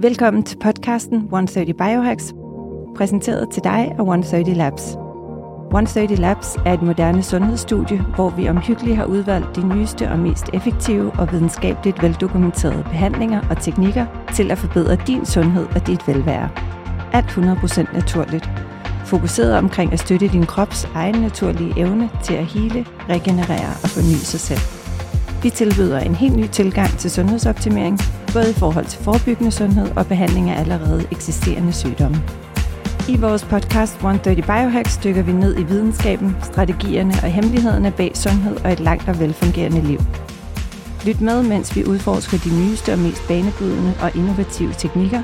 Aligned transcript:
Velkommen 0.00 0.42
til 0.42 0.56
podcasten 0.58 1.16
130 1.16 1.74
Biohacks, 1.74 2.34
præsenteret 2.96 3.50
til 3.50 3.64
dig 3.64 3.92
af 3.98 4.00
130 4.00 4.54
Labs. 4.54 4.96
130 5.66 6.16
Labs 6.16 6.56
er 6.66 6.72
et 6.72 6.82
moderne 6.82 7.22
sundhedsstudie, 7.22 7.98
hvor 8.14 8.30
vi 8.30 8.48
omhyggeligt 8.48 8.96
har 8.96 9.04
udvalgt 9.04 9.56
de 9.56 9.68
nyeste 9.68 10.10
og 10.10 10.18
mest 10.18 10.44
effektive 10.52 11.12
og 11.18 11.32
videnskabeligt 11.32 12.02
veldokumenterede 12.02 12.82
behandlinger 12.82 13.40
og 13.50 13.62
teknikker 13.62 14.06
til 14.34 14.50
at 14.50 14.58
forbedre 14.58 14.96
din 15.06 15.26
sundhed 15.26 15.66
og 15.74 15.86
dit 15.86 16.08
velvære. 16.08 16.50
Alt 17.12 17.26
100% 17.26 17.94
naturligt. 17.94 18.50
Fokuseret 19.04 19.58
omkring 19.58 19.92
at 19.92 20.00
støtte 20.00 20.28
din 20.28 20.46
krops 20.46 20.88
egen 20.94 21.20
naturlige 21.20 21.78
evne 21.78 22.10
til 22.24 22.34
at 22.34 22.46
hele, 22.46 22.86
regenerere 23.08 23.70
og 23.82 23.88
forny 23.88 24.16
sig 24.16 24.40
selv. 24.40 24.77
Vi 25.42 25.50
tilbyder 25.50 26.00
en 26.00 26.14
helt 26.14 26.36
ny 26.36 26.46
tilgang 26.46 26.90
til 26.98 27.10
sundhedsoptimering, 27.10 27.98
både 28.32 28.50
i 28.50 28.54
forhold 28.54 28.84
til 28.84 29.00
forebyggende 29.04 29.50
sundhed 29.50 29.96
og 29.96 30.06
behandling 30.06 30.50
af 30.50 30.60
allerede 30.60 31.04
eksisterende 31.12 31.72
sygdomme. 31.72 32.16
I 33.08 33.16
vores 33.16 33.44
podcast 33.44 33.94
130 33.94 34.42
Biohacks 34.42 34.96
dykker 35.04 35.22
vi 35.22 35.32
ned 35.32 35.58
i 35.58 35.62
videnskaben, 35.62 36.36
strategierne 36.42 37.14
og 37.22 37.28
hemmelighederne 37.28 37.90
bag 37.90 38.16
sundhed 38.16 38.56
og 38.64 38.72
et 38.72 38.80
langt 38.80 39.08
og 39.08 39.20
velfungerende 39.20 39.80
liv. 39.80 39.98
Lyt 41.06 41.20
med, 41.20 41.42
mens 41.42 41.76
vi 41.76 41.84
udforsker 41.84 42.38
de 42.38 42.60
nyeste 42.60 42.92
og 42.92 42.98
mest 42.98 43.28
banebrydende 43.28 43.94
og 44.02 44.16
innovative 44.16 44.72
teknikker 44.78 45.22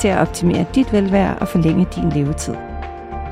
til 0.00 0.08
at 0.08 0.18
optimere 0.18 0.66
dit 0.74 0.92
velvære 0.92 1.38
og 1.38 1.48
forlænge 1.48 1.86
din 1.96 2.10
levetid. 2.10 2.54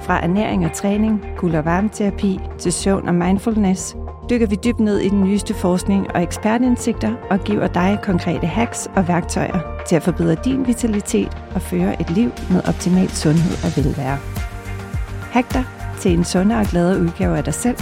Fra 0.02 0.24
ernæring 0.24 0.64
og 0.64 0.72
træning, 0.72 1.24
guld- 1.36 1.54
og 1.54 1.64
varmeterapi 1.64 2.40
til 2.58 2.72
søvn 2.72 3.08
og 3.08 3.14
mindfulness– 3.14 3.96
dykker 4.30 4.46
vi 4.46 4.56
dybt 4.64 4.80
ned 4.80 4.98
i 4.98 5.08
den 5.08 5.20
nyeste 5.20 5.54
forskning 5.54 6.10
og 6.14 6.22
ekspertindsigter 6.22 7.14
og 7.30 7.40
giver 7.40 7.66
dig 7.66 7.98
konkrete 8.02 8.46
hacks 8.46 8.86
og 8.96 9.08
værktøjer 9.08 9.84
til 9.86 9.96
at 9.96 10.02
forbedre 10.02 10.34
din 10.44 10.66
vitalitet 10.66 11.42
og 11.54 11.62
føre 11.62 12.00
et 12.00 12.10
liv 12.10 12.30
med 12.50 12.68
optimal 12.68 13.08
sundhed 13.08 13.56
og 13.64 13.70
velvære. 13.76 14.18
Hack 15.32 15.52
dig 15.52 15.64
til 16.00 16.12
en 16.12 16.24
sundere 16.24 16.60
og 16.60 16.66
gladere 16.66 17.00
udgave 17.00 17.36
af 17.36 17.44
dig 17.44 17.54
selv, 17.54 17.76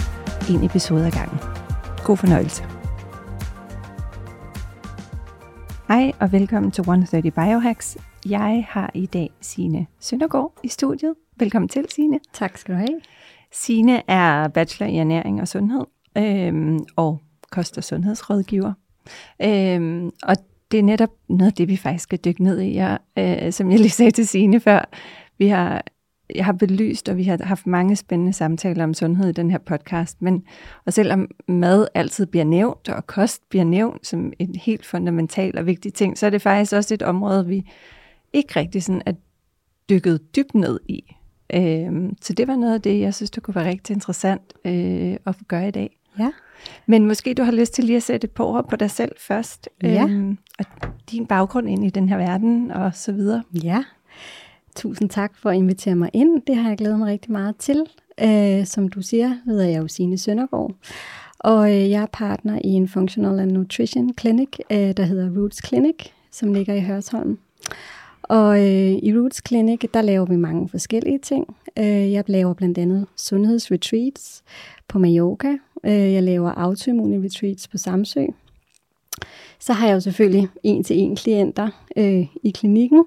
en 0.49 0.63
episode 0.63 1.05
ad 1.05 1.11
gangen. 1.11 1.39
God 2.03 2.17
fornøjelse. 2.17 2.63
Hej 5.87 6.11
og 6.19 6.31
velkommen 6.31 6.71
til 6.71 6.81
130 6.81 7.31
Biohacks. 7.31 7.97
Jeg 8.29 8.65
har 8.69 8.91
i 8.93 9.05
dag 9.05 9.29
Sine 9.41 9.87
Søndergaard 9.99 10.53
i 10.63 10.67
studiet. 10.67 11.13
Velkommen 11.37 11.69
til, 11.69 11.85
Sine. 11.89 12.19
Tak 12.33 12.57
skal 12.57 12.75
du 12.75 12.79
have. 12.79 12.99
Sine 13.51 14.09
er 14.09 14.47
bachelor 14.47 14.87
i 14.87 14.97
ernæring 14.97 15.41
og 15.41 15.47
sundhed 15.47 15.85
øh, 16.17 16.79
og 16.95 17.21
kost- 17.51 17.77
og 17.77 17.83
sundhedsrådgiver. 17.83 18.73
Øh, 19.41 20.11
og 20.23 20.35
det 20.71 20.79
er 20.79 20.83
netop 20.83 21.09
noget 21.29 21.51
af 21.51 21.55
det, 21.55 21.67
vi 21.67 21.77
faktisk 21.77 22.03
skal 22.03 22.19
dykke 22.25 22.43
ned 22.43 22.61
i. 22.61 22.75
Jeg, 22.75 22.97
øh, 23.17 23.51
som 23.51 23.71
jeg 23.71 23.79
lige 23.79 23.89
sagde 23.89 24.11
til 24.11 24.27
Signe 24.27 24.59
før, 24.59 24.89
vi 25.37 25.47
har, 25.47 25.83
jeg 26.35 26.45
har 26.45 26.53
belyst, 26.53 27.09
og 27.09 27.17
vi 27.17 27.23
har 27.23 27.43
haft 27.43 27.67
mange 27.67 27.95
spændende 27.95 28.33
samtaler 28.33 28.83
om 28.83 28.93
sundhed 28.93 29.29
i 29.29 29.31
den 29.31 29.51
her 29.51 29.57
podcast. 29.57 30.21
Men, 30.21 30.43
og 30.85 30.93
selvom 30.93 31.27
mad 31.47 31.87
altid 31.93 32.25
bliver 32.25 32.45
nævnt, 32.45 32.89
og 32.89 33.07
kost 33.07 33.49
bliver 33.49 33.65
nævnt 33.65 34.07
som 34.07 34.33
en 34.39 34.55
helt 34.55 34.85
fundamental 34.85 35.57
og 35.57 35.65
vigtig 35.65 35.93
ting, 35.93 36.17
så 36.17 36.25
er 36.25 36.29
det 36.29 36.41
faktisk 36.41 36.73
også 36.73 36.93
et 36.93 37.01
område, 37.01 37.47
vi 37.47 37.69
ikke 38.33 38.59
rigtig 38.59 38.83
sådan 38.83 39.01
er 39.05 39.13
dykket 39.89 40.35
dybt 40.35 40.55
ned 40.55 40.79
i. 40.87 41.15
Øh, 41.53 42.09
så 42.21 42.33
det 42.33 42.47
var 42.47 42.55
noget 42.55 42.73
af 42.73 42.81
det, 42.81 42.99
jeg 42.99 43.13
synes, 43.13 43.31
det 43.31 43.43
kunne 43.43 43.55
være 43.55 43.69
rigtig 43.69 43.93
interessant 43.93 44.53
øh, 44.65 45.15
at 45.25 45.35
gøre 45.47 45.67
i 45.67 45.71
dag. 45.71 45.97
Ja. 46.19 46.31
Men 46.85 47.07
måske 47.07 47.33
du 47.33 47.43
har 47.43 47.51
lyst 47.51 47.73
til 47.73 47.83
lige 47.83 47.97
at 47.97 48.03
sætte 48.03 48.25
et 48.25 48.31
par 48.31 48.43
ord 48.43 48.69
på 48.69 48.75
dig 48.75 48.91
selv 48.91 49.11
først. 49.17 49.69
Ja. 49.83 50.03
Øhm, 50.03 50.37
og 50.59 50.65
din 51.11 51.25
baggrund 51.25 51.69
ind 51.69 51.85
i 51.85 51.89
den 51.89 52.09
her 52.09 52.17
verden 52.17 52.71
og 52.71 52.95
så 52.95 53.11
videre. 53.11 53.43
Ja. 53.63 53.83
Tusind 54.75 55.09
tak 55.09 55.37
for 55.37 55.49
at 55.49 55.55
invitere 55.55 55.95
mig 55.95 56.09
ind. 56.13 56.41
Det 56.47 56.55
har 56.55 56.69
jeg 56.69 56.77
glædet 56.77 56.99
mig 56.99 57.07
rigtig 57.07 57.31
meget 57.31 57.55
til. 57.57 57.85
Øh, 58.23 58.65
som 58.65 58.89
du 58.89 59.01
siger, 59.01 59.35
hedder 59.45 59.65
jeg 59.65 59.81
jo 59.81 59.87
Signe 59.87 60.17
Søndergaard. 60.17 60.71
Og 61.39 61.71
øh, 61.71 61.89
jeg 61.89 62.01
er 62.01 62.07
partner 62.13 62.59
i 62.63 62.67
en 62.67 62.87
Functional 62.87 63.39
and 63.39 63.51
Nutrition 63.51 64.13
Clinic, 64.19 64.49
øh, 64.71 64.77
der 64.77 65.03
hedder 65.03 65.39
Roots 65.39 65.67
Clinic, 65.67 65.95
som 66.31 66.53
ligger 66.53 66.73
i 66.73 66.81
Hørsholm. 66.81 67.37
Og 68.31 68.59
øh, 68.59 68.91
i 68.91 69.13
Roots 69.17 69.41
Clinic, 69.47 69.79
der 69.93 70.01
laver 70.01 70.25
vi 70.25 70.35
mange 70.35 70.69
forskellige 70.69 71.19
ting. 71.19 71.55
Øh, 71.79 72.11
jeg 72.11 72.23
laver 72.27 72.53
blandt 72.53 72.77
andet 72.77 73.07
sundhedsretreats 73.15 74.43
på 74.87 74.99
Mallorca. 74.99 75.57
Øh, 75.83 76.13
jeg 76.13 76.23
laver 76.23 76.51
autoimmune 76.51 77.25
retreats 77.25 77.67
på 77.67 77.77
Samsø. 77.77 78.25
Så 79.59 79.73
har 79.73 79.87
jeg 79.87 79.95
jo 79.95 79.99
selvfølgelig 79.99 80.47
en-til-en 80.63 81.15
klienter 81.15 81.69
øh, 81.97 82.27
i 82.43 82.49
klinikken, 82.49 83.05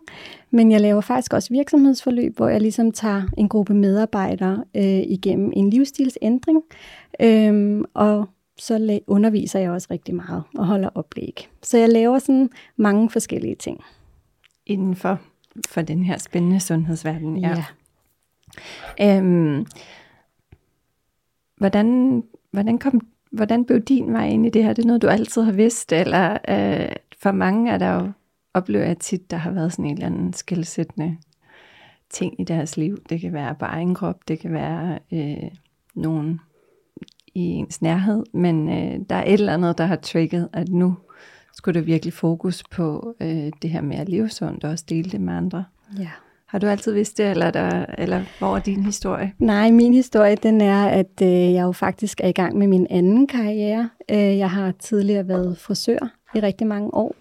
men 0.51 0.73
jeg 0.73 0.81
laver 0.81 1.01
faktisk 1.01 1.33
også 1.33 1.49
virksomhedsforløb, 1.51 2.37
hvor 2.37 2.49
jeg 2.49 2.61
ligesom 2.61 2.93
tager 2.93 3.23
en 3.39 3.49
gruppe 3.49 3.75
medarbejdere 3.75 4.65
øh, 4.75 5.03
igennem 5.07 5.53
en 5.57 5.71
livsstilsændring, 5.71 6.63
øh, 7.21 7.81
og 7.95 8.29
så 8.59 9.01
underviser 9.07 9.59
jeg 9.59 9.71
også 9.71 9.89
rigtig 9.91 10.15
meget 10.15 10.43
og 10.59 10.67
holder 10.67 10.89
oplæg. 10.95 11.49
Så 11.63 11.79
jeg 11.79 11.89
laver 11.89 12.19
sådan 12.19 12.51
mange 12.77 13.11
forskellige 13.11 13.55
ting. 13.55 13.81
Inden 14.67 14.97
for, 14.97 15.21
for 15.69 15.83
den 15.83 16.05
her 16.05 16.19
spændende 16.19 16.61
sundhedsverden. 16.61 17.37
Ja. 17.37 17.65
Øhm, 19.01 19.67
hvordan, 21.57 22.23
hvordan, 22.51 22.79
kom, 22.79 23.07
hvordan 23.31 23.65
blev 23.65 23.81
din 23.81 24.13
vej 24.13 24.29
ind 24.29 24.47
i 24.47 24.51
det 24.51 24.65
her? 24.65 24.73
Det 24.73 24.83
er 24.83 24.87
noget, 24.87 25.03
du 25.03 25.09
altid 25.09 25.43
har 25.43 25.53
vidst? 25.53 25.93
Eller 25.93 26.33
øh, 26.49 26.93
for 27.23 27.33
mange 27.33 27.73
er 27.73 27.79
der 27.79 27.95
jo, 27.95 28.13
oplever 28.55 28.85
jeg 28.85 28.99
tit, 28.99 29.31
der 29.31 29.37
har 29.37 29.51
været 29.51 29.73
sådan 29.73 29.85
en 29.85 29.93
eller 29.93 30.07
anden 30.07 30.33
skældsættende 30.33 31.17
ting 32.11 32.41
i 32.41 32.45
deres 32.45 32.77
liv. 32.77 32.97
Det 33.09 33.21
kan 33.21 33.33
være 33.33 33.55
på 33.55 33.65
egen 33.65 33.95
krop, 33.95 34.29
det 34.29 34.39
kan 34.39 34.53
være 34.53 34.99
øh, 35.13 35.51
nogen 35.95 36.41
i 37.35 37.41
ens 37.41 37.83
nærhed, 37.83 38.25
men 38.33 38.69
øh, 38.69 39.01
der 39.09 39.17
er 39.17 39.25
et 39.25 39.33
eller 39.33 39.55
andet, 39.55 39.79
der 39.79 39.85
har 39.85 39.97
trigget, 39.97 40.49
at 40.53 40.69
nu 40.69 40.97
skulle 41.57 41.81
der 41.81 41.85
virkelig 41.85 42.13
fokus 42.13 42.63
på 42.71 43.15
øh, 43.21 43.51
det 43.63 43.71
her 43.71 43.81
med 43.81 43.97
at 43.97 44.09
leve 44.09 44.29
sundt 44.29 44.65
og 44.65 44.71
også 44.71 44.85
dele 44.89 45.11
det 45.11 45.21
med 45.21 45.35
andre. 45.35 45.65
Ja. 45.99 46.09
Har 46.47 46.59
du 46.59 46.67
altid 46.67 46.93
vidst 46.93 47.19
det, 47.19 47.31
eller, 47.31 47.51
der, 47.51 47.87
eller 47.99 48.23
hvor 48.39 48.57
er 48.57 48.61
din 48.61 48.85
historie? 48.85 49.33
Nej, 49.39 49.71
min 49.71 49.95
historie 49.95 50.37
den 50.37 50.61
er, 50.61 50.87
at 50.87 51.23
øh, 51.23 51.29
jeg 51.29 51.63
jo 51.63 51.73
faktisk 51.73 52.21
er 52.21 52.29
i 52.29 52.33
gang 52.33 52.59
med 52.59 52.67
min 52.67 52.87
anden 52.91 53.27
karriere. 53.27 53.89
Øh, 54.11 54.39
jeg 54.39 54.51
har 54.51 54.73
tidligere 54.79 55.29
været 55.29 55.59
frisør 55.59 56.13
i 56.35 56.41
rigtig 56.41 56.67
mange 56.67 56.95
år, 56.95 57.15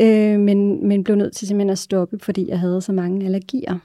øh, 0.00 0.40
men, 0.40 0.88
men 0.88 1.04
blev 1.04 1.16
nødt 1.16 1.36
til 1.36 1.48
simpelthen 1.48 1.70
at 1.70 1.78
stoppe, 1.78 2.18
fordi 2.18 2.48
jeg 2.48 2.60
havde 2.60 2.82
så 2.82 2.92
mange 2.92 3.26
allergier. 3.26 3.78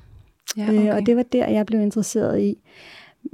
Ja, 0.57 0.63
okay. 0.63 0.89
øh, 0.89 0.95
og 0.95 1.05
det 1.05 1.15
var 1.15 1.23
der, 1.23 1.47
jeg 1.47 1.65
blev 1.65 1.81
interesseret 1.81 2.41
i, 2.41 2.57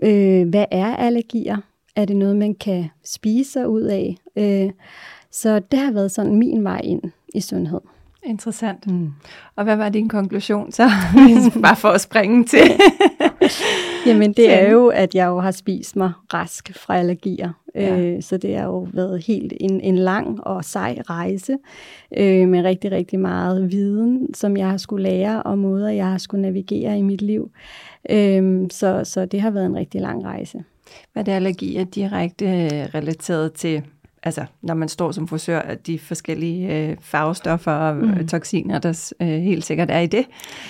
øh, 0.04 0.50
hvad 0.50 0.66
er 0.72 0.96
allergier? 0.96 1.58
Er 1.96 2.06
det 2.06 2.16
noget, 2.16 2.36
man 2.36 2.56
kan 2.56 2.86
spise 3.06 3.52
sig 3.52 3.70
ud 3.70 3.82
af? 3.82 4.18
Øh, 4.36 4.70
så 5.32 5.60
det 5.60 5.80
har 5.80 5.92
været 5.92 6.12
sådan 6.12 6.36
min 6.36 6.64
vej 6.64 6.82
ind 6.84 7.02
i 7.36 7.42
sundhed. 7.42 7.80
Interessant. 8.24 8.88
Mm. 8.88 9.10
Og 9.56 9.64
hvad 9.64 9.76
var 9.76 9.90
din 9.90 10.10
konklusion 10.10 10.72
så? 10.72 10.90
Bare 11.64 11.76
for 11.76 11.90
at 11.90 12.02
springe 12.02 12.44
til. 12.44 12.60
Jamen 14.08 14.34
det 14.34 14.54
er 14.54 14.72
jo, 14.72 14.88
at 14.88 15.16
jeg 15.16 15.26
jo 15.26 15.40
har 15.40 15.52
spist 15.52 15.96
mig 15.96 16.12
rask 16.34 16.72
fra 16.76 16.98
allergier. 16.98 17.52
Ja. 17.76 18.00
Øh, 18.00 18.24
så 18.24 18.38
det 18.38 18.58
har 18.58 18.66
jo 18.66 18.88
været 18.94 19.24
helt 19.24 19.54
en, 19.60 19.82
en 19.82 19.96
lang 19.96 20.44
og 20.44 20.66
sej 20.66 20.98
rejse 21.10 21.58
øh, 22.18 22.48
med 22.48 22.64
rigtig, 22.64 22.92
rigtig 22.92 23.20
meget 23.20 23.72
viden, 23.72 24.34
som 24.34 24.58
jeg 24.58 24.70
har 24.70 24.78
skulle 24.78 25.04
lære, 25.04 25.44
og 25.44 25.58
måder, 25.58 25.90
jeg 25.90 26.06
har 26.06 26.18
skulle 26.18 26.42
navigere 26.42 27.00
i 27.00 27.02
mit 27.02 27.22
liv. 27.22 27.52
Øh, 28.10 28.68
så, 28.72 29.02
så 29.04 29.26
det 29.26 29.42
har 29.42 29.50
været 29.50 29.66
en 29.66 29.76
rigtig 29.76 30.02
lang 30.02 30.26
rejse. 30.26 30.64
Hvad 31.14 31.24
er 31.28 31.84
direkte 31.84 32.46
øh, 32.46 32.72
relateret 32.72 33.54
til 33.54 33.84
altså, 34.24 34.46
når 34.62 34.74
man 34.74 34.90
står 34.90 35.12
som 35.12 35.28
frisør, 35.28 35.60
at 35.60 35.88
de 35.88 36.00
forskellige 36.00 36.90
øh, 36.90 36.98
farvestoffer 37.02 37.72
og 37.72 37.96
mm. 37.96 38.28
toksiner, 38.28 38.80
der 38.80 39.14
øh, 39.22 39.28
helt 39.28 39.66
sikkert 39.66 39.92
er 39.92 40.00
i 40.00 40.08
det? 40.08 40.26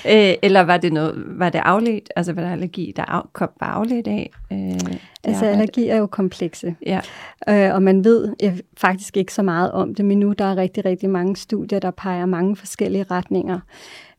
Øh, 0.07 0.33
eller 0.41 0.61
var 0.61 0.77
det 0.77 0.93
noget, 0.93 1.23
var 1.27 1.49
det 1.49 1.61
afledt, 1.63 2.09
altså 2.15 2.33
var 2.33 2.41
der 2.41 2.51
allergi, 2.51 2.93
der 2.95 3.03
af, 3.03 3.21
kom, 3.33 3.49
var 3.59 3.67
afledt 3.67 4.07
af? 4.07 4.31
Øh, 4.51 4.57
altså 4.57 5.45
arbejde? 5.45 5.51
allergi 5.51 5.87
er 5.87 5.97
jo 5.97 6.05
komplekse, 6.05 6.75
Ja, 6.85 7.01
øh, 7.49 7.75
og 7.75 7.83
man 7.83 8.03
ved 8.03 8.33
øh, 8.43 8.59
faktisk 8.77 9.17
ikke 9.17 9.33
så 9.33 9.43
meget 9.43 9.71
om 9.71 9.95
det, 9.95 10.05
men 10.05 10.19
nu 10.19 10.33
der 10.37 10.45
er 10.45 10.57
rigtig, 10.57 10.85
rigtig 10.85 11.09
mange 11.09 11.35
studier, 11.35 11.79
der 11.79 11.91
peger 11.91 12.25
mange 12.25 12.55
forskellige 12.55 13.05
retninger. 13.11 13.59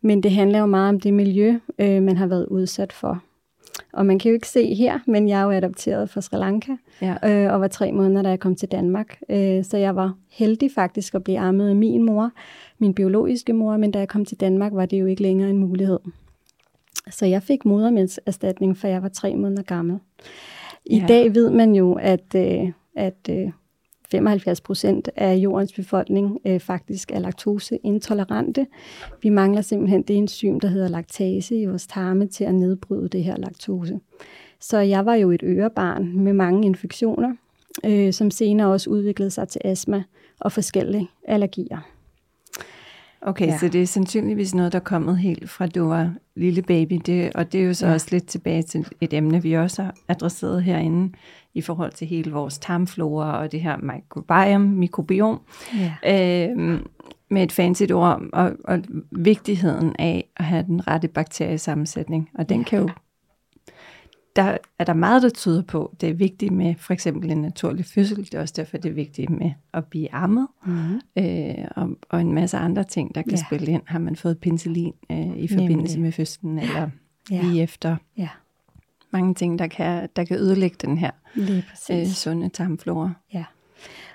Men 0.03 0.23
det 0.23 0.33
handler 0.33 0.59
jo 0.59 0.67
meget 0.67 0.89
om 0.89 1.01
det 1.01 1.15
miljø, 1.15 1.59
øh, 1.79 2.03
man 2.03 2.17
har 2.17 2.27
været 2.27 2.47
udsat 2.47 2.93
for. 2.93 3.23
Og 3.93 4.07
man 4.07 4.19
kan 4.19 4.29
jo 4.29 4.35
ikke 4.35 4.49
se 4.49 4.75
her, 4.75 4.99
men 5.07 5.29
jeg 5.29 5.41
er 5.41 5.45
jo 5.45 5.51
adopteret 5.51 6.11
fra 6.11 6.21
Sri 6.21 6.37
Lanka, 6.39 6.73
ja. 7.03 7.15
øh, 7.47 7.53
og 7.53 7.61
var 7.61 7.69
tre 7.69 7.93
måneder, 7.93 8.23
da 8.23 8.29
jeg 8.29 8.41
kom 8.41 8.55
til 8.55 8.69
Danmark. 8.69 9.19
Øh, 9.29 9.65
så 9.65 9.77
jeg 9.77 9.97
var 9.97 10.15
heldig 10.31 10.71
faktisk 10.75 11.15
at 11.15 11.25
blive 11.25 11.39
ammet 11.39 11.69
af 11.69 11.77
min 11.77 12.03
mor, 12.03 12.31
min 12.79 12.95
biologiske 12.95 13.53
mor, 13.53 13.77
men 13.77 13.91
da 13.91 13.99
jeg 13.99 14.09
kom 14.09 14.25
til 14.25 14.41
Danmark, 14.41 14.73
var 14.75 14.87
det 14.87 15.01
jo 15.01 15.07
ikke 15.07 15.23
længere 15.23 15.51
en 15.51 15.59
mulighed. 15.59 15.99
Så 17.11 17.27
jeg 17.27 17.43
fik 17.43 17.65
modermændserstatning, 17.65 18.77
for 18.77 18.89
jeg 18.89 19.03
var 19.03 19.09
tre 19.09 19.35
måneder 19.37 19.63
gammel. 19.63 19.99
I 20.87 20.99
Ja. 20.99 21.05
dag 21.09 21.35
ved 21.35 21.51
man 21.51 21.75
jo, 21.75 21.93
at, 21.93 22.35
øh, 22.37 22.73
at 22.97 23.31
øh, 23.31 23.51
75 24.11 24.61
procent 24.61 25.09
af 25.17 25.35
jordens 25.35 25.73
befolkning 25.73 26.39
øh, 26.47 26.61
faktisk 26.61 27.11
er 27.11 27.19
laktoseintolerante. 27.19 28.67
Vi 29.23 29.29
mangler 29.29 29.63
simpelthen 29.63 30.03
det 30.03 30.17
enzym, 30.17 30.61
der 30.61 30.69
hedder 30.69 30.89
laktase 30.89 31.57
i 31.57 31.67
vores 31.67 31.87
tarme 31.87 32.27
til 32.27 32.45
at 32.45 32.55
nedbryde 32.55 33.09
det 33.09 33.25
her 33.25 33.37
laktose. 33.37 34.01
Så 34.61 34.79
jeg 34.79 35.07
var 35.07 35.15
jo 35.15 35.31
et 35.31 35.43
ørebarn 35.43 36.19
med 36.19 36.33
mange 36.33 36.67
infektioner, 36.67 37.35
øh, 37.85 38.13
som 38.13 38.31
senere 38.31 38.73
også 38.73 38.91
udviklede 38.91 39.31
sig 39.31 39.49
til 39.49 39.61
astma 39.65 40.03
og 40.41 40.53
forskellige 40.53 41.09
allergier. 41.29 41.79
Okay, 43.21 43.47
ja. 43.47 43.59
så 43.59 43.69
det 43.69 43.83
er 43.83 43.87
sandsynligvis 43.87 44.55
noget, 44.55 44.73
der 44.73 44.79
er 44.79 44.85
kommet 44.85 45.19
helt 45.19 45.51
fra 45.51 45.67
du 45.67 45.89
var 45.89 46.15
lille 46.37 46.63
baby, 46.63 47.01
det, 47.07 47.33
og 47.35 47.53
det 47.53 47.61
er 47.61 47.65
jo 47.65 47.75
så 47.75 47.87
ja. 47.87 47.93
også 47.93 48.07
lidt 48.11 48.27
tilbage 48.27 48.63
til 48.63 48.87
et 49.01 49.13
emne, 49.13 49.43
vi 49.43 49.53
også 49.53 49.83
har 49.83 49.95
adresseret 50.09 50.63
herinde, 50.63 51.13
i 51.59 51.61
forhold 51.61 51.93
til 51.93 52.07
hele 52.07 52.33
vores 52.33 52.59
tarmflora 52.59 53.39
og 53.39 53.53
det 53.53 53.61
her 53.61 53.77
microbiome, 53.77 54.69
mikrobiom, 54.69 55.41
ja. 56.05 56.49
øh, 56.51 56.81
med 57.31 57.43
et 57.43 57.53
fancy 57.53 57.83
ord, 57.93 58.23
og, 58.33 58.53
og 58.65 58.83
vigtigheden 59.11 59.97
af 59.99 60.29
at 60.37 60.45
have 60.45 60.63
den 60.63 60.89
rette 60.89 61.09
bakteriesammensætning, 61.09 62.31
og 62.35 62.49
den 62.49 62.59
ja. 62.59 62.65
kan 62.65 62.79
jo 62.79 62.89
der 64.39 64.59
er 64.79 64.85
der 64.85 64.93
meget, 64.93 65.23
der 65.23 65.29
tyder 65.29 65.63
på, 65.63 65.95
det 66.01 66.09
er 66.09 66.15
vigtigt 66.15 66.53
med 66.53 66.75
for 66.75 66.93
eksempel 66.93 67.31
en 67.31 67.43
naturlig 67.43 67.85
fødsel. 67.85 68.17
Det 68.17 68.35
er 68.35 68.41
også 68.41 68.55
derfor, 68.57 68.77
det 68.77 68.89
er 68.89 68.95
vigtigt 68.95 69.31
med 69.31 69.51
at 69.75 69.85
blive 69.85 70.15
ammet. 70.15 70.49
Mm-hmm. 70.67 71.01
Øh, 71.19 71.65
og, 71.77 71.91
og 72.11 72.21
en 72.21 72.33
masse 72.33 72.57
andre 72.57 72.85
ting, 72.85 73.15
der 73.15 73.23
kan 73.23 73.31
ja. 73.31 73.45
spille 73.47 73.73
ind. 73.73 73.83
Har 73.87 73.99
man 73.99 74.17
fået 74.17 74.39
penicillin 74.39 74.93
øh, 75.11 75.37
i 75.37 75.49
forbindelse 75.49 75.95
Nemlig. 75.95 76.01
med 76.01 76.13
fødslen, 76.13 76.59
eller 76.59 76.91
ja. 77.31 77.43
lige 77.43 77.63
efter. 77.63 77.97
Ja. 78.17 78.29
Mange 79.11 79.35
ting, 79.35 79.59
der 79.59 79.67
kan, 79.67 80.09
der 80.17 80.25
kan 80.25 80.37
ødelægge 80.39 80.77
den 80.81 80.99
her 80.99 81.11
øh, 81.91 82.07
sunde 82.07 82.49
tarmflora. 82.49 83.13
Ja. 83.35 83.45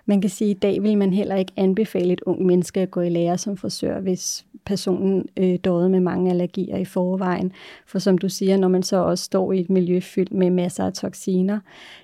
Man 0.05 0.21
kan 0.21 0.29
sige, 0.29 0.51
at 0.51 0.55
i 0.55 0.59
dag 0.59 0.83
vil 0.83 0.97
man 0.97 1.13
heller 1.13 1.35
ikke 1.35 1.51
anbefale 1.57 2.13
et 2.13 2.21
ung 2.21 2.45
menneske 2.45 2.81
at 2.81 2.91
gå 2.91 3.01
i 3.01 3.09
lære 3.09 3.37
som 3.37 3.57
frisør, 3.57 3.99
hvis 3.99 4.45
personen 4.65 5.25
øh, 5.37 5.55
døde 5.63 5.89
med 5.89 5.99
mange 5.99 6.31
allergier 6.31 6.77
i 6.77 6.85
forvejen. 6.85 7.51
For 7.87 7.99
som 7.99 8.17
du 8.17 8.29
siger, 8.29 8.57
når 8.57 8.67
man 8.67 8.83
så 8.83 8.97
også 8.97 9.23
står 9.23 9.51
i 9.51 9.59
et 9.59 9.69
miljø 9.69 9.99
fyldt 9.99 10.33
med 10.33 10.49
masser 10.49 10.85
af 10.85 10.93
toksiner, 10.93 11.59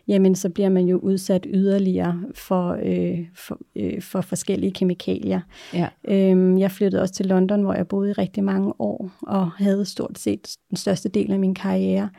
jamen 0.07 0.35
så 0.35 0.49
bliver 0.49 0.69
man 0.69 0.85
jo 0.85 0.97
udsat 0.97 1.47
yderligere 1.49 2.23
for, 2.35 2.77
øh, 2.83 3.19
for, 3.35 3.59
øh, 3.75 4.01
for 4.01 4.21
forskellige 4.21 4.71
kemikalier. 4.71 5.41
Ja. 5.73 5.87
Øhm, 6.07 6.57
jeg 6.57 6.71
flyttede 6.71 7.01
også 7.01 7.13
til 7.13 7.25
London, 7.25 7.61
hvor 7.61 7.73
jeg 7.73 7.87
boede 7.87 8.09
i 8.09 8.13
rigtig 8.13 8.43
mange 8.43 8.73
år, 8.79 9.11
og 9.21 9.51
havde 9.51 9.85
stort 9.85 10.19
set 10.19 10.57
den 10.69 10.77
største 10.77 11.09
del 11.09 11.31
af 11.31 11.39
min 11.39 11.53
karriere. 11.53 12.09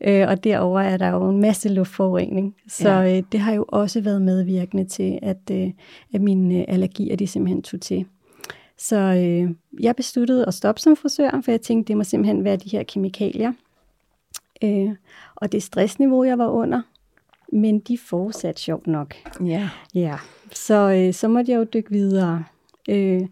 Øh, 0.00 0.28
og 0.28 0.44
derover 0.44 0.80
er 0.80 0.96
der 0.96 1.08
jo 1.08 1.28
en 1.30 1.40
masse 1.40 1.68
luftforurening. 1.68 2.56
Så 2.68 2.90
ja. 2.90 3.16
øh, 3.16 3.22
det 3.32 3.40
har 3.40 3.52
jo 3.52 3.64
også 3.68 4.00
været 4.00 4.22
medvirkende 4.22 4.84
til, 4.84 5.18
at, 5.22 5.50
øh, 5.52 5.70
at 6.14 6.20
mine 6.20 6.70
allergier 6.70 7.16
de 7.16 7.26
simpelthen 7.26 7.62
tog 7.62 7.80
til. 7.80 8.06
Så 8.78 8.96
øh, 8.96 9.50
jeg 9.80 9.96
besluttede 9.96 10.46
at 10.46 10.54
stoppe 10.54 10.80
som 10.80 10.96
frisør, 10.96 11.40
for 11.44 11.50
jeg 11.50 11.60
tænkte, 11.60 11.88
det 11.88 11.96
må 11.96 12.04
simpelthen 12.04 12.44
være 12.44 12.56
de 12.56 12.70
her 12.70 12.82
kemikalier. 12.82 13.52
Øh, 14.62 14.90
og 15.34 15.52
det 15.52 15.62
stressniveau, 15.62 16.24
jeg 16.24 16.38
var 16.38 16.48
under, 16.48 16.82
men 17.52 17.78
de 17.78 17.98
fortsatte 17.98 18.60
sjovt 18.62 18.86
nok. 18.86 19.14
Ja. 19.44 19.68
Ja, 19.94 20.16
så, 20.52 20.74
øh, 20.74 21.14
så 21.14 21.28
måtte 21.28 21.52
jeg 21.52 21.58
jo 21.58 21.64
dykke 21.64 21.90
videre. 21.90 22.44
Øh, 22.88 23.22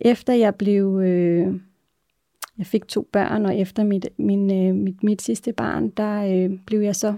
efter 0.00 0.32
jeg 0.32 0.54
blev... 0.54 1.00
Øh, 1.04 1.54
jeg 2.58 2.66
fik 2.66 2.88
to 2.88 3.08
børn, 3.12 3.46
og 3.46 3.56
efter 3.56 3.84
mit, 3.84 4.08
min, 4.18 4.50
øh, 4.50 4.74
mit, 4.74 5.02
mit 5.02 5.22
sidste 5.22 5.52
barn, 5.52 5.88
der 5.88 6.24
øh, 6.24 6.58
blev 6.66 6.80
jeg 6.80 6.96
så 6.96 7.14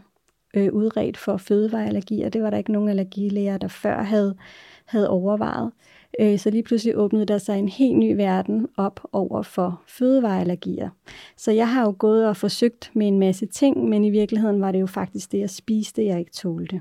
øh, 0.54 0.72
udredt 0.72 1.16
for 1.16 1.36
fødevareallergi, 1.36 2.22
og 2.22 2.32
det 2.32 2.42
var 2.42 2.50
der 2.50 2.58
ikke 2.58 2.72
nogen 2.72 2.88
allergilæger, 2.88 3.58
der 3.58 3.68
før 3.68 4.02
havde, 4.02 4.36
havde 4.84 5.08
overvejet. 5.08 5.72
Øh, 6.20 6.38
så 6.38 6.50
lige 6.50 6.62
pludselig 6.62 6.96
åbnede 6.96 7.26
der 7.26 7.38
sig 7.38 7.58
en 7.58 7.68
helt 7.68 7.98
ny 7.98 8.16
verden 8.16 8.66
op 8.76 9.00
over 9.12 9.42
for 9.42 9.82
fødevareallergier. 9.86 10.90
Så 11.36 11.52
jeg 11.52 11.68
har 11.72 11.82
jo 11.82 11.94
gået 11.98 12.28
og 12.28 12.36
forsøgt 12.36 12.90
med 12.94 13.08
en 13.08 13.18
masse 13.18 13.46
ting, 13.46 13.88
men 13.88 14.04
i 14.04 14.10
virkeligheden 14.10 14.60
var 14.60 14.72
det 14.72 14.80
jo 14.80 14.86
faktisk 14.86 15.32
det, 15.32 15.38
jeg 15.38 15.50
spiste, 15.50 16.04
jeg 16.04 16.18
ikke 16.18 16.32
tålte. 16.32 16.80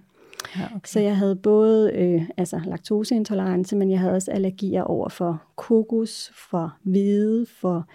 Ja, 0.58 0.66
okay. 0.66 0.80
Så 0.86 1.00
jeg 1.00 1.18
havde 1.18 1.36
både 1.36 1.92
øh, 1.94 2.22
altså 2.38 2.62
laktoseintolerance, 2.66 3.76
men 3.76 3.92
jeg 3.92 4.00
havde 4.00 4.14
også 4.14 4.32
allergier 4.32 4.84
over 4.84 5.10
for 5.10 5.44
kokos, 5.56 6.32
for 6.50 6.74
hvede, 6.84 7.46
for 7.60 7.88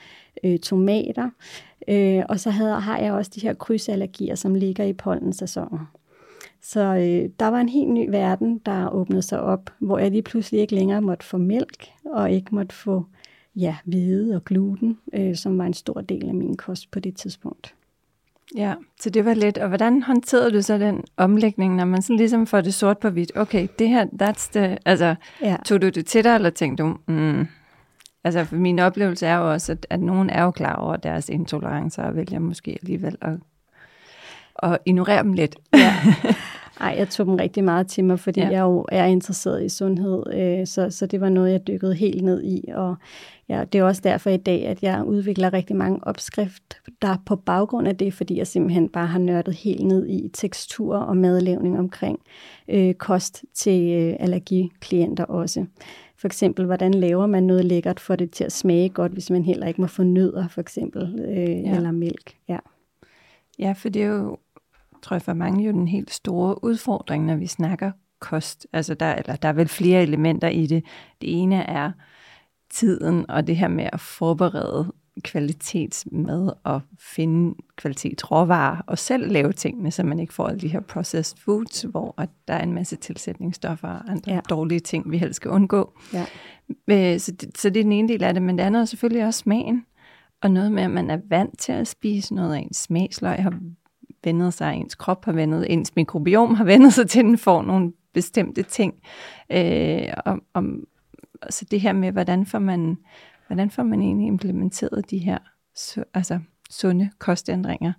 øh, 0.44 0.58
tomater. 0.58 1.30
Øh, 1.88 2.22
og 2.28 2.40
så 2.40 2.50
havde, 2.50 2.80
har 2.80 2.98
jeg 2.98 3.12
også 3.12 3.30
de 3.34 3.40
her 3.40 3.54
krydsallergier, 3.54 4.34
som 4.34 4.54
ligger 4.54 4.84
i 4.84 4.92
pollensæsonen. 4.92 5.80
Så 6.62 6.80
øh, 6.80 7.30
der 7.40 7.48
var 7.48 7.60
en 7.60 7.68
helt 7.68 7.90
ny 7.90 8.10
verden, 8.10 8.58
der 8.66 8.90
åbnede 8.90 9.22
sig 9.22 9.40
op, 9.40 9.70
hvor 9.78 9.98
jeg 9.98 10.10
lige 10.10 10.22
pludselig 10.22 10.60
ikke 10.60 10.74
længere 10.74 11.02
måtte 11.02 11.26
få 11.26 11.38
mælk, 11.38 11.88
og 12.04 12.30
ikke 12.30 12.54
måtte 12.54 12.74
få 12.74 13.04
ja, 13.56 13.76
hvede 13.84 14.36
og 14.36 14.44
gluten, 14.44 14.98
øh, 15.12 15.36
som 15.36 15.58
var 15.58 15.64
en 15.64 15.74
stor 15.74 16.00
del 16.00 16.28
af 16.28 16.34
min 16.34 16.56
kost 16.56 16.90
på 16.90 17.00
det 17.00 17.16
tidspunkt. 17.16 17.74
Ja, 18.56 18.74
så 19.00 19.10
det 19.10 19.24
var 19.24 19.34
lidt. 19.34 19.58
Og 19.58 19.68
hvordan 19.68 20.02
håndterede 20.02 20.52
du 20.52 20.62
så 20.62 20.78
den 20.78 21.04
omlægning, 21.16 21.76
når 21.76 21.84
man 21.84 22.02
sådan 22.02 22.16
ligesom 22.16 22.46
får 22.46 22.60
det 22.60 22.74
sort 22.74 22.98
på 22.98 23.08
hvidt? 23.08 23.32
Okay, 23.36 23.68
det 23.78 23.88
her, 23.88 24.06
that's 24.22 24.50
the... 24.52 24.78
Altså, 24.84 25.14
ja. 25.42 25.56
tog 25.64 25.82
du 25.82 25.88
det 25.88 26.06
til 26.06 26.24
dig, 26.24 26.34
eller 26.34 26.50
tænkte 26.50 26.82
du, 26.82 26.96
mm, 27.06 27.46
altså 28.24 28.44
for 28.44 28.56
min 28.56 28.78
oplevelse 28.78 29.26
er 29.26 29.36
jo 29.36 29.52
også, 29.52 29.72
at, 29.72 29.86
at 29.90 30.00
nogen 30.00 30.30
er 30.30 30.42
jo 30.42 30.50
klar 30.50 30.76
over 30.76 30.96
deres 30.96 31.28
intolerancer, 31.28 32.02
og 32.02 32.16
vælger 32.16 32.38
måske 32.38 32.78
alligevel 32.82 33.16
at, 33.20 33.34
at 34.62 34.78
ignorere 34.86 35.22
dem 35.22 35.32
lidt. 35.32 35.56
Ja. 35.74 35.94
Ej, 36.80 36.94
jeg 36.98 37.08
tog 37.08 37.26
dem 37.26 37.34
rigtig 37.34 37.64
meget 37.64 37.86
til 37.86 38.04
mig, 38.04 38.20
fordi 38.20 38.40
ja. 38.40 38.48
jeg 38.48 38.60
jo 38.60 38.86
er 38.92 39.04
interesseret 39.04 39.64
i 39.64 39.68
sundhed, 39.68 40.22
øh, 40.34 40.66
så, 40.66 40.90
så 40.90 41.06
det 41.06 41.20
var 41.20 41.28
noget, 41.28 41.52
jeg 41.52 41.66
dykkede 41.66 41.94
helt 41.94 42.24
ned 42.24 42.42
i, 42.44 42.64
og 42.74 42.96
ja, 43.48 43.64
det 43.72 43.78
er 43.78 43.84
også 43.84 44.00
derfor 44.04 44.30
i 44.30 44.36
dag, 44.36 44.66
at 44.66 44.82
jeg 44.82 45.04
udvikler 45.04 45.52
rigtig 45.52 45.76
mange 45.76 45.98
opskrifter 46.02 46.76
der 47.02 47.16
på 47.26 47.36
baggrund 47.36 47.88
af 47.88 47.96
det, 47.96 48.14
fordi 48.14 48.38
jeg 48.38 48.46
simpelthen 48.46 48.88
bare 48.88 49.06
har 49.06 49.18
nørdet 49.18 49.54
helt 49.54 49.86
ned 49.86 50.06
i 50.08 50.30
tekstur 50.34 50.96
og 50.96 51.16
madlavning 51.16 51.78
omkring 51.78 52.18
øh, 52.68 52.94
kost 52.94 53.44
til 53.54 53.92
øh, 53.92 54.16
allergiklienter 54.20 55.24
også. 55.24 55.66
For 56.20 56.28
eksempel, 56.28 56.64
hvordan 56.64 56.94
laver 56.94 57.26
man 57.26 57.42
noget 57.42 57.64
lækkert 57.64 58.00
for 58.00 58.16
det 58.16 58.30
til 58.30 58.44
at 58.44 58.52
smage 58.52 58.88
godt, 58.88 59.12
hvis 59.12 59.30
man 59.30 59.44
heller 59.44 59.66
ikke 59.66 59.80
må 59.80 59.86
få 59.86 60.02
nødder, 60.02 60.48
for 60.48 60.60
eksempel, 60.60 61.20
øh, 61.20 61.36
ja. 61.36 61.76
eller 61.76 61.90
mælk. 61.90 62.36
Ja. 62.48 62.58
ja, 63.58 63.72
for 63.72 63.88
det 63.88 64.02
er 64.02 64.06
jo 64.06 64.38
tror 65.02 65.14
jeg 65.14 65.22
for 65.22 65.32
mange 65.32 65.64
jo 65.64 65.72
den 65.72 65.88
helt 65.88 66.10
store 66.10 66.64
udfordring, 66.64 67.24
når 67.24 67.36
vi 67.36 67.46
snakker 67.46 67.92
kost. 68.18 68.66
Altså 68.72 68.94
der, 68.94 69.14
eller 69.14 69.36
der 69.36 69.48
er 69.48 69.52
vel 69.52 69.68
flere 69.68 70.02
elementer 70.02 70.48
i 70.48 70.66
det. 70.66 70.84
Det 71.20 71.42
ene 71.42 71.56
er 71.56 71.92
tiden 72.70 73.30
og 73.30 73.46
det 73.46 73.56
her 73.56 73.68
med 73.68 73.88
at 73.92 74.00
forberede 74.00 74.92
kvalitetsmad 75.24 76.52
og 76.64 76.80
finde 76.98 77.54
kvalitetsråvarer 77.76 78.82
og 78.86 78.98
selv 78.98 79.32
lave 79.32 79.52
tingene, 79.52 79.90
så 79.90 80.02
man 80.02 80.20
ikke 80.20 80.34
får 80.34 80.48
alle 80.48 80.60
de 80.60 80.68
her 80.68 80.80
processed 80.80 81.38
foods, 81.38 81.82
hvor 81.82 82.14
der 82.48 82.54
er 82.54 82.62
en 82.62 82.72
masse 82.72 82.96
tilsætningsstoffer 82.96 83.88
og 83.88 84.10
andre 84.10 84.32
ja. 84.32 84.40
dårlige 84.50 84.80
ting, 84.80 85.10
vi 85.10 85.18
helst 85.18 85.36
skal 85.36 85.50
undgå. 85.50 85.92
Ja. 86.12 86.26
Øh, 86.88 87.20
så, 87.20 87.32
det, 87.32 87.58
så 87.58 87.70
det 87.70 87.80
er 87.80 87.84
den 87.84 87.92
ene 87.92 88.08
del 88.08 88.24
af 88.24 88.34
det, 88.34 88.42
men 88.42 88.58
det 88.58 88.64
andet 88.64 88.80
er 88.80 88.84
selvfølgelig 88.84 89.26
også 89.26 89.38
smagen. 89.38 89.84
Og 90.42 90.50
noget 90.50 90.72
med, 90.72 90.82
at 90.82 90.90
man 90.90 91.10
er 91.10 91.18
vant 91.28 91.58
til 91.58 91.72
at 91.72 91.88
spise 91.88 92.34
noget 92.34 92.54
af 92.54 92.58
en 92.58 92.74
smagsløg, 92.74 93.42
har 93.42 93.54
vendet 94.24 94.54
sig, 94.54 94.74
ens 94.76 94.94
krop 94.94 95.24
har 95.24 95.32
vendet, 95.32 95.72
ens 95.72 95.96
mikrobiom 95.96 96.54
har 96.54 96.64
vendet 96.64 96.92
sig 96.92 97.08
til, 97.08 97.18
at 97.18 97.24
den 97.24 97.38
får 97.38 97.62
nogle 97.62 97.92
bestemte 98.14 98.62
ting. 98.62 98.94
Øh, 99.52 100.06
om, 100.24 100.42
om, 100.54 100.84
så 101.50 101.64
det 101.70 101.80
her 101.80 101.92
med, 101.92 102.12
hvordan 102.12 102.46
får 102.46 102.58
man, 102.58 102.98
hvordan 103.50 103.70
får 103.70 103.82
man 103.82 104.02
egentlig 104.02 104.26
implementeret 104.26 105.10
de 105.10 105.18
her 105.18 105.38
altså, 106.14 106.38
sunde 106.70 107.10
kostændringer, 107.18 107.92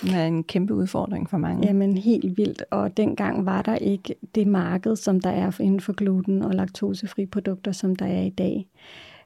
som 0.00 0.08
er 0.14 0.24
en 0.24 0.44
kæmpe 0.44 0.74
udfordring 0.74 1.30
for 1.30 1.38
mange. 1.38 1.66
Jamen 1.66 1.98
helt 1.98 2.36
vildt, 2.36 2.64
og 2.70 2.96
dengang 2.96 3.46
var 3.46 3.62
der 3.62 3.74
ikke 3.74 4.14
det 4.34 4.46
marked, 4.46 4.96
som 4.96 5.20
der 5.20 5.30
er 5.30 5.60
inden 5.60 5.80
for 5.80 5.92
gluten 5.92 6.42
og 6.42 6.54
laktosefri 6.54 7.26
produkter, 7.26 7.72
som 7.72 7.96
der 7.96 8.06
er 8.06 8.22
i 8.22 8.30
dag. 8.30 8.66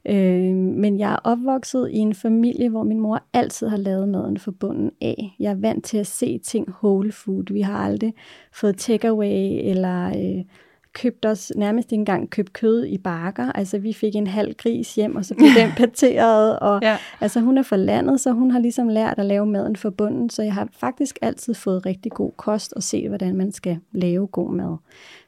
Øh, 0.06 0.54
men 0.54 0.98
jeg 0.98 1.12
er 1.12 1.16
opvokset 1.24 1.90
i 1.90 1.96
en 1.96 2.14
familie, 2.14 2.68
hvor 2.68 2.82
min 2.82 3.00
mor 3.00 3.22
altid 3.32 3.68
har 3.68 3.76
lavet 3.76 4.08
maden 4.08 4.38
fra 4.38 4.50
bunden 4.60 4.90
af. 5.00 5.36
Jeg 5.38 5.50
er 5.50 5.60
vant 5.60 5.84
til 5.84 5.98
at 5.98 6.06
se 6.06 6.38
ting 6.38 6.68
whole 6.68 7.12
food. 7.12 7.52
Vi 7.52 7.60
har 7.60 7.78
aldrig 7.78 8.14
fået 8.52 8.76
takeaway 8.76 9.60
eller 9.70 10.06
øh, 10.06 10.44
købt 10.92 11.26
os 11.26 11.52
nærmest 11.56 11.92
ikke 11.92 12.00
engang 12.00 12.30
købt 12.30 12.52
kød 12.52 12.84
i 12.84 12.98
bakker. 12.98 13.52
Altså 13.52 13.78
vi 13.78 13.92
fik 13.92 14.14
en 14.16 14.26
halv 14.26 14.54
gris 14.54 14.94
hjem, 14.94 15.16
og 15.16 15.24
så 15.24 15.34
blev 15.34 15.48
den 15.48 15.70
pateret. 15.86 16.58
Og, 16.58 16.78
ja. 16.82 16.96
Altså 17.20 17.40
hun 17.40 17.58
er 17.58 17.62
fra 17.62 17.76
landet, 17.76 18.20
så 18.20 18.32
hun 18.32 18.50
har 18.50 18.58
ligesom 18.58 18.88
lært 18.88 19.18
at 19.18 19.26
lave 19.26 19.46
maden 19.46 19.76
fra 19.76 19.90
bunden. 19.90 20.30
Så 20.30 20.42
jeg 20.42 20.54
har 20.54 20.68
faktisk 20.72 21.18
altid 21.22 21.54
fået 21.54 21.86
rigtig 21.86 22.12
god 22.12 22.32
kost 22.36 22.72
og 22.72 22.82
se, 22.82 23.08
hvordan 23.08 23.36
man 23.36 23.52
skal 23.52 23.78
lave 23.92 24.26
god 24.26 24.52
mad. 24.52 24.76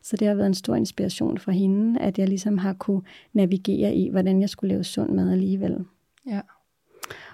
Så 0.02 0.16
det 0.16 0.28
har 0.28 0.34
været 0.34 0.46
en 0.46 0.54
stor 0.54 0.74
inspiration 0.74 1.38
for 1.38 1.50
hende, 1.50 2.00
at 2.00 2.18
jeg 2.18 2.28
ligesom 2.28 2.58
har 2.58 2.72
kunne 2.72 3.02
navigere 3.32 3.94
i, 3.94 4.10
hvordan 4.10 4.40
jeg 4.40 4.48
skulle 4.48 4.68
lave 4.68 4.84
sund 4.84 5.10
mad 5.10 5.32
alligevel. 5.32 5.76
Ja. 6.26 6.40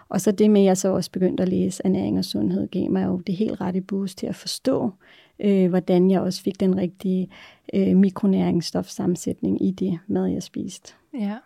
Og 0.08 0.20
så 0.20 0.30
det 0.30 0.50
med, 0.50 0.60
at 0.60 0.66
jeg 0.66 0.76
så 0.76 0.88
også 0.88 1.10
begyndte 1.10 1.42
at 1.42 1.48
læse 1.48 1.82
ernæring 1.84 2.18
og 2.18 2.24
sundhed, 2.24 2.68
gav 2.68 2.90
mig 2.90 3.06
jo 3.06 3.18
det 3.18 3.36
helt 3.36 3.60
rette 3.60 3.80
boost 3.80 4.18
til 4.18 4.26
at 4.26 4.34
forstå, 4.34 4.92
øh, 5.40 5.68
hvordan 5.68 6.10
jeg 6.10 6.20
også 6.20 6.42
fik 6.42 6.60
den 6.60 6.76
rigtige 6.76 7.30
øh, 7.74 7.96
mikronæringsstofsammensætning 7.96 9.62
i 9.62 9.70
det 9.70 9.98
mad, 10.06 10.26
jeg 10.26 10.42
spiste. 10.42 10.92
Ja. 11.14 11.36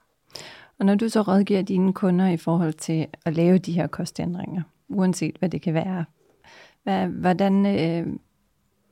Og 0.78 0.86
når 0.86 0.94
du 0.94 1.08
så 1.08 1.22
rådgiver 1.22 1.62
dine 1.62 1.92
kunder 1.92 2.28
i 2.28 2.36
forhold 2.36 2.72
til 2.72 3.06
at 3.24 3.34
lave 3.34 3.58
de 3.58 3.72
her 3.72 3.86
kostændringer, 3.86 4.62
uanset 4.88 5.36
hvad 5.38 5.48
det 5.48 5.62
kan 5.62 5.74
være, 5.74 6.04
hvad, 6.82 7.06
hvordan, 7.06 7.66
øh, 7.66 8.06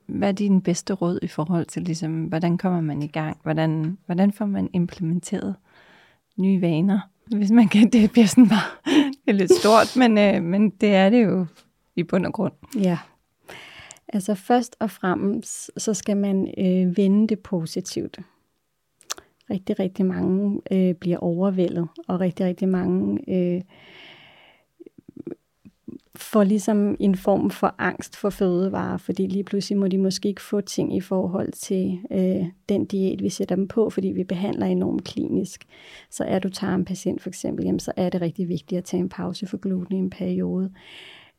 hvad 0.06 0.28
er 0.28 0.32
din 0.32 0.60
bedste 0.60 0.94
råd 0.94 1.18
i 1.22 1.26
forhold 1.26 1.66
til, 1.66 1.82
ligesom, 1.82 2.24
hvordan 2.24 2.58
kommer 2.58 2.80
man 2.80 3.02
i 3.02 3.06
gang? 3.06 3.36
Hvordan, 3.42 3.98
hvordan 4.06 4.32
får 4.32 4.46
man 4.46 4.70
implementeret 4.72 5.54
nye 6.38 6.60
vaner? 6.60 7.00
Hvis 7.36 7.50
man 7.50 7.68
kan, 7.68 7.90
det 7.92 8.12
bliver 8.12 8.26
sådan 8.26 8.48
bare 8.48 8.94
det 9.24 9.26
er 9.26 9.32
lidt 9.32 9.52
stort, 9.52 9.96
men, 9.96 10.18
øh, 10.18 10.42
men 10.42 10.70
det 10.70 10.94
er 10.94 11.10
det 11.10 11.24
jo 11.24 11.46
i 11.96 12.02
bund 12.02 12.26
og 12.26 12.32
grund. 12.32 12.52
Ja. 12.78 12.98
Altså 14.12 14.34
først 14.34 14.76
og 14.78 14.90
fremmest, 14.90 15.70
så 15.76 15.94
skal 15.94 16.16
man 16.16 16.54
øh, 16.58 16.96
vende 16.96 17.28
det 17.28 17.38
positivt. 17.38 18.18
Rigtig, 19.50 19.78
rigtig 19.78 20.06
mange 20.06 20.60
øh, 20.72 20.94
bliver 20.94 21.18
overvældet, 21.18 21.88
og 22.08 22.20
rigtig, 22.20 22.46
rigtig 22.46 22.68
mange 22.68 23.18
øh, 23.28 23.62
får 26.16 26.44
ligesom 26.44 26.96
en 27.00 27.14
form 27.14 27.50
for 27.50 27.74
angst 27.78 28.16
for 28.16 28.30
fødevarer, 28.30 28.96
fordi 28.96 29.26
lige 29.26 29.44
pludselig 29.44 29.78
må 29.78 29.88
de 29.88 29.98
måske 29.98 30.28
ikke 30.28 30.42
få 30.42 30.60
ting 30.60 30.96
i 30.96 31.00
forhold 31.00 31.52
til 31.52 32.00
øh, 32.10 32.46
den 32.68 32.84
diæt, 32.84 33.22
vi 33.22 33.28
sætter 33.28 33.56
dem 33.56 33.68
på, 33.68 33.90
fordi 33.90 34.08
vi 34.08 34.24
behandler 34.24 34.66
enormt 34.66 35.04
klinisk. 35.04 35.64
Så 36.10 36.24
er 36.24 36.38
du 36.38 36.48
tager 36.48 36.74
en 36.74 36.84
patient 36.84 37.22
for 37.22 37.28
eksempel, 37.28 37.64
jamen, 37.64 37.80
så 37.80 37.92
er 37.96 38.10
det 38.10 38.20
rigtig 38.20 38.48
vigtigt 38.48 38.78
at 38.78 38.84
tage 38.84 39.00
en 39.00 39.08
pause 39.08 39.46
for 39.46 39.56
gluten 39.56 39.96
i 39.96 39.98
en 39.98 40.10
periode. 40.10 40.72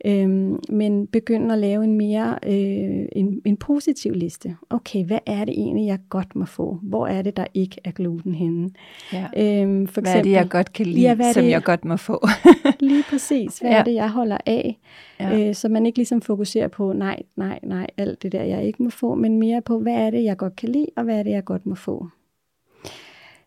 Øhm, 0.06 0.60
men 0.70 1.08
begynd 1.08 1.52
at 1.52 1.58
lave 1.58 1.84
en 1.84 1.98
mere 1.98 2.40
øh, 2.46 3.06
en, 3.12 3.42
en 3.46 3.58
positiv 3.58 4.14
liste. 4.14 4.56
Okay, 4.70 5.06
hvad 5.06 5.20
er 5.26 5.46
det 5.46 5.54
egentlig, 5.54 5.88
jeg 5.88 6.00
godt 6.10 6.36
må 6.36 6.46
få? 6.46 6.80
Hvor 6.82 7.08
er 7.08 7.22
det, 7.22 7.38
der 7.38 7.46
ikke 7.54 7.78
er 7.84 7.92
gluten 7.92 8.36
henne? 8.36 8.70
Ja. 9.14 9.28
Øhm, 9.38 9.88
for 9.88 10.02
hvad 10.02 10.12
eksempel, 10.12 10.20
er 10.20 10.24
det, 10.24 10.32
jeg 10.32 10.50
godt 10.50 10.74
kan 10.74 10.86
lide, 10.86 11.02
ja, 11.02 11.34
som 11.34 11.44
det, 11.44 11.50
jeg 11.50 11.64
godt 11.64 11.86
må 11.86 11.98
få? 11.98 12.28
lige 12.80 13.04
præcis. 13.10 13.60
Hvad 13.60 13.72
ja. 13.72 13.78
er 13.78 13.84
det, 13.84 13.94
jeg 13.94 14.10
holder 14.10 14.38
af? 14.46 14.80
Ja. 15.20 15.50
Øh, 15.50 15.56
så 15.56 15.70
man 15.70 15.86
ikke 15.86 15.98
ligesom 15.98 16.22
fokuserer 16.22 16.68
på, 16.68 16.94
nej, 16.94 17.24
nej, 17.36 17.60
nej, 17.64 17.88
alt 17.98 18.24
det 18.24 18.32
der, 18.32 18.44
jeg 18.44 18.66
ikke 18.66 18.84
må 18.84 18.90
få, 18.90 19.16
men 19.16 19.40
mere 19.40 19.62
på, 19.62 19.80
hvad 19.80 19.94
er 19.94 20.10
det, 20.10 20.24
jeg 20.24 20.38
godt 20.38 20.56
kan 20.56 20.70
lide, 20.70 20.88
og 20.98 21.04
hvad 21.04 21.20
er 21.20 21.24
det, 21.24 21.32
jeg 21.32 21.44
godt 21.44 21.66
må 21.66 21.76
få? 21.76 22.08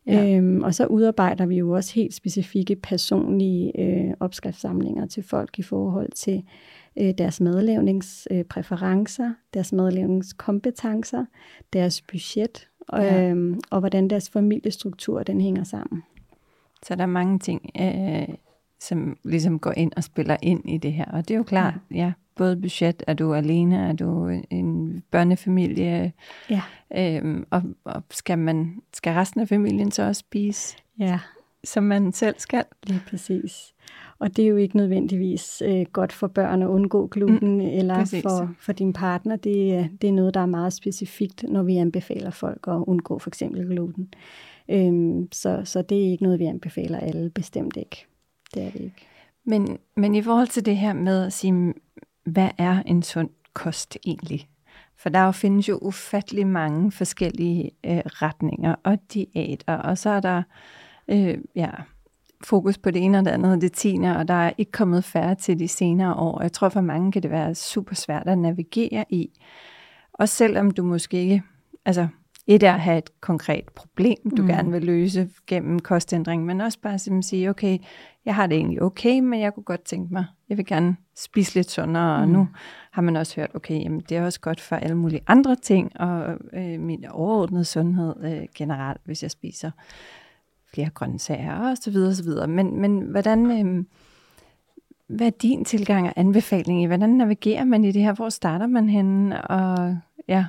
Ja. 0.06 0.36
Øhm, 0.36 0.62
og 0.62 0.74
så 0.74 0.86
udarbejder 0.86 1.46
vi 1.46 1.56
jo 1.56 1.70
også 1.70 1.94
helt 1.94 2.14
specifikke 2.14 2.76
personlige 2.76 3.80
øh, 3.80 4.14
opskriftssamlinger 4.20 5.06
til 5.06 5.22
folk 5.22 5.58
i 5.58 5.62
forhold 5.62 6.12
til 6.12 6.42
øh, 6.98 7.14
deres 7.18 7.40
madlavningspræferencer, 7.40 9.28
øh, 9.28 9.34
deres 9.54 9.72
madlavningskompetencer, 9.72 11.24
deres 11.72 12.02
budget, 12.02 12.68
ja. 12.92 13.30
øhm, 13.30 13.60
og 13.70 13.80
hvordan 13.80 14.10
deres 14.10 14.30
familiestruktur 14.30 15.22
den 15.22 15.40
hænger 15.40 15.64
sammen. 15.64 16.02
Så 16.82 16.94
der 16.94 17.02
er 17.02 17.06
mange 17.06 17.38
ting, 17.38 17.70
øh, 17.80 18.34
som 18.80 19.16
ligesom 19.24 19.58
går 19.58 19.72
ind 19.76 19.92
og 19.96 20.04
spiller 20.04 20.36
ind 20.42 20.70
i 20.70 20.76
det 20.76 20.92
her. 20.92 21.04
Og 21.04 21.28
det 21.28 21.34
er 21.34 21.38
jo 21.38 21.44
klart, 21.44 21.74
ja, 21.90 21.96
ja 21.96 22.12
både 22.36 22.56
budget, 22.56 23.02
er 23.06 23.14
du 23.14 23.34
alene, 23.34 23.76
er 23.88 23.92
du 23.92 24.28
en 24.50 25.02
børnefamilie, 25.10 26.12
ja. 26.50 26.62
øhm, 26.96 27.46
og, 27.50 27.62
og 27.84 28.02
skal, 28.10 28.38
man, 28.38 28.82
skal 28.92 29.12
resten 29.12 29.40
af 29.40 29.48
familien 29.48 29.90
så 29.90 30.02
også 30.02 30.20
spise, 30.20 30.76
ja. 30.98 31.18
som 31.64 31.84
man 31.84 32.12
selv 32.12 32.34
skal? 32.38 32.64
Lige 32.86 33.02
præcis. 33.08 33.74
Og 34.18 34.36
det 34.36 34.44
er 34.44 34.48
jo 34.48 34.56
ikke 34.56 34.76
nødvendigvis 34.76 35.62
øh, 35.66 35.86
godt 35.92 36.12
for 36.12 36.26
børn 36.26 36.62
at 36.62 36.66
undgå 36.66 37.06
gluten, 37.06 37.54
mm, 37.54 37.60
eller 37.60 38.20
for, 38.22 38.54
for 38.58 38.72
din 38.72 38.92
partner. 38.92 39.36
Det, 39.36 39.90
det 40.02 40.08
er 40.08 40.12
noget, 40.12 40.34
der 40.34 40.40
er 40.40 40.46
meget 40.46 40.72
specifikt, 40.72 41.44
når 41.48 41.62
vi 41.62 41.76
anbefaler 41.76 42.30
folk 42.30 42.64
at 42.68 42.84
undgå 42.86 43.18
for 43.18 43.30
eksempel 43.30 43.66
gluten. 43.66 44.08
Øhm, 44.68 45.28
så, 45.32 45.62
så 45.64 45.82
det 45.82 46.06
er 46.06 46.10
ikke 46.10 46.22
noget, 46.22 46.38
vi 46.38 46.44
anbefaler 46.44 46.98
alle, 46.98 47.30
bestemt 47.30 47.76
ikke. 47.76 48.06
Det 48.54 48.62
er 48.62 48.70
det 48.70 48.80
ikke. 48.80 49.06
Men, 49.44 49.78
men 49.96 50.14
i 50.14 50.22
forhold 50.22 50.48
til 50.48 50.66
det 50.66 50.76
her 50.76 50.92
med 50.92 51.26
at 51.26 51.32
sige, 51.32 51.74
hvad 52.24 52.48
er 52.58 52.82
en 52.86 53.02
sund 53.02 53.30
kost 53.52 53.98
egentlig? 54.06 54.48
For 54.96 55.08
der 55.08 55.32
findes 55.32 55.68
jo 55.68 55.78
ufattelig 55.82 56.46
mange 56.46 56.92
forskellige 56.92 57.70
øh, 57.86 58.00
retninger 58.04 58.74
og 58.84 58.98
diæter, 59.14 59.74
og 59.76 59.98
så 59.98 60.10
er 60.10 60.20
der 60.20 60.42
øh, 61.08 61.38
ja, 61.54 61.70
fokus 62.44 62.78
på 62.78 62.90
det 62.90 63.02
ene 63.02 63.18
og 63.18 63.24
det 63.24 63.30
andet 63.30 63.52
og 63.52 63.60
det 63.60 63.72
tiende, 63.72 64.16
og 64.16 64.28
der 64.28 64.34
er 64.34 64.52
ikke 64.58 64.72
kommet 64.72 65.04
færre 65.04 65.34
til 65.34 65.58
de 65.58 65.68
senere 65.68 66.14
år. 66.14 66.42
Jeg 66.42 66.52
tror 66.52 66.68
for 66.68 66.80
mange 66.80 67.12
kan 67.12 67.22
det 67.22 67.30
være 67.30 67.54
super 67.54 67.94
svært 67.94 68.28
at 68.28 68.38
navigere 68.38 69.04
i. 69.08 69.30
Og 70.12 70.28
selvom 70.28 70.70
du 70.70 70.84
måske 70.84 71.16
ikke, 71.16 71.42
altså 71.84 72.08
et 72.46 72.62
er 72.62 72.74
at 72.74 72.80
have 72.80 72.98
et 72.98 73.20
konkret 73.20 73.64
problem, 73.74 74.30
du 74.36 74.42
mm. 74.42 74.48
gerne 74.48 74.72
vil 74.72 74.82
løse 74.82 75.30
gennem 75.46 75.78
kostændring, 75.78 76.44
men 76.44 76.60
også 76.60 76.78
bare 76.80 76.94
at 76.94 77.24
sige, 77.24 77.50
okay, 77.50 77.78
jeg 78.24 78.34
har 78.34 78.46
det 78.46 78.56
egentlig 78.56 78.82
okay, 78.82 79.20
men 79.20 79.40
jeg 79.40 79.54
kunne 79.54 79.64
godt 79.64 79.84
tænke 79.84 80.12
mig, 80.12 80.24
jeg 80.48 80.56
vil 80.56 80.66
gerne 80.66 80.96
spise 81.16 81.54
lidt 81.54 81.70
sundere, 81.70 82.16
mm. 82.16 82.22
og 82.22 82.38
nu 82.38 82.48
har 82.92 83.02
man 83.02 83.16
også 83.16 83.40
hørt, 83.40 83.50
okay, 83.54 83.80
jamen, 83.80 84.00
det 84.08 84.16
er 84.16 84.24
også 84.24 84.40
godt 84.40 84.60
for 84.60 84.76
alle 84.76 84.96
mulige 84.96 85.22
andre 85.26 85.56
ting, 85.56 86.00
og 86.00 86.36
øh, 86.52 86.80
min 86.80 87.04
overordnede 87.10 87.64
sundhed 87.64 88.14
øh, 88.24 88.42
generelt, 88.56 89.00
hvis 89.04 89.22
jeg 89.22 89.30
spiser 89.30 89.70
flere 90.74 90.90
grøntsager 90.90 91.70
og 91.70 91.76
så 91.76 91.90
videre, 91.90 92.10
og 92.10 92.16
så 92.16 92.22
videre. 92.22 92.48
Men, 92.48 92.80
men 92.80 93.00
hvordan, 93.00 93.50
øh, 93.50 93.84
hvad 95.08 95.26
er 95.26 95.30
din 95.30 95.64
tilgang 95.64 96.06
og 96.06 96.12
anbefaling 96.16 96.82
i, 96.82 96.86
hvordan 96.86 97.10
navigerer 97.10 97.64
man 97.64 97.84
i 97.84 97.92
det 97.92 98.02
her, 98.02 98.12
hvor 98.12 98.28
starter 98.28 98.66
man 98.66 98.88
henne, 98.88 99.42
og 99.42 99.98
ja, 100.28 100.44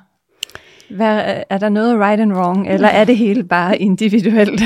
hvad, 0.90 1.44
er 1.50 1.58
der 1.58 1.70
noget 1.70 2.00
right 2.00 2.22
and 2.22 2.34
wrong, 2.34 2.68
eller 2.70 2.88
er 2.88 3.06
det 3.06 3.18
hele 3.18 3.44
bare 3.44 3.78
individuelt? 3.78 4.62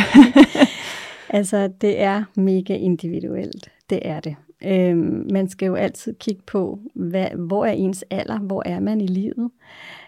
altså, 1.30 1.70
det 1.82 2.02
er 2.02 2.24
mega 2.36 2.76
individuelt. 2.76 3.70
Det 3.90 4.00
er 4.02 4.20
det. 4.20 4.36
Øhm, 4.64 5.28
man 5.32 5.50
skal 5.50 5.66
jo 5.66 5.76
altid 5.76 6.14
kigge 6.20 6.42
på, 6.48 6.80
hvad, 6.94 7.28
hvor 7.28 7.66
er 7.66 7.72
ens 7.72 8.06
alder? 8.10 8.40
Hvor 8.40 8.64
er 8.66 8.80
man 8.80 9.02
i 9.02 9.08
livet? 9.08 9.52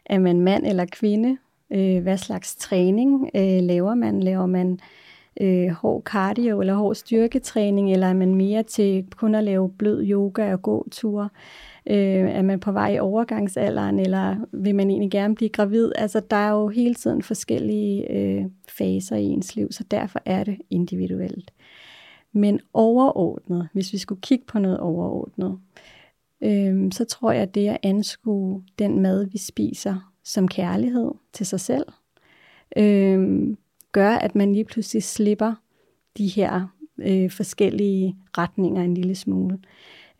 Er 0.06 0.20
man 0.20 0.42
mand 0.42 0.66
eller 0.66 0.86
kvinde? 0.86 1.38
Øh, 1.72 2.02
hvad 2.02 2.18
slags 2.18 2.56
træning 2.56 3.30
øh, 3.36 3.62
laver 3.62 3.96
man? 3.96 4.24
Laver 4.24 4.46
man 4.46 4.72
øh, 4.72 4.78
Øh, 5.42 5.70
hård 5.70 6.04
cardio 6.04 6.60
eller 6.60 6.74
hård 6.74 6.96
styrketræning, 6.96 7.92
eller 7.92 8.08
er 8.08 8.14
man 8.14 8.36
mere 8.36 8.64
til 8.64 9.06
kun 9.16 9.36
at 9.36 9.44
lave 9.44 9.70
blød 9.70 10.06
yoga 10.10 10.54
og 10.54 10.62
gåture? 10.62 11.30
Øh, 11.90 12.30
er 12.30 12.42
man 12.42 12.60
på 12.60 12.72
vej 12.72 12.94
i 12.94 13.00
overgangsalderen, 13.00 14.00
eller 14.00 14.36
vil 14.52 14.76
man 14.76 14.90
egentlig 14.90 15.12
gerne 15.12 15.36
blive 15.36 15.50
gravid? 15.50 15.92
Altså, 15.96 16.20
der 16.20 16.36
er 16.36 16.52
jo 16.52 16.68
hele 16.68 16.96
tiden 16.96 17.22
forskellige 17.22 18.12
øh, 18.12 18.46
faser 18.70 19.16
i 19.16 19.24
ens 19.24 19.56
liv, 19.56 19.72
så 19.72 19.84
derfor 19.92 20.20
er 20.26 20.44
det 20.44 20.58
individuelt. 20.70 21.52
Men 22.34 22.60
overordnet, 22.74 23.70
hvis 23.74 23.94
vi 23.94 23.98
skulle 23.98 24.22
kigge 24.22 24.46
på 24.48 24.60
noget 24.60 24.80
overordnet, 24.80 25.60
øh, 26.44 26.92
så 26.92 27.06
tror 27.06 27.32
jeg, 27.32 27.42
at 27.42 27.56
det 27.56 27.68
at 27.68 27.78
anskue 27.84 28.64
den 28.80 29.00
mad, 29.00 29.26
vi 29.26 29.38
spiser, 29.38 30.12
som 30.24 30.48
kærlighed 30.48 31.12
til 31.34 31.46
sig 31.46 31.60
selv, 31.60 31.86
øh, 32.78 33.48
gør, 33.92 34.10
at 34.10 34.36
man 34.36 34.54
lige 34.54 34.66
pludselig 34.66 35.04
slipper 35.04 35.54
de 36.18 36.28
her 36.28 36.68
øh, 36.98 37.32
forskellige 37.32 38.16
retninger 38.38 38.82
en 38.82 38.94
lille 38.94 39.16
smule 39.16 39.60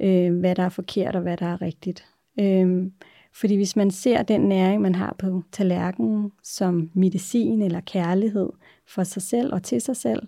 øh, 0.02 0.40
hvad 0.40 0.56
der 0.56 0.64
er 0.64 0.70
forkert 0.70 1.16
og 1.16 1.22
hvad 1.22 1.38
der 1.38 1.46
er 1.46 1.62
rigtigt. 1.62 2.06
Øh, 2.40 2.92
fordi 3.34 3.56
hvis 3.56 3.76
man 3.76 3.92
ser 3.92 4.24
den 4.24 4.42
næring, 4.42 4.82
man 4.82 4.96
har 4.96 5.16
på 5.20 5.44
tallerkenen 5.52 6.32
som 6.44 6.90
medicin 6.94 7.62
eller 7.62 7.82
kærlighed 7.82 8.50
for 8.88 9.04
sig 9.04 9.22
selv 9.22 9.54
og 9.54 9.64
til 9.64 9.82
sig 9.82 9.96
selv, 9.96 10.28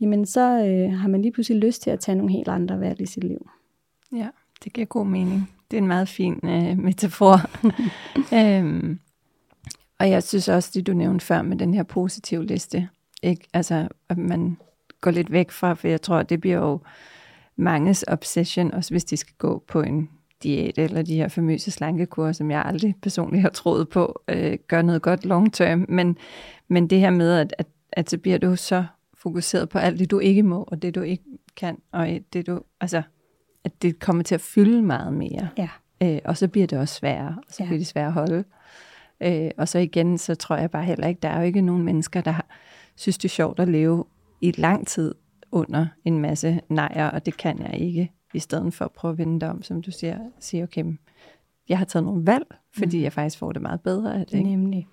jamen 0.00 0.26
så 0.26 0.66
øh, 0.66 0.92
har 0.92 1.08
man 1.08 1.22
lige 1.22 1.32
pludselig 1.32 1.62
lyst 1.62 1.82
til 1.82 1.90
at 1.90 2.00
tage 2.00 2.16
nogle 2.16 2.32
helt 2.32 2.48
andre 2.48 2.80
valg 2.80 3.00
i 3.00 3.06
sit 3.06 3.24
liv. 3.24 3.48
Ja, 4.12 4.28
det 4.64 4.72
giver 4.72 4.86
god 4.86 5.06
mening. 5.06 5.50
Det 5.70 5.76
er 5.76 5.80
en 5.80 5.86
meget 5.86 6.08
fin 6.08 6.40
øh, 6.44 6.78
metafor. 6.78 7.40
øhm, 8.40 8.98
og 9.98 10.10
jeg 10.10 10.22
synes 10.22 10.48
også, 10.48 10.70
det 10.74 10.86
du 10.86 10.92
nævnte 10.92 11.24
før 11.24 11.42
med 11.42 11.56
den 11.56 11.74
her 11.74 11.82
positive 11.82 12.46
liste, 12.46 12.88
ikke? 13.22 13.48
Altså, 13.52 13.88
at 14.08 14.18
man 14.18 14.56
går 15.00 15.10
lidt 15.10 15.32
væk 15.32 15.50
fra, 15.50 15.74
for 15.74 15.88
jeg 15.88 16.02
tror, 16.02 16.22
det 16.22 16.40
bliver 16.40 16.56
jo 16.56 16.80
manges 17.56 18.04
obsession, 18.08 18.74
også 18.74 18.94
hvis 18.94 19.04
de 19.04 19.16
skal 19.16 19.34
gå 19.38 19.64
på 19.68 19.82
en 19.82 20.10
diæt 20.42 20.78
eller 20.78 21.02
de 21.02 21.16
her 21.16 21.28
famøse 21.28 21.70
slankekur, 21.70 22.32
som 22.32 22.50
jeg 22.50 22.62
aldrig 22.64 22.94
personligt 23.02 23.42
har 23.42 23.48
troet 23.48 23.88
på, 23.88 24.20
øh, 24.28 24.58
gør 24.68 24.82
noget 24.82 25.02
godt 25.02 25.24
long 25.24 25.52
term. 25.52 25.86
Men, 25.88 26.18
men 26.68 26.90
det 26.90 27.00
her 27.00 27.10
med, 27.10 27.38
at, 27.38 27.54
at, 27.58 27.66
at 27.92 28.10
så 28.10 28.18
bliver 28.18 28.38
du 28.38 28.56
så 28.56 28.84
fokuseret 29.14 29.68
på 29.68 29.78
alt 29.78 29.98
det, 29.98 30.10
du 30.10 30.18
ikke 30.18 30.42
må, 30.42 30.62
og 30.62 30.82
det, 30.82 30.94
du 30.94 31.00
ikke 31.00 31.24
kan, 31.56 31.78
og 31.92 32.08
det, 32.32 32.46
du, 32.46 32.60
altså, 32.80 33.02
at 33.64 33.82
det 33.82 33.98
kommer 33.98 34.22
til 34.22 34.34
at 34.34 34.40
fylde 34.40 34.82
meget 34.82 35.12
mere. 35.12 35.48
Ja. 35.58 35.68
Øh, 36.02 36.18
og 36.24 36.36
så 36.36 36.48
bliver 36.48 36.66
det 36.66 36.78
også 36.78 36.94
sværere, 36.94 37.38
og 37.46 37.52
så 37.52 37.62
ja. 37.62 37.64
bliver 37.66 37.78
det 37.78 37.86
sværere 37.86 38.06
at 38.06 38.12
holde. 38.12 38.44
Øh, 39.22 39.50
og 39.58 39.68
så 39.68 39.78
igen, 39.78 40.18
så 40.18 40.34
tror 40.34 40.56
jeg 40.56 40.70
bare 40.70 40.84
heller 40.84 41.06
ikke, 41.06 41.20
der 41.22 41.28
er 41.28 41.38
jo 41.38 41.46
ikke 41.46 41.60
nogen 41.60 41.82
mennesker, 41.82 42.20
der 42.20 42.30
har, 42.30 42.46
synes, 42.96 43.18
det 43.18 43.24
er 43.24 43.32
sjovt 43.32 43.60
at 43.60 43.68
leve 43.68 44.04
i 44.40 44.54
lang 44.56 44.86
tid 44.86 45.14
under 45.52 45.86
en 46.04 46.18
masse 46.18 46.60
nejer, 46.68 47.10
og 47.10 47.26
det 47.26 47.36
kan 47.36 47.62
jeg 47.62 47.80
ikke, 47.80 48.12
i 48.34 48.38
stedet 48.38 48.74
for 48.74 48.84
at 48.84 48.92
prøve 48.92 49.12
at 49.12 49.18
vende 49.18 49.40
det 49.40 49.48
om, 49.48 49.62
som 49.62 49.82
du 49.82 49.90
siger, 49.90 50.18
sige, 50.40 50.62
okay, 50.62 50.84
jeg 51.68 51.78
har 51.78 51.84
taget 51.84 52.04
nogle 52.04 52.26
valg, 52.26 52.46
fordi 52.78 52.96
mm. 52.96 53.02
jeg 53.02 53.12
faktisk 53.12 53.38
får 53.38 53.52
det 53.52 53.62
meget 53.62 53.80
bedre 53.80 54.20
af 54.20 54.26
det. 54.26 54.38
Ikke? 54.38 54.50
Nemlig. 54.50 54.86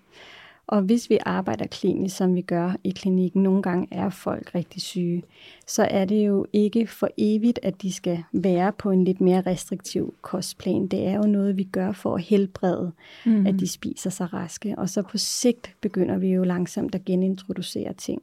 Og 0.67 0.81
hvis 0.81 1.09
vi 1.09 1.17
arbejder 1.25 1.67
klinisk, 1.67 2.17
som 2.17 2.35
vi 2.35 2.41
gør 2.41 2.75
i 2.83 2.89
klinikken, 2.89 3.43
nogle 3.43 3.61
gange 3.61 3.87
er 3.91 4.09
folk 4.09 4.55
rigtig 4.55 4.81
syge, 4.81 5.23
så 5.67 5.83
er 5.83 6.05
det 6.05 6.27
jo 6.27 6.45
ikke 6.53 6.87
for 6.87 7.09
evigt, 7.17 7.59
at 7.63 7.81
de 7.81 7.93
skal 7.93 8.23
være 8.31 8.73
på 8.73 8.91
en 8.91 9.03
lidt 9.03 9.21
mere 9.21 9.41
restriktiv 9.41 10.13
kostplan. 10.21 10.87
Det 10.87 11.07
er 11.07 11.15
jo 11.15 11.23
noget, 11.23 11.57
vi 11.57 11.63
gør 11.63 11.91
for 11.91 12.15
at 12.15 12.21
helbrede, 12.21 12.91
mm. 13.25 13.47
at 13.47 13.59
de 13.59 13.67
spiser 13.67 14.09
sig 14.09 14.33
raske. 14.33 14.75
Og 14.77 14.89
så 14.89 15.01
på 15.01 15.17
sigt 15.17 15.75
begynder 15.81 16.17
vi 16.17 16.27
jo 16.27 16.43
langsomt 16.43 16.95
at 16.95 17.05
genintroducere 17.05 17.93
ting. 17.93 18.21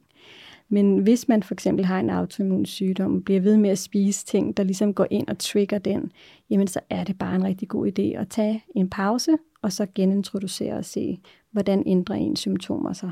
Men 0.69 0.97
hvis 0.97 1.27
man 1.27 1.43
for 1.43 1.53
eksempel 1.53 1.85
har 1.85 1.99
en 1.99 2.09
autoimmun 2.09 2.65
sygdom, 2.65 3.15
og 3.15 3.23
bliver 3.23 3.41
ved 3.41 3.57
med 3.57 3.69
at 3.69 3.79
spise 3.79 4.25
ting, 4.25 4.57
der 4.57 4.63
ligesom 4.63 4.93
går 4.93 5.07
ind 5.11 5.27
og 5.27 5.37
trigger 5.37 5.77
den, 5.77 6.11
jamen 6.49 6.67
så 6.67 6.79
er 6.89 7.03
det 7.03 7.17
bare 7.17 7.35
en 7.35 7.43
rigtig 7.43 7.67
god 7.67 7.87
idé 7.87 8.19
at 8.21 8.29
tage 8.29 8.63
en 8.75 8.89
pause, 8.89 9.31
og 9.61 9.73
så 9.73 9.87
genintroducere 9.95 10.73
og 10.73 10.85
se, 10.85 11.19
hvordan 11.51 11.83
ændrer 11.85 12.15
ens 12.15 12.39
symptomer 12.39 12.93
sig. 12.93 13.11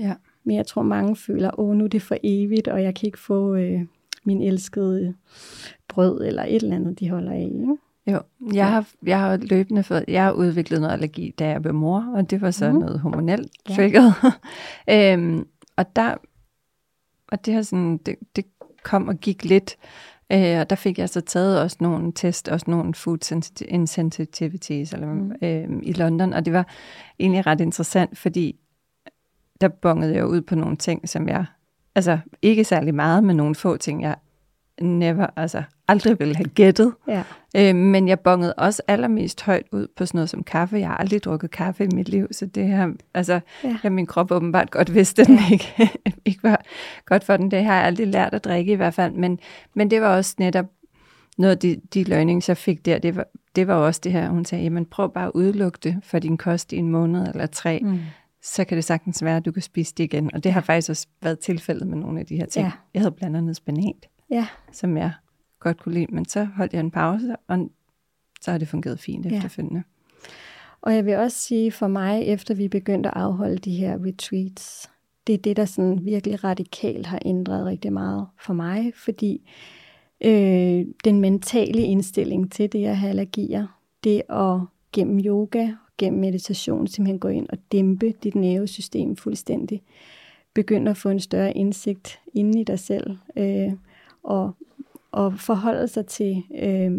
Ja. 0.00 0.14
Men 0.44 0.56
jeg 0.56 0.66
tror, 0.66 0.82
mange 0.82 1.16
føler, 1.16 1.60
åh, 1.60 1.76
nu 1.76 1.84
er 1.84 1.88
det 1.88 2.02
for 2.02 2.16
evigt, 2.22 2.68
og 2.68 2.82
jeg 2.82 2.94
kan 2.94 3.06
ikke 3.06 3.18
få 3.18 3.54
øh, 3.54 3.80
min 4.24 4.42
elskede 4.42 5.14
brød 5.88 6.26
eller 6.26 6.42
et 6.42 6.62
eller 6.62 6.76
andet, 6.76 7.00
de 7.00 7.10
holder 7.10 7.32
af. 7.32 7.50
Ikke? 7.60 7.76
Jo, 8.06 8.20
jeg 8.54 8.68
har, 8.68 8.88
jeg 9.02 9.20
har 9.20 9.36
løbende 9.36 9.82
fået, 9.82 10.04
jeg 10.08 10.24
har 10.24 10.32
udviklet 10.32 10.80
noget 10.80 10.92
allergi, 10.92 11.34
da 11.38 11.48
jeg 11.48 11.62
blev 11.62 11.74
mor, 11.74 12.12
og 12.14 12.30
det 12.30 12.40
var 12.40 12.50
så 12.50 12.72
mm. 12.72 12.78
noget 12.78 13.00
hormonelt 13.00 13.52
trigget. 13.68 14.14
Ja. 14.88 15.12
øhm, 15.14 15.46
og 15.76 15.96
der, 15.96 16.14
og 17.32 17.46
det 17.46 17.54
har 17.54 17.62
sådan, 17.62 17.96
det, 17.96 18.16
det 18.36 18.44
kom 18.82 19.08
og 19.08 19.16
gik 19.16 19.44
lidt, 19.44 19.76
øh, 20.32 20.60
og 20.60 20.70
der 20.70 20.76
fik 20.76 20.98
jeg 20.98 21.08
så 21.08 21.20
taget 21.20 21.60
også 21.60 21.76
nogle 21.80 22.12
test, 22.12 22.48
også 22.48 22.70
nogle 22.70 22.94
food 22.94 23.32
insensitivities 23.68 24.92
eller, 24.92 25.06
mm. 25.06 25.32
øh, 25.42 25.68
i 25.82 25.92
London, 25.92 26.32
og 26.32 26.44
det 26.44 26.52
var 26.52 26.68
egentlig 27.18 27.46
ret 27.46 27.60
interessant, 27.60 28.18
fordi 28.18 28.56
der 29.60 29.68
bongede 29.68 30.14
jeg 30.14 30.26
ud 30.26 30.40
på 30.40 30.54
nogle 30.54 30.76
ting, 30.76 31.08
som 31.08 31.28
jeg, 31.28 31.44
altså 31.94 32.18
ikke 32.42 32.64
særlig 32.64 32.94
meget, 32.94 33.24
men 33.24 33.36
nogle 33.36 33.54
få 33.54 33.76
ting, 33.76 34.02
jeg 34.02 34.16
never, 34.84 35.26
altså 35.36 35.62
aldrig 35.88 36.18
ville 36.18 36.36
have 36.36 36.48
gættet. 36.48 36.92
Ja. 37.08 37.22
Øh, 37.56 37.74
men 37.74 38.08
jeg 38.08 38.20
bongede 38.20 38.54
også 38.54 38.82
allermest 38.88 39.42
højt 39.42 39.66
ud 39.72 39.86
på 39.96 40.06
sådan 40.06 40.18
noget 40.18 40.30
som 40.30 40.44
kaffe. 40.44 40.76
Jeg 40.76 40.88
har 40.88 40.96
aldrig 40.96 41.24
drukket 41.24 41.50
kaffe 41.50 41.84
i 41.84 41.88
mit 41.94 42.08
liv, 42.08 42.28
så 42.30 42.46
det 42.46 42.66
her, 42.66 42.88
altså, 43.14 43.40
ja. 43.64 43.76
har 43.82 43.88
min 43.88 44.06
krop 44.06 44.30
åbenbart 44.30 44.70
godt 44.70 44.94
vidste, 44.94 45.22
at 45.22 45.28
den 45.28 45.38
ikke, 45.52 45.90
ikke 46.24 46.42
var 46.42 46.64
godt 47.06 47.24
for 47.24 47.36
den. 47.36 47.50
Det 47.50 47.64
har 47.64 47.74
jeg 47.74 47.84
aldrig 47.84 48.06
lært 48.06 48.34
at 48.34 48.44
drikke 48.44 48.72
i 48.72 48.76
hvert 48.76 48.94
fald, 48.94 49.12
men, 49.12 49.38
men 49.74 49.90
det 49.90 50.00
var 50.00 50.16
også 50.16 50.34
netop 50.38 50.66
noget 51.38 51.52
af 51.52 51.58
de, 51.58 51.80
de 51.94 52.04
learnings, 52.04 52.48
jeg 52.48 52.56
fik 52.56 52.86
der, 52.86 52.98
det 52.98 53.16
var, 53.16 53.26
det 53.56 53.66
var 53.66 53.74
også 53.74 54.00
det 54.04 54.12
her, 54.12 54.28
hun 54.28 54.44
sagde, 54.44 54.64
jamen 54.64 54.86
prøv 54.86 55.12
bare 55.12 55.26
at 55.26 55.32
udelukke 55.34 55.78
det 55.82 55.96
for 56.02 56.18
din 56.18 56.36
kost 56.36 56.72
i 56.72 56.76
en 56.76 56.88
måned 56.88 57.28
eller 57.28 57.46
tre, 57.46 57.80
mm. 57.82 57.98
så 58.42 58.64
kan 58.64 58.76
det 58.76 58.84
sagtens 58.84 59.24
være, 59.24 59.36
at 59.36 59.44
du 59.44 59.52
kan 59.52 59.62
spise 59.62 59.94
det 59.96 60.04
igen. 60.04 60.34
Og 60.34 60.44
det 60.44 60.52
har 60.52 60.60
faktisk 60.60 60.90
også 60.90 61.06
været 61.22 61.38
tilfældet 61.38 61.88
med 61.88 61.98
nogle 61.98 62.20
af 62.20 62.26
de 62.26 62.36
her 62.36 62.46
ting. 62.46 62.66
Ja. 62.66 62.72
Jeg 62.94 63.02
havde 63.02 63.12
blandt 63.12 63.36
andet 63.36 63.56
spanat, 63.56 64.06
ja. 64.32 64.46
som 64.72 64.96
jeg 64.96 65.12
godt 65.60 65.82
kunne 65.82 65.94
lide, 65.94 66.14
men 66.14 66.24
så 66.24 66.44
holdt 66.44 66.72
jeg 66.72 66.80
en 66.80 66.90
pause, 66.90 67.36
og 67.48 67.70
så 68.40 68.50
har 68.50 68.58
det 68.58 68.68
fungeret 68.68 69.00
fint 69.00 69.26
ja. 69.26 69.36
efterfølgende. 69.36 69.82
Og 70.82 70.94
jeg 70.94 71.06
vil 71.06 71.16
også 71.16 71.38
sige 71.38 71.72
for 71.72 71.88
mig, 71.88 72.22
efter 72.22 72.54
vi 72.54 72.68
begyndte 72.68 73.08
at 73.08 73.16
afholde 73.16 73.58
de 73.58 73.74
her 73.74 73.98
retreats, 74.06 74.90
det 75.26 75.32
er 75.34 75.38
det, 75.38 75.56
der 75.56 75.64
sådan 75.64 76.04
virkelig 76.04 76.44
radikalt 76.44 77.06
har 77.06 77.18
ændret 77.24 77.66
rigtig 77.66 77.92
meget 77.92 78.26
for 78.40 78.54
mig, 78.54 78.92
fordi 78.94 79.50
øh, 80.24 80.86
den 81.04 81.20
mentale 81.20 81.82
indstilling 81.82 82.52
til 82.52 82.72
det 82.72 82.86
at 82.86 82.96
have 82.96 83.10
allergier, 83.10 83.78
det 84.04 84.22
at 84.30 84.60
gennem 84.92 85.20
yoga, 85.24 85.70
gennem 85.98 86.20
meditation 86.20 86.86
simpelthen 86.86 87.18
gå 87.18 87.28
ind 87.28 87.48
og 87.48 87.58
dæmpe 87.72 88.12
dit 88.22 88.34
nervesystem 88.34 89.16
fuldstændig, 89.16 89.82
begynde 90.54 90.90
at 90.90 90.96
få 90.96 91.08
en 91.08 91.20
større 91.20 91.56
indsigt 91.56 92.20
inde 92.34 92.60
i 92.60 92.64
dig 92.64 92.78
selv, 92.78 93.16
øh, 93.36 93.72
og 94.24 94.54
og 95.12 95.38
forholde 95.38 95.88
sig 95.88 96.06
til 96.06 96.42
øh, 96.62 96.92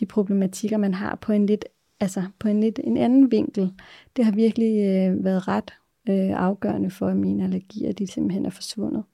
de 0.00 0.06
problematikker, 0.06 0.76
man 0.76 0.94
har 0.94 1.14
på 1.14 1.32
en 1.32 1.46
lidt, 1.46 1.64
altså 2.00 2.22
på 2.38 2.48
en 2.48 2.60
lidt 2.60 2.80
en 2.84 2.96
anden 2.96 3.30
vinkel. 3.30 3.72
Det 4.16 4.24
har 4.24 4.32
virkelig 4.32 4.76
øh, 4.76 5.24
været 5.24 5.48
ret 5.48 5.72
øh, 6.08 6.30
afgørende 6.30 6.90
for, 6.90 7.06
at 7.06 7.16
mine 7.16 7.44
allergier 7.44 7.92
de 7.92 8.06
simpelthen 8.06 8.46
er 8.46 8.50
forsvundet. 8.50 9.04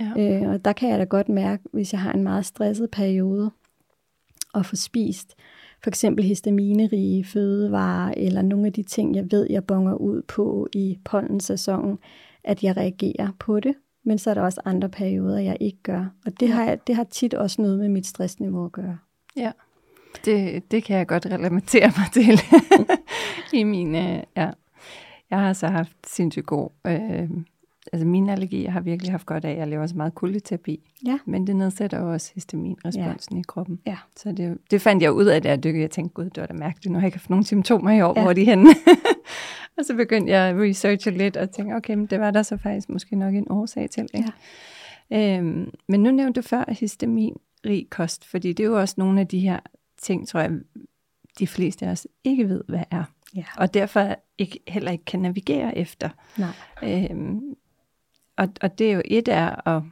Ja. 0.00 0.12
Øh, 0.18 0.50
og 0.50 0.64
der 0.64 0.72
kan 0.72 0.88
jeg 0.88 0.98
da 0.98 1.04
godt 1.04 1.28
mærke, 1.28 1.62
hvis 1.72 1.92
jeg 1.92 2.00
har 2.00 2.12
en 2.12 2.22
meget 2.22 2.46
stresset 2.46 2.90
periode, 2.90 3.50
og 4.54 4.66
få 4.66 4.76
spist 4.76 5.34
for 5.82 5.90
eksempel 5.90 6.24
histaminerige 6.24 7.24
fødevarer, 7.24 8.14
eller 8.16 8.42
nogle 8.42 8.66
af 8.66 8.72
de 8.72 8.82
ting, 8.82 9.16
jeg 9.16 9.30
ved, 9.30 9.46
jeg 9.50 9.64
bonger 9.64 9.94
ud 9.94 10.22
på 10.22 10.68
i 10.74 10.98
pollensæsonen, 11.04 11.98
at 12.44 12.64
jeg 12.64 12.76
reagerer 12.76 13.28
på 13.38 13.60
det 13.60 13.74
men 14.04 14.18
så 14.18 14.30
er 14.30 14.34
der 14.34 14.42
også 14.42 14.60
andre 14.64 14.88
perioder, 14.88 15.38
jeg 15.38 15.56
ikke 15.60 15.78
gør. 15.82 16.04
Og 16.26 16.40
det, 16.40 16.48
ja. 16.48 16.54
har, 16.54 16.74
det 16.74 16.96
har 16.96 17.04
tit 17.04 17.34
også 17.34 17.62
noget 17.62 17.78
med 17.78 17.88
mit 17.88 18.06
stressniveau 18.06 18.64
at 18.64 18.72
gøre. 18.72 18.98
Ja, 19.36 19.52
det, 20.24 20.70
det 20.70 20.84
kan 20.84 20.96
jeg 20.96 21.06
godt 21.06 21.26
relatere 21.26 21.92
mig 21.96 22.06
til 22.24 22.40
i 23.52 23.64
mine, 23.64 24.24
ja. 24.36 24.50
Jeg 25.30 25.40
har 25.40 25.52
så 25.52 25.66
haft 25.66 25.96
sindssygt 26.06 26.46
god, 26.46 26.68
øh, 26.86 27.30
altså 27.92 28.06
mine 28.06 28.32
allergier 28.32 28.70
har 28.70 28.80
virkelig 28.80 29.12
haft 29.12 29.26
godt 29.26 29.44
af, 29.44 29.56
jeg 29.56 29.68
laver 29.68 29.86
så 29.86 29.96
meget 29.96 30.14
kuldeterapi, 30.14 30.80
ja. 31.06 31.18
men 31.26 31.46
det 31.46 31.56
nedsætter 31.56 31.98
også 31.98 32.32
histaminresponsen 32.34 33.36
ja. 33.36 33.40
i 33.40 33.44
kroppen. 33.48 33.80
Ja. 33.86 33.96
Så 34.16 34.32
det, 34.32 34.58
det 34.70 34.80
fandt 34.80 35.02
jeg 35.02 35.12
ud 35.12 35.24
af, 35.24 35.42
da 35.42 35.48
jeg 35.48 35.64
dykkede. 35.64 35.82
Jeg 35.82 35.90
tænkte, 35.90 36.14
gud, 36.14 36.24
det 36.24 36.40
var 36.40 36.46
da 36.46 36.52
mærkeligt, 36.52 36.92
nu 36.92 36.98
har 36.98 37.00
jeg 37.00 37.06
ikke 37.06 37.18
haft 37.18 37.30
nogen 37.30 37.44
symptomer 37.44 37.90
i 37.90 38.02
år, 38.02 38.12
ja. 38.16 38.22
hvor 38.22 38.30
er 38.30 38.34
de 38.34 38.44
henne? 38.44 38.70
Og 39.78 39.84
så 39.84 39.94
begyndte 39.94 40.32
jeg 40.32 40.48
at 40.48 40.56
researche 40.56 41.10
lidt 41.10 41.36
og 41.36 41.50
tænkte, 41.50 41.74
okay, 41.74 41.94
men 41.94 42.06
det 42.06 42.20
var 42.20 42.30
der 42.30 42.42
så 42.42 42.56
faktisk 42.56 42.88
måske 42.88 43.16
nok 43.16 43.34
en 43.34 43.46
årsag 43.50 43.90
til. 43.90 44.08
Ikke? 44.14 44.32
Ja. 45.10 45.38
Øhm, 45.38 45.70
men 45.88 46.02
nu 46.02 46.10
nævnte 46.10 46.40
du 46.40 46.46
før 46.46 46.64
histaminrig 46.68 47.86
kost, 47.90 48.24
fordi 48.24 48.52
det 48.52 48.64
er 48.64 48.68
jo 48.68 48.80
også 48.80 48.94
nogle 48.98 49.20
af 49.20 49.26
de 49.26 49.40
her 49.40 49.60
ting, 49.98 50.28
tror 50.28 50.40
jeg, 50.40 50.50
de 51.38 51.46
fleste 51.46 51.86
af 51.86 51.90
os 51.90 52.06
ikke 52.24 52.48
ved, 52.48 52.64
hvad 52.68 52.84
er. 52.90 53.04
Ja. 53.36 53.44
Og 53.56 53.74
derfor 53.74 54.16
ikke, 54.38 54.60
heller 54.68 54.90
ikke 54.90 55.04
kan 55.04 55.20
navigere 55.20 55.78
efter. 55.78 56.08
Nej. 56.38 56.50
Øhm, 56.82 57.56
og, 58.36 58.48
og 58.60 58.78
det 58.78 58.90
er 58.90 58.92
jo 58.92 59.02
et 59.04 59.28
af 59.28 59.74
at 59.74 59.82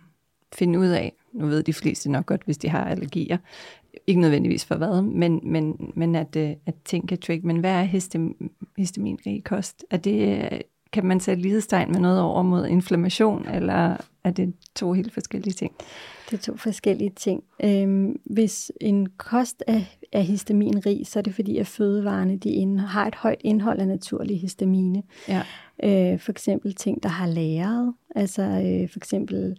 finde 0.53 0.79
ud 0.79 0.89
af, 0.89 1.13
nu 1.33 1.47
ved 1.47 1.63
de 1.63 1.73
fleste 1.75 2.11
nok 2.11 2.27
godt, 2.27 2.43
hvis 2.45 2.59
de 2.59 2.69
har 2.69 2.85
allergier, 2.85 3.39
ikke 4.07 4.21
nødvendigvis 4.21 4.65
for 4.65 4.75
hvad, 4.75 5.03
men, 5.03 5.41
men, 5.43 5.93
men 5.97 6.15
at, 6.15 6.37
øh, 6.37 6.51
at 6.67 6.75
ting 6.85 7.09
kan 7.09 7.19
trigge. 7.19 7.47
Men 7.47 7.57
hvad 7.57 7.71
er 7.71 7.83
histam, 7.83 8.51
histaminrig 8.79 9.45
kost? 9.45 9.85
Er 9.91 9.97
det, 9.97 10.49
kan 10.93 11.07
man 11.07 11.21
sætte 11.21 11.43
lighedstegn 11.43 11.93
med 11.93 12.01
noget 12.01 12.21
over 12.21 12.43
mod 12.43 12.67
inflammation, 12.67 13.49
eller 13.49 13.97
er 14.25 14.31
det 14.31 14.55
to 14.77 14.93
helt 14.93 15.13
forskellige 15.13 15.53
ting? 15.53 15.73
Det 16.31 16.39
er 16.39 16.43
to 16.43 16.57
forskellige 16.57 17.11
ting. 17.17 17.45
Øhm, 17.65 18.21
hvis 18.25 18.73
en 18.81 19.09
kost 19.17 19.65
er, 19.67 19.81
er 20.13 20.21
histaminrig, 20.21 21.07
så 21.07 21.19
er 21.19 21.23
det 21.23 21.35
fordi, 21.35 21.59
at 21.59 21.67
fødevarene 21.67 22.37
de 22.37 22.51
ind, 22.51 22.79
har 22.79 23.07
et 23.07 23.15
højt 23.15 23.41
indhold 23.45 23.81
af 23.81 23.89
naturlige 23.89 24.39
histamine. 24.39 25.03
Ja. 25.29 25.43
Øh, 25.83 26.19
for 26.19 26.31
eksempel 26.33 26.75
ting, 26.75 27.03
der 27.03 27.09
har 27.09 27.27
lagret. 27.27 27.95
Altså 28.15 28.43
øh, 28.43 28.89
for 28.89 28.99
eksempel 28.99 29.57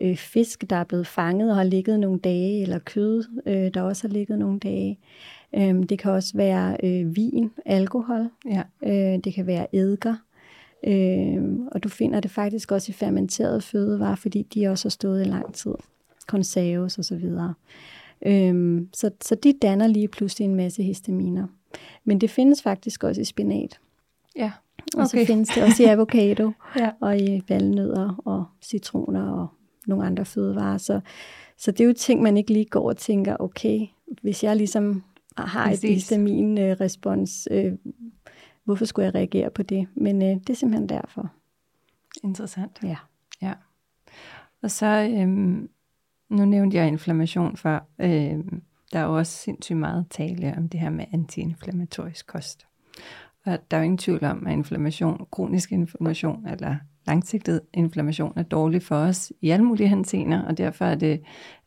øh, 0.00 0.16
fisk, 0.16 0.70
der 0.70 0.76
er 0.76 0.84
blevet 0.84 1.06
fanget 1.06 1.50
og 1.50 1.56
har 1.56 1.64
ligget 1.64 2.00
nogle 2.00 2.18
dage, 2.18 2.62
eller 2.62 2.78
kød, 2.78 3.24
øh, 3.46 3.74
der 3.74 3.82
også 3.82 4.08
har 4.08 4.12
ligget 4.12 4.38
nogle 4.38 4.58
dage. 4.58 4.98
Øh, 5.54 5.82
det 5.88 5.98
kan 5.98 6.12
også 6.12 6.36
være 6.36 6.76
øh, 6.82 7.16
vin, 7.16 7.50
alkohol. 7.64 8.30
Ja. 8.46 8.62
Øh, 8.82 9.18
det 9.24 9.34
kan 9.34 9.46
være 9.46 9.74
eddike. 9.74 10.14
Øh, 10.86 11.42
og 11.72 11.82
du 11.82 11.88
finder 11.88 12.20
det 12.20 12.30
faktisk 12.30 12.72
også 12.72 12.90
i 12.90 12.92
fermenterede 12.92 13.60
fødevarer, 13.60 14.14
fordi 14.14 14.42
de 14.42 14.68
også 14.68 14.84
har 14.84 14.90
stået 14.90 15.26
i 15.26 15.28
lang 15.28 15.54
tid. 15.54 15.74
Konserves 16.26 16.98
og 16.98 17.04
så 17.04 17.16
videre. 17.16 17.54
Øh, 18.26 18.82
så, 18.92 19.10
så 19.20 19.34
de 19.34 19.52
danner 19.62 19.86
lige 19.86 20.08
pludselig 20.08 20.44
en 20.44 20.54
masse 20.54 20.82
histaminer. 20.82 21.46
Men 22.04 22.20
det 22.20 22.30
findes 22.30 22.62
faktisk 22.62 23.04
også 23.04 23.20
i 23.20 23.24
spinat. 23.24 23.80
Ja. 24.36 24.52
Okay. 24.94 25.02
Og 25.02 25.08
så 25.08 25.24
findes 25.26 25.48
det 25.48 25.62
også 25.62 25.82
i 25.82 25.86
avocado, 25.86 26.52
ja. 26.80 26.90
og 27.00 27.18
i 27.18 27.42
valnødder 27.48 28.22
og 28.24 28.44
citroner 28.62 29.30
og 29.30 29.48
nogle 29.88 30.06
andre 30.06 30.24
fødevarer. 30.24 30.78
Så, 30.78 31.00
så 31.56 31.70
det 31.70 31.80
er 31.80 31.84
jo 31.84 31.92
ting, 31.92 32.22
man 32.22 32.36
ikke 32.36 32.52
lige 32.52 32.64
går 32.64 32.88
og 32.88 32.96
tænker, 32.96 33.36
okay, 33.40 33.86
hvis 34.22 34.44
jeg 34.44 34.56
ligesom 34.56 35.02
har 35.36 35.68
Præcis. 35.68 35.84
et 35.84 35.90
histamin-respons, 35.90 37.48
øh, 37.50 37.72
hvorfor 38.64 38.84
skulle 38.84 39.06
jeg 39.06 39.14
reagere 39.14 39.50
på 39.50 39.62
det? 39.62 39.88
Men 39.94 40.22
øh, 40.22 40.28
det 40.28 40.50
er 40.50 40.54
simpelthen 40.54 40.88
derfor. 40.88 41.32
Interessant. 42.24 42.78
Ja. 42.82 42.96
ja. 43.42 43.52
Og 44.62 44.70
så, 44.70 44.86
øhm, 44.86 45.70
nu 46.28 46.44
nævnte 46.44 46.76
jeg 46.76 46.88
inflammation 46.88 47.56
før. 47.56 47.80
Øhm, 47.98 48.62
der 48.92 48.98
er 48.98 49.04
jo 49.04 49.16
også 49.18 49.32
sindssygt 49.32 49.78
meget 49.78 50.06
tale 50.10 50.54
om 50.56 50.68
det 50.68 50.80
her 50.80 50.90
med 50.90 51.04
antiinflammatorisk 51.12 52.26
kost. 52.26 52.66
Og 53.44 53.58
der 53.70 53.76
er 53.76 53.80
jo 53.80 53.84
ingen 53.84 53.98
tvivl 53.98 54.24
om, 54.24 54.46
at 54.46 54.52
inflammation, 54.52 55.26
kronisk 55.30 55.72
inflammation 55.72 56.46
eller 56.46 56.76
langsigtet 57.08 57.60
inflammation 57.74 58.32
er 58.36 58.42
dårlig 58.42 58.82
for 58.82 58.96
os 58.96 59.32
i 59.40 59.50
alle 59.50 59.64
mulige 59.64 59.88
henseender, 59.88 60.42
og 60.42 60.58
derfor 60.58 60.84
er, 60.84 60.94
det, 60.94 61.20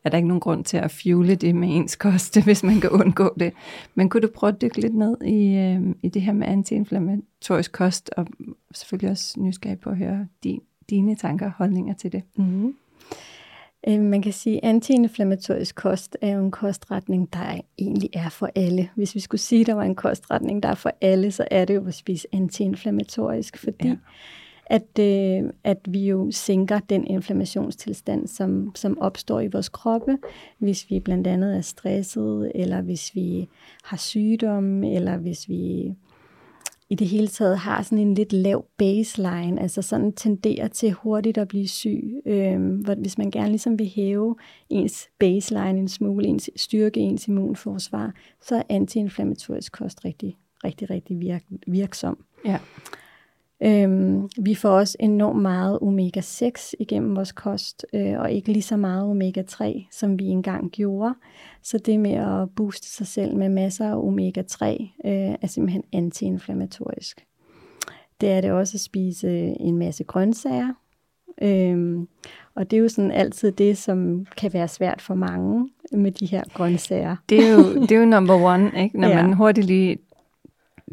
er 0.04 0.10
der 0.10 0.18
ikke 0.18 0.28
nogen 0.28 0.42
grund 0.42 0.66
til 0.66 0.78
at 0.78 0.92
fjule 0.92 1.36
det 1.36 1.56
med 1.56 1.76
ens 1.76 1.96
kost, 1.96 2.38
hvis 2.46 2.64
man 2.64 2.82
kan 2.82 2.90
undgå 2.90 3.34
det. 3.40 3.54
Men 3.96 4.10
kunne 4.10 4.22
du 4.22 4.30
prøve 4.36 4.54
at 4.54 4.62
dykke 4.62 4.82
lidt 4.82 4.96
ned 4.96 5.22
i, 5.22 5.56
øh, 5.58 5.96
i 6.04 6.10
det 6.10 6.22
her 6.22 6.34
med 6.34 6.48
antiinflammatorisk 6.48 7.72
kost, 7.72 8.10
og 8.18 8.28
selvfølgelig 8.74 9.12
også 9.12 9.40
nysgerrig 9.40 9.80
på 9.80 9.90
at 9.90 9.98
høre 9.98 10.28
din, 10.44 10.62
dine 10.90 11.16
tanker 11.16 11.46
og 11.46 11.52
holdninger 11.52 11.94
til 11.94 12.12
det? 12.12 12.24
Mm-hmm. 12.36 12.76
Øh, 13.88 14.02
man 14.02 14.22
kan 14.22 14.34
sige, 14.34 14.66
at 14.66 14.70
antiinflammatorisk 14.70 15.76
kost 15.76 16.18
er 16.22 16.30
jo 16.30 16.46
en 16.46 16.52
kostretning, 16.52 17.34
der 17.34 17.62
egentlig 17.80 18.10
er 18.14 18.30
for 18.30 18.50
alle. 18.56 18.90
Hvis 18.96 19.16
vi 19.16 19.20
skulle 19.20 19.42
sige, 19.42 19.62
at 19.62 19.68
der 19.68 19.74
var 19.74 19.84
en 19.84 19.96
kostretning, 19.96 20.64
der 20.64 20.70
er 20.70 20.76
for 20.76 20.92
alle, 21.02 21.32
så 21.32 21.48
er 21.52 21.66
det 21.66 21.76
jo 21.76 21.88
at 21.88 21.94
spise 21.94 22.28
antiinflammatorisk, 22.34 23.58
fordi 23.58 23.88
ja 23.88 23.96
at, 24.66 25.00
øh, 25.00 25.50
at 25.64 25.78
vi 25.88 26.08
jo 26.08 26.32
sænker 26.32 26.80
den 26.80 27.08
inflammationstilstand, 27.08 28.28
som, 28.28 28.72
som 28.76 29.00
opstår 29.00 29.40
i 29.40 29.48
vores 29.48 29.70
kroppe, 29.70 30.18
hvis 30.58 30.90
vi 30.90 31.00
blandt 31.00 31.28
andet 31.28 31.58
er 31.58 31.62
stresset, 31.62 32.52
eller 32.56 32.82
hvis 32.82 33.16
vi 33.16 33.48
har 33.84 33.98
sygdom, 33.98 34.84
eller 34.84 35.18
hvis 35.18 35.50
vi 35.50 35.94
i 36.92 36.96
det 36.96 37.08
hele 37.08 37.28
taget 37.28 37.58
har 37.58 37.84
sådan 37.84 37.98
en 37.98 38.14
lidt 38.14 38.34
lav 38.34 38.66
baseline, 38.78 39.62
altså 39.62 39.82
sådan 39.82 40.12
tenderer 40.12 40.68
til 40.68 40.92
hurtigt 40.92 41.38
at 41.38 41.48
blive 41.48 41.68
syg. 41.68 42.22
Øhm, 42.26 42.86
hvis 42.98 43.18
man 43.18 43.32
gerne 43.32 43.50
ligesom 43.50 43.80
vil 43.80 43.92
hæve 43.96 44.36
ens 44.70 45.10
baseline 45.20 45.80
en 45.80 45.88
smule, 45.88 46.28
ens 46.28 46.50
styrke, 46.56 47.00
ens 47.00 47.28
immunforsvar, 47.28 48.14
så 48.42 48.56
er 48.56 48.64
antiinflammatorisk 48.70 49.72
kost 49.72 50.06
rigtig, 50.06 50.38
rigtig, 50.64 50.90
rigtig 50.90 51.20
virk, 51.20 51.44
virksom. 51.68 52.18
Ja. 52.46 52.60
Øhm, 53.64 54.30
vi 54.42 54.56
får 54.56 54.70
også 54.70 54.98
enormt 55.00 55.42
meget 55.42 55.80
omega-6 55.82 56.74
igennem 56.80 57.16
vores 57.16 57.32
kost, 57.32 57.86
øh, 57.94 58.20
og 58.20 58.32
ikke 58.32 58.52
lige 58.52 58.64
så 58.64 58.78
meget 58.78 59.12
omega-3, 59.12 59.88
som 59.92 60.20
vi 60.20 60.26
engang 60.26 60.72
gjorde. 60.72 61.14
Så 61.64 61.78
det 61.78 62.00
med 62.00 62.12
at 62.12 62.50
booste 62.56 62.88
sig 62.88 63.08
selv 63.08 63.36
med 63.36 63.50
masser 63.50 63.90
af 63.90 63.96
omega-3 63.96 64.66
øh, 65.10 65.36
er 65.42 65.48
simpelthen 65.48 65.84
antiinflammatorisk. 65.94 67.26
Det 68.22 68.32
er 68.32 68.42
det 68.42 68.52
også 68.52 68.78
at 68.78 68.82
spise 68.82 69.30
en 69.60 69.78
masse 69.78 70.04
grøntsager. 70.04 70.74
Øhm, 71.42 72.08
og 72.56 72.72
det 72.72 72.78
er 72.78 72.82
jo 72.82 72.90
sådan 72.90 73.12
altid 73.12 73.52
det, 73.52 73.78
som 73.78 74.26
kan 74.38 74.54
være 74.54 74.68
svært 74.68 75.02
for 75.02 75.16
mange 75.16 75.70
med 75.92 76.12
de 76.12 76.26
her 76.26 76.44
grøntsager. 76.54 77.16
Det 77.30 77.48
er 77.48 77.52
jo, 77.52 77.82
det 77.82 77.92
er 77.92 78.00
jo 78.00 78.06
number 78.06 78.36
one, 78.36 78.72
ikke? 78.84 79.00
når 79.00 79.08
ja. 79.18 79.24
man 79.24 79.34
hurtigt 79.34 79.68
lige 79.68 79.98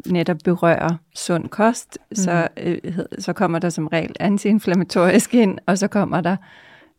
netop 0.07 0.37
berører 0.43 0.97
sund 1.15 1.49
kost, 1.49 1.97
mm. 2.09 2.15
så, 2.15 2.47
øh, 2.57 2.99
så 3.19 3.33
kommer 3.33 3.59
der 3.59 3.69
som 3.69 3.87
regel 3.87 4.15
antiinflammatorisk 4.19 5.33
ind, 5.33 5.57
og 5.65 5.77
så 5.77 5.87
kommer 5.87 6.21
der 6.21 6.35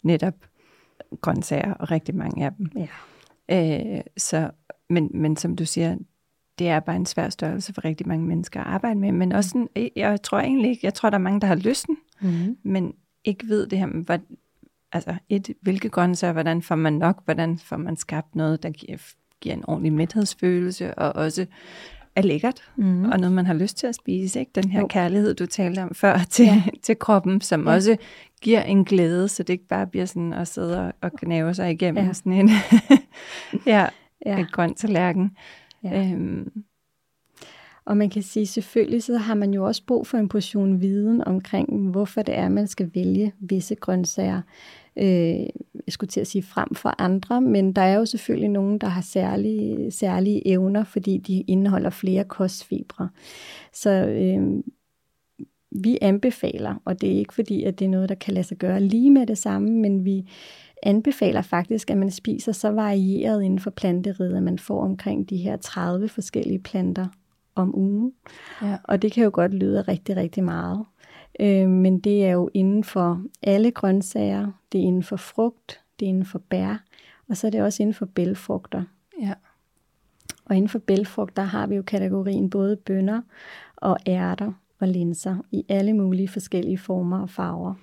netop 0.02 0.34
grøntsager, 1.20 1.74
og 1.74 1.90
rigtig 1.90 2.14
mange 2.14 2.44
af 2.44 2.52
dem. 2.52 2.70
Ja. 2.76 3.96
Øh, 3.96 4.00
så, 4.16 4.50
men, 4.90 5.10
men 5.14 5.36
som 5.36 5.56
du 5.56 5.64
siger, 5.64 5.96
det 6.58 6.68
er 6.68 6.80
bare 6.80 6.96
en 6.96 7.06
svær 7.06 7.28
størrelse 7.28 7.74
for 7.74 7.84
rigtig 7.84 8.08
mange 8.08 8.26
mennesker 8.26 8.60
at 8.60 8.66
arbejde 8.66 9.00
med, 9.00 9.12
men 9.12 9.32
også 9.32 9.50
sådan, 9.50 9.68
jeg 9.96 10.22
tror 10.22 10.38
egentlig 10.38 10.70
ikke, 10.70 10.80
jeg 10.86 10.94
tror, 10.94 11.10
der 11.10 11.18
er 11.18 11.22
mange, 11.22 11.40
der 11.40 11.46
har 11.46 11.54
lysten, 11.54 11.96
mm. 12.20 12.56
men 12.62 12.94
ikke 13.24 13.48
ved 13.48 13.66
det 13.66 13.78
her 13.78 13.86
med, 13.86 14.04
hvad, 14.04 14.18
altså 14.92 15.14
et, 15.28 15.50
hvilke 15.62 15.88
grøntsager, 15.88 16.32
hvordan 16.32 16.62
får 16.62 16.74
man 16.74 16.92
nok, 16.92 17.24
hvordan 17.24 17.58
får 17.58 17.76
man 17.76 17.96
skabt 17.96 18.36
noget, 18.36 18.62
der 18.62 18.70
giver, 18.70 18.98
giver 19.40 19.54
en 19.54 19.64
ordentlig 19.68 19.92
mæthedsfølelse, 19.92 20.94
og 20.94 21.12
også 21.12 21.46
er 22.16 22.22
lækkert, 22.22 22.62
mm. 22.76 23.04
og 23.04 23.18
noget, 23.18 23.32
man 23.32 23.46
har 23.46 23.54
lyst 23.54 23.76
til 23.76 23.86
at 23.86 23.94
spise. 23.94 24.40
Ikke? 24.40 24.52
Den 24.54 24.70
her 24.70 24.80
jo. 24.80 24.86
kærlighed, 24.86 25.34
du 25.34 25.46
talte 25.46 25.82
om 25.82 25.94
før 25.94 26.18
til, 26.30 26.44
ja. 26.44 26.62
til 26.82 26.98
kroppen, 26.98 27.40
som 27.40 27.66
ja. 27.66 27.74
også 27.74 27.96
giver 28.42 28.62
en 28.62 28.84
glæde, 28.84 29.28
så 29.28 29.42
det 29.42 29.52
ikke 29.52 29.68
bare 29.68 29.86
bliver 29.86 30.06
sådan 30.06 30.32
at 30.32 30.48
sidde 30.48 30.86
og, 30.86 30.92
og 31.00 31.10
gnave 31.20 31.54
sig 31.54 31.70
igennem 31.70 32.06
ja. 32.06 32.12
sådan 32.12 32.32
en 32.32 32.50
ja, 33.66 33.86
ja. 34.26 34.40
et 34.40 34.52
grønt 34.52 34.78
tallerken. 34.78 35.36
Ja. 35.84 36.10
Øhm. 36.12 36.52
Og 37.84 37.96
man 37.96 38.10
kan 38.10 38.22
sige, 38.22 38.46
selvfølgelig 38.46 39.02
så 39.02 39.16
har 39.16 39.34
man 39.34 39.54
jo 39.54 39.66
også 39.66 39.82
brug 39.86 40.06
for 40.06 40.18
en 40.18 40.28
portion 40.28 40.80
viden 40.80 41.24
omkring, 41.24 41.90
hvorfor 41.90 42.22
det 42.22 42.38
er, 42.38 42.48
man 42.48 42.66
skal 42.66 42.90
vælge 42.94 43.32
visse 43.40 43.74
grøntsager 43.74 44.42
øh, 44.96 45.46
jeg 45.86 45.92
skulle 45.92 46.08
til 46.08 46.20
at 46.20 46.26
sige 46.26 46.42
frem 46.42 46.74
for 46.74 46.94
andre, 46.98 47.40
men 47.40 47.72
der 47.72 47.82
er 47.82 47.94
jo 47.94 48.04
selvfølgelig 48.04 48.50
nogen, 48.50 48.78
der 48.78 48.86
har 48.86 49.02
særlige, 49.02 49.90
særlige 49.90 50.48
evner, 50.48 50.84
fordi 50.84 51.18
de 51.18 51.40
indeholder 51.40 51.90
flere 51.90 52.24
kostfibre. 52.24 53.08
Så 53.72 53.90
øh, 53.90 54.62
vi 55.70 55.98
anbefaler, 56.00 56.74
og 56.84 57.00
det 57.00 57.12
er 57.12 57.18
ikke 57.18 57.34
fordi, 57.34 57.64
at 57.64 57.78
det 57.78 57.84
er 57.84 57.88
noget, 57.88 58.08
der 58.08 58.14
kan 58.14 58.34
lade 58.34 58.46
sig 58.46 58.56
gøre 58.56 58.80
lige 58.80 59.10
med 59.10 59.26
det 59.26 59.38
samme, 59.38 59.70
men 59.70 60.04
vi 60.04 60.30
anbefaler 60.82 61.42
faktisk, 61.42 61.90
at 61.90 61.96
man 61.96 62.10
spiser 62.10 62.52
så 62.52 62.70
varieret 62.70 63.42
inden 63.42 63.58
for 63.58 63.70
planteriget, 63.70 64.36
at 64.36 64.42
man 64.42 64.58
får 64.58 64.84
omkring 64.84 65.30
de 65.30 65.36
her 65.36 65.56
30 65.56 66.08
forskellige 66.08 66.58
planter 66.58 67.06
om 67.54 67.78
ugen. 67.78 68.12
Ja. 68.62 68.76
Og 68.84 69.02
det 69.02 69.12
kan 69.12 69.24
jo 69.24 69.30
godt 69.32 69.54
lyde 69.54 69.82
rigtig, 69.82 70.16
rigtig 70.16 70.44
meget. 70.44 70.84
Øh, 71.40 71.68
men 71.68 72.00
det 72.00 72.24
er 72.24 72.30
jo 72.30 72.50
inden 72.54 72.84
for 72.84 73.22
alle 73.42 73.70
grøntsager, 73.70 74.52
det 74.72 74.80
er 74.80 74.84
inden 74.84 75.02
for 75.02 75.16
frugt, 75.16 75.80
det 76.00 76.06
er 76.06 76.08
inden 76.08 76.26
for 76.26 76.38
bær, 76.38 76.84
og 77.28 77.36
så 77.36 77.46
er 77.46 77.50
det 77.50 77.62
også 77.62 77.82
inden 77.82 77.94
for 77.94 78.06
bælfrugter. 78.06 78.82
Ja. 79.20 79.34
Og 80.44 80.56
inden 80.56 80.68
for 80.68 80.78
bælfrugter 80.78 81.42
har 81.42 81.66
vi 81.66 81.74
jo 81.74 81.82
kategorien 81.82 82.50
både 82.50 82.76
bønner 82.76 83.22
og 83.76 83.96
ærter 84.06 84.52
og 84.80 84.88
linser 84.88 85.36
i 85.50 85.64
alle 85.68 85.92
mulige 85.92 86.28
forskellige 86.28 86.78
former 86.78 87.20
og 87.20 87.30
farver. 87.30 87.74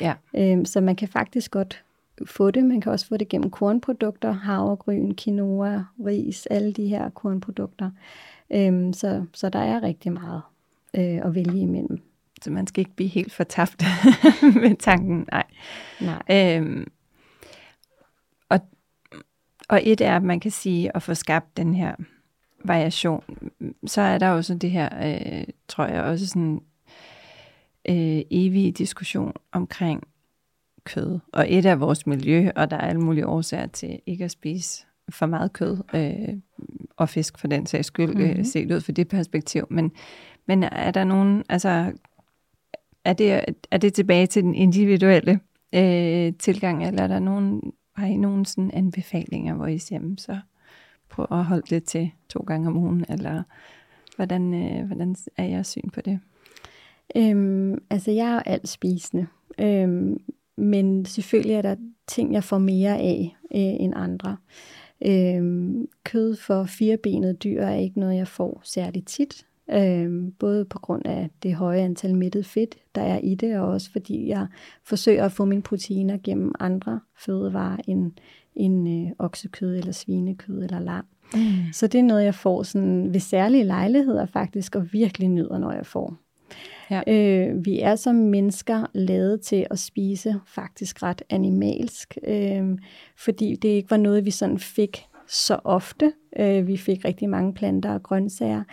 Ja. 0.00 0.14
Øhm, 0.36 0.64
så 0.64 0.80
man 0.80 0.96
kan 0.96 1.08
faktisk 1.08 1.50
godt 1.50 1.84
få 2.26 2.50
det. 2.50 2.64
Man 2.64 2.80
kan 2.80 2.92
også 2.92 3.06
få 3.06 3.16
det 3.16 3.28
gennem 3.28 3.50
kornprodukter, 3.50 4.32
havregryn, 4.32 5.14
quinoa, 5.14 5.84
ris, 6.06 6.46
alle 6.46 6.72
de 6.72 6.86
her 6.86 7.08
kornprodukter. 7.10 7.90
Øhm, 8.50 8.92
så, 8.92 9.24
så 9.32 9.48
der 9.48 9.58
er 9.58 9.82
rigtig 9.82 10.12
meget 10.12 10.42
øh, 10.94 11.26
at 11.26 11.34
vælge 11.34 11.60
imellem. 11.60 12.02
Så 12.44 12.50
man 12.50 12.66
skal 12.66 12.80
ikke 12.80 12.94
blive 12.96 13.08
helt 13.08 13.32
fortabt 13.32 13.84
med 14.62 14.76
tanken. 14.76 15.26
Nej. 15.32 15.44
Nej. 16.00 16.22
Øhm, 16.30 16.86
og, 18.48 18.60
og 19.68 19.80
et 19.82 20.00
er, 20.00 20.16
at 20.16 20.22
man 20.22 20.40
kan 20.40 20.50
sige, 20.50 20.96
at 20.96 21.02
få 21.02 21.14
skabt 21.14 21.56
den 21.56 21.74
her 21.74 21.94
variation. 22.64 23.24
Så 23.86 24.00
er 24.00 24.18
der 24.18 24.28
også 24.28 24.54
det 24.54 24.70
her, 24.70 24.88
øh, 25.02 25.44
tror 25.68 25.86
jeg, 25.86 26.02
også 26.02 26.26
sådan 26.26 26.60
øh, 27.88 28.22
evig 28.30 28.78
diskussion 28.78 29.32
omkring 29.52 30.02
kød. 30.84 31.18
Og 31.32 31.52
et 31.52 31.66
er 31.66 31.74
vores 31.74 32.06
miljø, 32.06 32.50
og 32.56 32.70
der 32.70 32.76
er 32.76 32.88
alle 32.88 33.00
mulige 33.00 33.26
årsager 33.26 33.66
til 33.66 34.00
ikke 34.06 34.24
at 34.24 34.30
spise 34.30 34.86
for 35.08 35.26
meget 35.26 35.52
kød, 35.52 35.78
øh, 35.94 36.38
og 36.96 37.08
fisk 37.08 37.38
for 37.38 37.48
den 37.48 37.66
sags 37.66 37.86
skyld, 37.86 38.14
mm-hmm. 38.14 38.44
set 38.44 38.72
ud 38.72 38.80
fra 38.80 38.92
det 38.92 39.08
perspektiv. 39.08 39.66
Men, 39.70 39.92
men 40.46 40.62
er 40.62 40.90
der 40.90 41.04
nogen, 41.04 41.44
altså 41.48 41.92
er 43.04 43.12
det, 43.12 43.44
er 43.70 43.78
det 43.78 43.94
tilbage 43.94 44.26
til 44.26 44.42
den 44.42 44.54
individuelle 44.54 45.40
øh, 45.74 46.32
tilgang, 46.38 46.86
eller 46.86 47.02
er 47.02 47.08
der 47.08 47.18
nogen, 47.18 47.72
har 47.96 48.06
I 48.06 48.16
nogen 48.16 48.44
sådan 48.44 48.70
anbefalinger, 48.70 49.54
hvor 49.54 49.66
I 49.66 49.78
siger, 49.78 50.14
så 50.18 50.38
prøv 51.08 51.26
at 51.30 51.44
holde 51.44 51.66
det 51.70 51.84
til 51.84 52.10
to 52.28 52.40
gange 52.46 52.68
om 52.68 52.76
ugen, 52.76 53.04
eller 53.08 53.42
hvordan, 54.16 54.54
øh, 54.54 54.86
hvordan 54.86 55.16
er 55.36 55.44
jeres 55.44 55.66
syn 55.66 55.90
på 55.90 56.00
det? 56.00 56.20
Øhm, 57.16 57.78
altså, 57.90 58.10
jeg 58.10 58.34
er 58.34 58.40
alt 58.40 58.68
spisende, 58.68 59.26
øhm, 59.58 60.20
men 60.56 61.04
selvfølgelig 61.04 61.54
er 61.54 61.62
der 61.62 61.76
ting, 62.06 62.32
jeg 62.32 62.44
får 62.44 62.58
mere 62.58 62.98
af 62.98 63.36
øh, 63.54 63.60
end 63.60 63.92
andre. 63.96 64.36
Øhm, 65.06 65.88
kød 66.04 66.36
for 66.36 66.64
firebenede 66.64 67.34
dyr 67.34 67.62
er 67.62 67.74
ikke 67.74 68.00
noget, 68.00 68.16
jeg 68.16 68.28
får 68.28 68.60
særligt 68.64 69.06
tit. 69.06 69.46
Øhm, 69.70 70.32
både 70.38 70.64
på 70.64 70.78
grund 70.78 71.02
af 71.06 71.30
det 71.42 71.54
høje 71.54 71.80
antal 71.80 72.16
mættet 72.16 72.46
fedt, 72.46 72.76
der 72.94 73.02
er 73.02 73.18
i 73.18 73.34
det, 73.34 73.58
og 73.58 73.68
også 73.68 73.92
fordi 73.92 74.28
jeg 74.28 74.46
forsøger 74.84 75.24
at 75.24 75.32
få 75.32 75.44
mine 75.44 75.62
proteiner 75.62 76.18
gennem 76.24 76.52
andre 76.60 77.00
fødevarer 77.18 77.76
end, 77.86 78.12
end 78.56 78.88
øh, 78.88 79.12
oksekød 79.18 79.76
eller 79.76 79.92
svinekød 79.92 80.62
eller 80.62 80.78
lam. 80.78 81.04
Mm. 81.34 81.40
Så 81.72 81.86
det 81.86 81.98
er 81.98 82.02
noget, 82.02 82.24
jeg 82.24 82.34
får 82.34 82.62
sådan 82.62 83.12
ved 83.12 83.20
særlige 83.20 83.64
lejligheder 83.64 84.26
faktisk, 84.26 84.74
og 84.76 84.92
virkelig 84.92 85.28
nyder, 85.28 85.58
når 85.58 85.72
jeg 85.72 85.86
får. 85.86 86.16
Ja. 86.90 87.02
Øh, 87.06 87.64
vi 87.64 87.80
er 87.80 87.96
som 87.96 88.14
mennesker 88.14 88.86
lavet 88.92 89.40
til 89.40 89.66
at 89.70 89.78
spise 89.78 90.34
faktisk 90.46 91.02
ret 91.02 91.22
animalsk, 91.30 92.18
øh, 92.26 92.78
fordi 93.16 93.56
det 93.56 93.68
ikke 93.68 93.90
var 93.90 93.96
noget, 93.96 94.24
vi 94.24 94.30
sådan 94.30 94.58
fik 94.58 95.06
så 95.28 95.58
ofte. 95.64 96.12
Øh, 96.38 96.66
vi 96.66 96.76
fik 96.76 97.04
rigtig 97.04 97.28
mange 97.28 97.54
planter 97.54 97.94
og 97.94 98.02
grøntsager, 98.02 98.64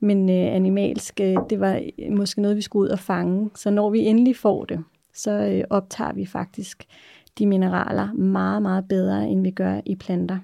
men 0.00 0.30
øh, 0.30 0.54
animalsk, 0.54 1.20
øh, 1.20 1.36
det 1.50 1.60
var 1.60 1.80
måske 2.10 2.42
noget, 2.42 2.56
vi 2.56 2.62
skulle 2.62 2.82
ud 2.82 2.88
og 2.88 2.98
fange. 2.98 3.50
Så 3.54 3.70
når 3.70 3.90
vi 3.90 3.98
endelig 3.98 4.36
får 4.36 4.64
det, 4.64 4.84
så 5.14 5.30
øh, 5.30 5.64
optager 5.70 6.12
vi 6.12 6.26
faktisk 6.26 6.86
de 7.38 7.46
mineraler 7.46 8.12
meget, 8.12 8.62
meget 8.62 8.88
bedre, 8.88 9.28
end 9.28 9.42
vi 9.42 9.50
gør 9.50 9.80
i 9.86 9.94
planter. 9.94 10.38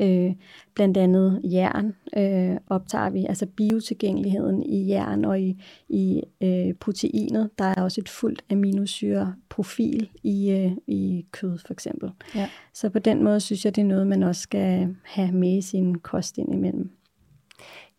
Øh, 0.00 0.32
blandt 0.74 0.96
andet 0.96 1.40
jern 1.44 1.94
øh, 2.16 2.56
optager 2.66 3.10
vi, 3.10 3.26
altså 3.28 3.46
biotilgængeligheden 3.46 4.62
i 4.62 4.88
jern 4.88 5.24
og 5.24 5.40
i, 5.40 5.62
i 5.88 6.22
øh, 6.42 6.74
proteinet. 6.74 7.50
Der 7.58 7.64
er 7.64 7.82
også 7.82 8.00
et 8.00 8.08
fuldt 8.08 8.44
aminosyreprofil 8.50 10.08
i, 10.22 10.50
øh, 10.50 10.72
i 10.86 11.26
kød 11.30 11.58
for 11.66 11.72
eksempel. 11.72 12.10
Ja. 12.34 12.48
Så 12.72 12.90
på 12.90 12.98
den 12.98 13.24
måde 13.24 13.40
synes 13.40 13.64
jeg, 13.64 13.76
det 13.76 13.82
er 13.82 13.86
noget, 13.86 14.06
man 14.06 14.22
også 14.22 14.40
skal 14.40 14.96
have 15.04 15.32
med 15.32 15.58
i 15.58 15.62
sin 15.62 15.98
kost 15.98 16.38
indimellem. 16.38 16.90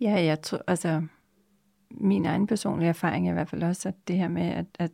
Ja, 0.01 0.23
jeg 0.23 0.41
tror, 0.41 0.61
altså 0.67 1.01
min 1.91 2.25
egen 2.25 2.47
personlige 2.47 2.89
erfaring 2.89 3.27
er 3.27 3.31
i 3.31 3.33
hvert 3.33 3.49
fald 3.49 3.63
også, 3.63 3.89
at 3.89 3.95
det 4.07 4.17
her 4.17 4.27
med 4.27 4.43
at, 4.43 4.65
at 4.79 4.91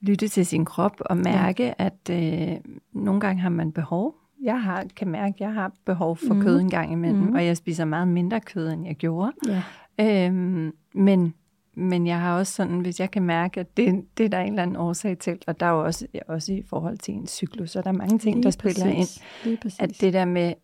lytte 0.00 0.28
til 0.28 0.46
sin 0.46 0.64
krop 0.64 1.00
og 1.00 1.16
mærke, 1.16 1.64
ja. 1.64 1.72
at 1.78 2.10
øh, 2.10 2.56
nogle 2.92 3.20
gange 3.20 3.42
har 3.42 3.48
man 3.48 3.72
behov. 3.72 4.14
Jeg 4.42 4.62
har, 4.62 4.84
kan 4.96 5.08
mærke, 5.08 5.34
at 5.34 5.40
jeg 5.40 5.52
har 5.52 5.72
behov 5.86 6.16
for 6.16 6.34
mm. 6.34 6.42
kød 6.42 6.60
en 6.60 6.70
gang 6.70 6.92
imellem, 6.92 7.22
mm. 7.22 7.34
og 7.34 7.46
jeg 7.46 7.56
spiser 7.56 7.84
meget 7.84 8.08
mindre 8.08 8.40
kød, 8.40 8.68
end 8.68 8.86
jeg 8.86 8.96
gjorde. 8.96 9.32
Ja. 9.48 10.26
Øhm, 10.26 10.72
men, 10.94 11.34
men 11.74 12.06
jeg 12.06 12.20
har 12.20 12.38
også 12.38 12.52
sådan, 12.52 12.80
hvis 12.80 13.00
jeg 13.00 13.10
kan 13.10 13.22
mærke, 13.22 13.60
at 13.60 13.76
det, 13.76 14.04
det 14.18 14.24
er 14.24 14.28
der 14.28 14.40
en 14.40 14.48
eller 14.48 14.62
anden 14.62 14.76
årsag 14.76 15.18
til, 15.18 15.38
og 15.46 15.60
der 15.60 15.66
er 15.66 15.70
jo 15.70 15.84
også, 15.84 16.06
også 16.28 16.52
i 16.52 16.62
forhold 16.62 16.98
til 16.98 17.14
en 17.14 17.26
cyklus, 17.26 17.70
så 17.70 17.82
der 17.82 17.88
er 17.88 17.92
mange 17.92 18.18
ting, 18.18 18.36
Lige 18.36 18.42
der 18.42 18.50
spiller 18.50 18.84
præcis. 18.84 19.16
ind. 19.16 19.24
Lige 19.44 19.58
præcis. 19.62 19.80
At 19.80 20.00
det 20.00 20.12
der 20.12 20.24
med 20.24 20.54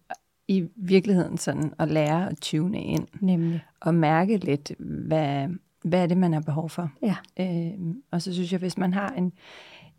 i 0.49 0.69
virkeligheden 0.77 1.39
sådan 1.39 1.73
at 1.79 1.89
lære 1.89 2.31
at 2.31 2.39
tune 2.41 2.83
ind. 2.85 3.07
Nemlig. 3.21 3.65
Og 3.81 3.95
mærke 3.95 4.37
lidt, 4.37 4.73
hvad, 4.79 5.49
hvad 5.85 6.03
er 6.03 6.07
det, 6.07 6.17
man 6.17 6.33
har 6.33 6.41
behov 6.41 6.71
for. 6.71 6.91
Ja. 7.03 7.17
Øh, 7.41 7.95
og 8.11 8.23
så 8.23 8.35
synes 8.35 8.53
jeg, 8.53 8.59
hvis 8.59 8.79
man 8.79 8.95
har 8.95 9.09
en, 9.09 9.33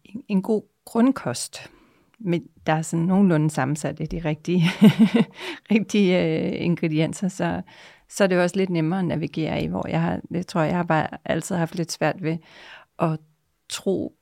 en, 0.03 0.23
en 0.27 0.41
god 0.41 0.61
grundkost, 0.85 1.69
med, 2.19 2.39
der 2.67 2.73
er 2.73 2.81
sådan 2.81 3.05
nogenlunde 3.05 3.49
sammensat 3.49 4.01
af 4.01 4.07
de 4.07 4.19
rigtige, 4.25 4.63
rigtige 5.75 6.23
øh, 6.23 6.65
ingredienser, 6.65 7.27
så, 7.27 7.61
så 8.09 8.23
er 8.23 8.27
det 8.27 8.39
også 8.39 8.55
lidt 8.55 8.69
nemmere 8.69 8.99
at 8.99 9.05
navigere 9.05 9.63
i, 9.63 9.67
hvor 9.67 9.87
jeg 9.87 10.01
har, 10.01 10.19
det 10.31 10.47
tror 10.47 10.61
jeg, 10.61 10.69
jeg 10.69 10.77
har 10.77 10.83
bare 10.83 11.07
altid 11.25 11.55
haft 11.55 11.75
lidt 11.75 11.91
svært 11.91 12.23
ved 12.23 12.37
at 12.99 13.19
tro, 13.69 14.13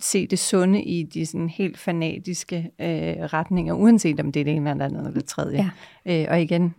se 0.00 0.26
det 0.26 0.38
sunde 0.38 0.82
i 0.82 1.02
de 1.02 1.26
sådan 1.26 1.48
helt 1.48 1.78
fanatiske 1.78 2.70
øh, 2.80 3.24
retninger, 3.24 3.74
uanset 3.74 4.20
om 4.20 4.32
det 4.32 4.40
er 4.40 4.44
det 4.44 4.54
ene 4.54 4.70
eller 4.70 4.84
andet 4.84 4.98
eller 4.98 5.10
det 5.10 5.24
tredje. 5.24 5.70
Ja. 6.06 6.22
Øh, 6.22 6.26
og 6.30 6.42
igen, 6.42 6.74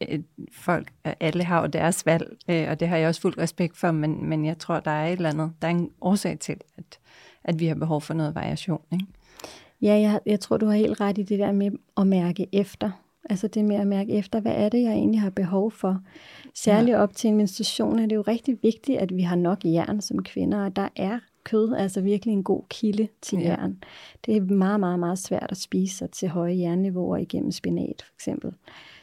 øh, 0.00 0.18
folk, 0.52 0.92
alle 1.04 1.44
har 1.44 1.60
jo 1.60 1.66
deres 1.66 2.06
valg, 2.06 2.36
øh, 2.48 2.66
og 2.70 2.80
det 2.80 2.88
har 2.88 2.96
jeg 2.96 3.08
også 3.08 3.20
fuld 3.20 3.38
respekt 3.38 3.76
for, 3.76 3.90
men, 3.90 4.28
men 4.28 4.44
jeg 4.44 4.58
tror, 4.58 4.80
der 4.80 4.90
er 4.90 5.06
et 5.06 5.12
eller 5.12 5.28
andet, 5.28 5.52
der 5.62 5.68
er 5.68 5.72
en 5.72 5.90
årsag 6.00 6.38
til, 6.38 6.56
at, 6.78 6.98
at 7.44 7.60
vi 7.60 7.66
har 7.66 7.74
behov 7.74 8.00
for 8.00 8.14
noget 8.14 8.34
variation. 8.34 8.80
Ikke? 8.92 9.06
Ja, 9.82 9.94
jeg, 9.94 10.20
jeg 10.26 10.40
tror, 10.40 10.56
du 10.56 10.66
har 10.66 10.76
helt 10.76 11.00
ret 11.00 11.18
i 11.18 11.22
det 11.22 11.38
der 11.38 11.52
med 11.52 11.70
at 11.96 12.06
mærke 12.06 12.46
efter. 12.52 12.90
Altså 13.30 13.48
det 13.48 13.64
med 13.64 13.76
at 13.76 13.86
mærke 13.86 14.12
efter, 14.12 14.40
hvad 14.40 14.52
er 14.52 14.68
det, 14.68 14.82
jeg 14.82 14.92
egentlig 14.92 15.20
har 15.20 15.30
behov 15.30 15.70
for. 15.70 16.00
Særligt 16.54 16.94
ja. 16.94 17.02
op 17.02 17.16
til 17.16 17.28
en 17.28 17.36
menstruation 17.36 17.98
er 17.98 18.06
det 18.06 18.16
jo 18.16 18.22
rigtig 18.22 18.58
vigtigt, 18.62 18.98
at 18.98 19.16
vi 19.16 19.22
har 19.22 19.36
nok 19.36 19.58
jern 19.64 20.00
som 20.00 20.22
kvinder, 20.22 20.64
og 20.64 20.76
der 20.76 20.88
er 20.96 21.18
kød 21.50 21.74
altså 21.74 22.00
virkelig 22.00 22.32
en 22.32 22.44
god 22.44 22.62
kilde 22.70 23.08
til 23.22 23.38
ja. 23.38 23.48
jern. 23.48 23.78
Det 24.26 24.36
er 24.36 24.40
meget, 24.40 24.80
meget, 24.80 24.98
meget 24.98 25.18
svært 25.18 25.46
at 25.50 25.56
spise 25.56 25.96
sig 25.96 26.10
til 26.10 26.28
høje 26.28 26.58
jernniveauer 26.58 27.16
igennem 27.16 27.52
spinat 27.52 28.02
for 28.06 28.12
eksempel. 28.16 28.52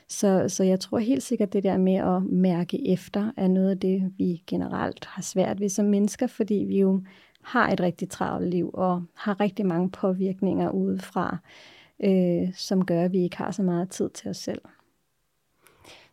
Så, 0.07 0.45
så 0.49 0.63
jeg 0.63 0.79
tror 0.79 0.97
helt 0.97 1.23
sikkert, 1.23 1.53
det 1.53 1.63
der 1.63 1.77
med 1.77 1.95
at 1.95 2.23
mærke 2.23 2.91
efter, 2.91 3.31
er 3.37 3.47
noget 3.47 3.69
af 3.69 3.79
det, 3.79 4.13
vi 4.17 4.43
generelt 4.47 5.05
har 5.05 5.21
svært 5.21 5.59
ved 5.59 5.69
som 5.69 5.85
mennesker, 5.85 6.27
fordi 6.27 6.65
vi 6.67 6.79
jo 6.79 7.01
har 7.41 7.69
et 7.69 7.79
rigtig 7.81 8.09
travlt 8.09 8.49
liv 8.49 8.69
og 8.73 9.03
har 9.15 9.39
rigtig 9.39 9.65
mange 9.65 9.89
påvirkninger 9.91 10.69
udefra, 10.69 11.37
øh, 12.03 12.53
som 12.55 12.85
gør, 12.85 13.03
at 13.03 13.11
vi 13.11 13.23
ikke 13.23 13.37
har 13.37 13.51
så 13.51 13.63
meget 13.63 13.89
tid 13.89 14.09
til 14.09 14.29
os 14.29 14.37
selv. 14.37 14.61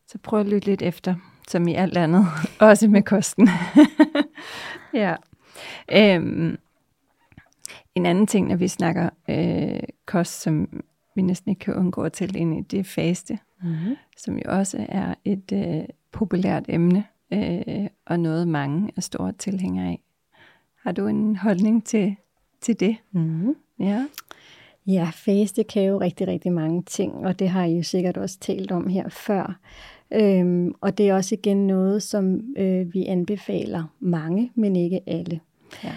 Så 0.06 0.18
prøv 0.18 0.40
at 0.40 0.46
lytte 0.46 0.66
lidt 0.66 0.82
efter, 0.82 1.14
som 1.48 1.68
i 1.68 1.74
alt 1.74 1.96
andet, 1.96 2.24
også 2.60 2.88
med 2.88 3.02
kosten. 3.02 3.48
ja. 4.94 5.16
Øhm, 5.92 6.56
en 7.94 8.06
anden 8.06 8.26
ting, 8.26 8.48
når 8.48 8.56
vi 8.56 8.68
snakker 8.68 9.10
øh, 9.28 9.80
kost, 10.06 10.40
som 10.40 10.82
vi 11.14 11.22
næsten 11.22 11.50
ikke 11.50 11.58
kan 11.58 11.74
undgå 11.74 12.02
at 12.02 12.12
tælle 12.12 12.38
ind 12.38 12.58
i, 12.58 12.60
det 12.60 12.78
er 12.78 12.84
faste, 12.84 13.38
mm-hmm. 13.62 13.96
som 14.16 14.38
jo 14.38 14.42
også 14.46 14.86
er 14.88 15.14
et 15.24 15.52
øh, 15.52 15.84
populært 16.12 16.64
emne, 16.68 17.04
øh, 17.32 17.86
og 18.06 18.20
noget 18.20 18.48
mange 18.48 18.92
er 18.96 19.00
store 19.00 19.32
tilhængere 19.32 19.86
af. 19.86 20.00
Har 20.82 20.92
du 20.92 21.06
en 21.06 21.36
holdning 21.36 21.84
til, 21.84 22.16
til 22.60 22.80
det? 22.80 22.96
Mm-hmm. 23.12 23.56
Ja. 23.80 24.06
Ja, 24.86 25.10
faste 25.14 25.64
kan 25.64 25.82
jo 25.82 26.00
rigtig, 26.00 26.28
rigtig 26.28 26.52
mange 26.52 26.82
ting, 26.82 27.14
og 27.14 27.38
det 27.38 27.48
har 27.48 27.64
I 27.64 27.76
jo 27.76 27.82
sikkert 27.82 28.16
også 28.16 28.38
talt 28.38 28.72
om 28.72 28.88
her 28.88 29.08
før. 29.08 29.58
Øhm, 30.12 30.74
og 30.80 30.98
det 30.98 31.08
er 31.08 31.14
også 31.14 31.34
igen 31.34 31.66
noget, 31.66 32.02
som 32.02 32.40
øh, 32.56 32.94
vi 32.94 33.06
anbefaler 33.06 33.84
mange, 34.00 34.50
men 34.54 34.76
ikke 34.76 35.00
alle. 35.06 35.40
Ja. 35.84 35.94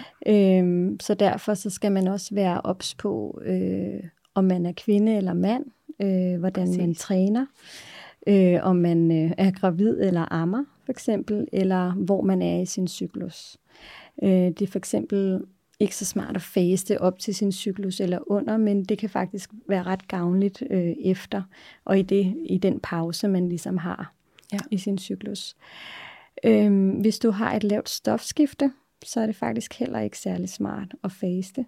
Øhm, 0.58 1.00
så 1.00 1.14
derfor 1.14 1.54
så 1.54 1.70
skal 1.70 1.92
man 1.92 2.08
også 2.08 2.34
være 2.34 2.60
ops 2.60 2.94
på, 2.94 3.40
øh, 3.44 4.04
om 4.34 4.44
man 4.44 4.66
er 4.66 4.72
kvinde 4.76 5.16
eller 5.16 5.34
mand, 5.34 5.64
øh, 6.02 6.38
hvordan 6.38 6.66
Præcis. 6.66 6.78
man 6.78 6.94
træner, 6.94 7.46
øh, 8.26 8.58
om 8.62 8.76
man 8.76 9.24
øh, 9.24 9.32
er 9.38 9.50
gravid 9.50 10.00
eller 10.00 10.32
ammer 10.32 10.64
for 10.84 10.92
eksempel, 10.92 11.48
eller 11.52 11.92
hvor 11.92 12.22
man 12.22 12.42
er 12.42 12.60
i 12.60 12.66
sin 12.66 12.88
cyklus. 12.88 13.56
Øh, 14.22 14.28
det 14.30 14.62
er 14.62 14.66
for 14.66 14.78
eksempel 14.78 15.40
ikke 15.80 15.96
så 15.96 16.04
smart 16.04 16.36
at 16.36 16.42
faste 16.42 17.00
op 17.00 17.18
til 17.18 17.34
sin 17.34 17.52
cyklus 17.52 18.00
eller 18.00 18.18
under, 18.26 18.56
men 18.56 18.84
det 18.84 18.98
kan 18.98 19.10
faktisk 19.10 19.50
være 19.68 19.82
ret 19.82 20.08
gavnligt 20.08 20.62
øh, 20.70 20.94
efter, 21.04 21.42
og 21.84 21.98
i, 21.98 22.02
det, 22.02 22.34
i 22.46 22.58
den 22.58 22.80
pause, 22.80 23.28
man 23.28 23.48
ligesom 23.48 23.76
har 23.76 24.12
ja. 24.52 24.58
i 24.70 24.78
sin 24.78 24.98
cyklus. 24.98 25.56
Øh, 26.44 26.90
hvis 27.00 27.18
du 27.18 27.30
har 27.30 27.54
et 27.54 27.64
lavt 27.64 27.88
stofskifte, 27.88 28.72
så 29.04 29.20
er 29.20 29.26
det 29.26 29.36
faktisk 29.36 29.78
heller 29.78 30.00
ikke 30.00 30.18
særlig 30.18 30.48
smart 30.48 30.94
at 31.04 31.12
faste. 31.12 31.66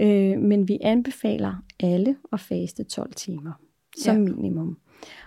Øh, 0.00 0.38
men 0.38 0.68
vi 0.68 0.78
anbefaler 0.80 1.62
alle 1.80 2.16
at 2.32 2.40
faste 2.40 2.84
12 2.84 3.12
timer 3.12 3.52
som 3.96 4.16
ja. 4.16 4.34
minimum. 4.34 4.78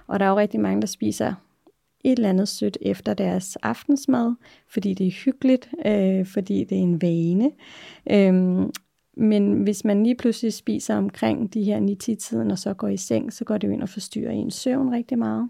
Og 0.08 0.20
der 0.20 0.26
er 0.26 0.30
jo 0.30 0.38
rigtig 0.38 0.60
mange, 0.60 0.82
der 0.82 0.88
spiser 0.88 1.34
et 2.04 2.12
eller 2.12 2.30
andet 2.30 2.48
sødt 2.48 2.78
efter 2.82 3.14
deres 3.14 3.56
aftensmad, 3.56 4.34
fordi 4.68 4.94
det 4.94 5.08
er 5.08 5.12
hyggeligt, 5.12 5.70
øh, 5.86 6.26
fordi 6.26 6.64
det 6.64 6.78
er 6.78 6.82
en 6.82 7.02
vane. 7.02 7.52
Øh, 8.12 8.68
men 9.18 9.64
hvis 9.64 9.86
man 9.86 10.04
lige 10.04 10.16
pludselig 10.16 10.54
spiser 10.54 10.96
omkring 10.96 11.54
de 11.54 11.64
her 11.64 11.80
9-10-tiden, 11.80 12.52
og 12.52 12.60
så 12.60 12.74
går 12.74 12.88
i 12.88 12.98
seng, 12.98 13.34
så 13.34 13.46
går 13.46 13.58
det 13.58 13.68
jo 13.68 13.74
ind 13.74 13.82
og 13.82 13.90
forstyrrer 13.90 14.32
ens 14.32 14.54
søvn 14.54 14.92
rigtig 14.92 15.20
meget. 15.20 15.50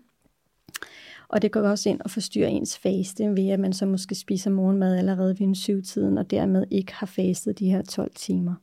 Og 1.32 1.41
det 1.41 1.52
går 1.52 1.62
også 1.62 1.89
ind 1.89 2.02
og 2.02 2.12
forstyrrer 2.12 2.48
ens 2.48 2.78
faste, 2.78 3.36
ved 3.36 3.50
at 3.50 3.60
man 3.60 3.74
så 3.74 3.86
måske 3.86 4.15
spiser 4.15 4.50
morgenmad 4.50 4.98
allerede 4.98 5.39
ved 5.39 5.48
en 5.48 5.56
syvtiden, 5.56 6.17
og 6.17 6.32
dermed 6.32 6.65
ikke 6.72 6.94
har 6.94 7.06
fastet 7.06 7.60
de 7.60 7.72
her 7.72 7.82
12 7.82 8.12
timer. 8.15 8.54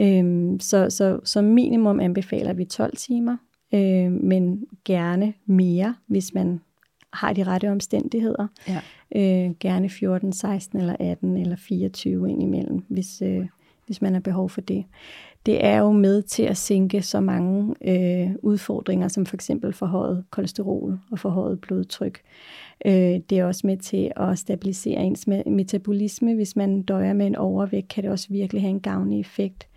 Øhm, 0.00 0.60
så, 0.60 0.90
så 0.90 1.20
som 1.24 1.44
minimum 1.44 2.00
anbefaler 2.00 2.52
vi 2.52 2.64
12 2.64 2.96
timer, 2.96 3.36
øh, 3.74 4.12
men 4.12 4.64
gerne 4.84 5.34
mere, 5.46 5.94
hvis 6.06 6.34
man 6.34 6.60
har 7.12 7.32
de 7.32 7.42
rette 7.42 7.70
omstændigheder. 7.70 8.46
Ja. 8.68 8.80
Øh, 9.16 9.54
gerne 9.60 9.88
14, 9.88 10.32
16 10.32 10.80
eller 10.80 10.96
18 11.00 11.36
eller 11.36 11.56
24 11.56 12.30
indimellem, 12.30 12.84
hvis, 12.88 13.22
øh, 13.22 13.46
hvis 13.86 14.02
man 14.02 14.12
har 14.12 14.20
behov 14.20 14.48
for 14.48 14.60
det 14.60 14.84
det 15.46 15.64
er 15.64 15.78
jo 15.78 15.92
med 15.92 16.22
til 16.22 16.42
at 16.42 16.56
sænke 16.56 17.02
så 17.02 17.20
mange 17.20 17.74
øh, 17.84 18.30
udfordringer, 18.42 19.08
som 19.08 19.26
for 19.26 19.36
eksempel 19.36 19.72
forhøjet 19.72 20.24
kolesterol 20.30 20.98
og 21.10 21.18
forhøjet 21.18 21.60
blodtryk. 21.60 22.20
Øh, 22.84 22.92
det 23.30 23.32
er 23.32 23.44
også 23.44 23.66
med 23.66 23.76
til 23.76 24.12
at 24.16 24.38
stabilisere 24.38 25.02
ens 25.02 25.26
metabolisme. 25.46 26.34
Hvis 26.34 26.56
man 26.56 26.82
døjer 26.82 27.12
med 27.12 27.26
en 27.26 27.36
overvægt, 27.36 27.88
kan 27.88 28.02
det 28.02 28.10
også 28.10 28.26
virkelig 28.30 28.62
have 28.62 28.70
en 28.70 28.80
gavnlig 28.80 29.20
effekt. 29.20 29.68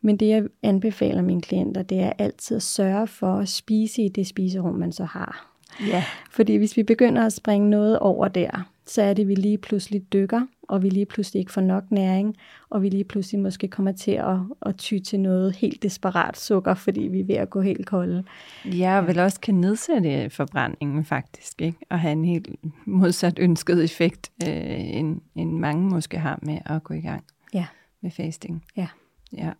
Men 0.00 0.16
det, 0.16 0.28
jeg 0.28 0.44
anbefaler 0.62 1.22
mine 1.22 1.42
klienter, 1.42 1.82
det 1.82 2.00
er 2.00 2.12
altid 2.18 2.56
at 2.56 2.62
sørge 2.62 3.06
for 3.06 3.34
at 3.34 3.48
spise 3.48 4.02
i 4.02 4.08
det 4.08 4.26
spiserum, 4.26 4.74
man 4.74 4.92
så 4.92 5.04
har. 5.04 5.56
Ja. 5.88 6.04
Fordi 6.30 6.56
hvis 6.56 6.76
vi 6.76 6.82
begynder 6.82 7.26
at 7.26 7.32
springe 7.32 7.70
noget 7.70 7.98
over 7.98 8.28
der, 8.28 8.70
så 8.86 9.02
er 9.02 9.14
det, 9.14 9.22
at 9.22 9.28
vi 9.28 9.34
lige 9.34 9.58
pludselig 9.58 10.12
dykker, 10.12 10.46
og 10.62 10.82
vi 10.82 10.88
lige 10.88 11.06
pludselig 11.06 11.40
ikke 11.40 11.52
får 11.52 11.60
nok 11.60 11.90
næring, 11.90 12.36
og 12.70 12.82
vi 12.82 12.88
lige 12.88 13.04
pludselig 13.04 13.40
måske 13.40 13.68
kommer 13.68 13.92
til 13.92 14.10
at, 14.10 14.38
at 14.62 14.76
ty 14.76 14.98
til 14.98 15.20
noget 15.20 15.56
helt 15.56 15.82
desperat 15.82 16.36
sukker, 16.36 16.74
fordi 16.74 17.00
vi 17.00 17.20
er 17.20 17.24
ved 17.24 17.34
at 17.34 17.50
gå 17.50 17.60
helt 17.60 17.86
kolde. 17.86 18.24
Ja, 18.64 18.98
og 18.98 19.06
vel 19.06 19.18
også 19.18 19.40
kan 19.40 19.54
nedsætte 19.54 20.30
forbrændingen 20.30 21.04
faktisk, 21.04 21.62
ikke? 21.62 21.78
og 21.90 22.00
have 22.00 22.12
en 22.12 22.24
helt 22.24 22.48
modsat 22.86 23.38
ønsket 23.38 23.84
effekt, 23.84 24.32
øh, 24.48 24.96
end, 24.96 25.20
end 25.34 25.52
mange 25.52 25.90
måske 25.90 26.18
har 26.18 26.38
med 26.42 26.58
at 26.66 26.84
gå 26.84 26.94
i 26.94 27.00
gang 27.00 27.24
ja. 27.54 27.66
med 28.02 28.10
fasting. 28.10 28.64
Ja. 28.76 28.88
ja. 29.32 29.52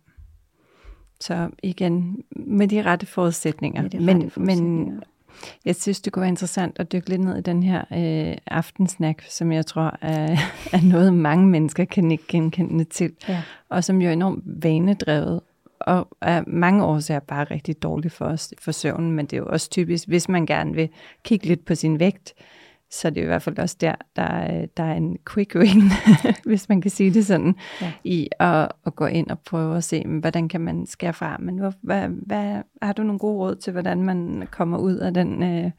Så 1.19 1.49
igen, 1.63 2.23
med 2.35 2.67
de 2.67 2.81
rette 2.81 3.05
forudsætninger. 3.05 3.81
Med 3.81 3.89
de 3.89 3.97
rette 3.97 4.13
men, 4.13 4.29
forudsætninger. 4.29 4.85
men 4.85 5.03
jeg 5.65 5.75
synes, 5.75 6.01
det 6.01 6.13
kunne 6.13 6.21
være 6.21 6.29
interessant 6.29 6.79
at 6.79 6.91
dykke 6.91 7.09
lidt 7.09 7.21
ned 7.21 7.37
i 7.37 7.41
den 7.41 7.63
her 7.63 7.83
øh, 7.91 8.37
aftensnack, 8.47 9.25
som 9.29 9.51
jeg 9.51 9.65
tror 9.65 9.97
er, 10.01 10.37
er 10.73 10.89
noget, 10.89 11.13
mange 11.13 11.47
mennesker 11.47 11.85
kan 11.85 12.11
ikke 12.11 12.27
genkende 12.27 12.83
til, 12.83 13.11
ja. 13.29 13.41
og 13.69 13.83
som 13.83 14.01
jo 14.01 14.07
er 14.07 14.13
enormt 14.13 14.43
vanedrevet, 14.45 15.41
og 15.79 16.07
af 16.21 16.43
mange 16.47 16.85
årsager 16.85 17.19
bare 17.19 17.43
rigtig 17.43 17.83
dårligt 17.83 18.13
for 18.13 18.25
os 18.25 18.53
for 18.59 18.71
søvnen, 18.71 19.11
men 19.11 19.25
det 19.25 19.33
er 19.33 19.37
jo 19.37 19.47
også 19.47 19.69
typisk, 19.69 20.07
hvis 20.07 20.29
man 20.29 20.45
gerne 20.45 20.73
vil 20.73 20.89
kigge 21.23 21.47
lidt 21.47 21.65
på 21.65 21.75
sin 21.75 21.99
vægt, 21.99 22.33
så 22.91 23.09
det 23.09 23.17
er 23.17 23.23
i 23.23 23.27
hvert 23.27 23.41
fald 23.41 23.59
også 23.59 23.77
der, 23.81 23.95
der, 24.15 24.21
er, 24.23 24.65
der 24.65 24.83
er 24.83 24.93
en 24.93 25.17
quick 25.33 25.55
win, 25.55 25.81
hvis 26.45 26.69
man 26.69 26.81
kan 26.81 26.91
sige 26.91 27.13
det 27.13 27.25
sådan, 27.25 27.55
ja. 27.81 27.91
i 28.03 28.29
at, 28.39 28.71
at 28.85 28.95
gå 28.95 29.05
ind 29.05 29.29
og 29.29 29.39
prøve 29.39 29.77
at 29.77 29.83
se, 29.83 30.03
hvordan 30.07 30.49
kan 30.49 30.61
man 30.61 30.85
skære 30.85 31.13
fra. 31.13 31.37
Men 31.39 31.57
hvor, 31.57 31.73
hvad, 31.81 32.09
hvad, 32.09 32.61
har 32.81 32.93
du 32.93 33.03
nogle 33.03 33.19
gode 33.19 33.37
råd 33.37 33.55
til, 33.55 33.73
hvordan 33.73 34.03
man 34.03 34.47
kommer 34.51 34.77
ud 34.77 34.95
af 34.95 35.13
den 35.13 35.43
øh, 35.43 35.71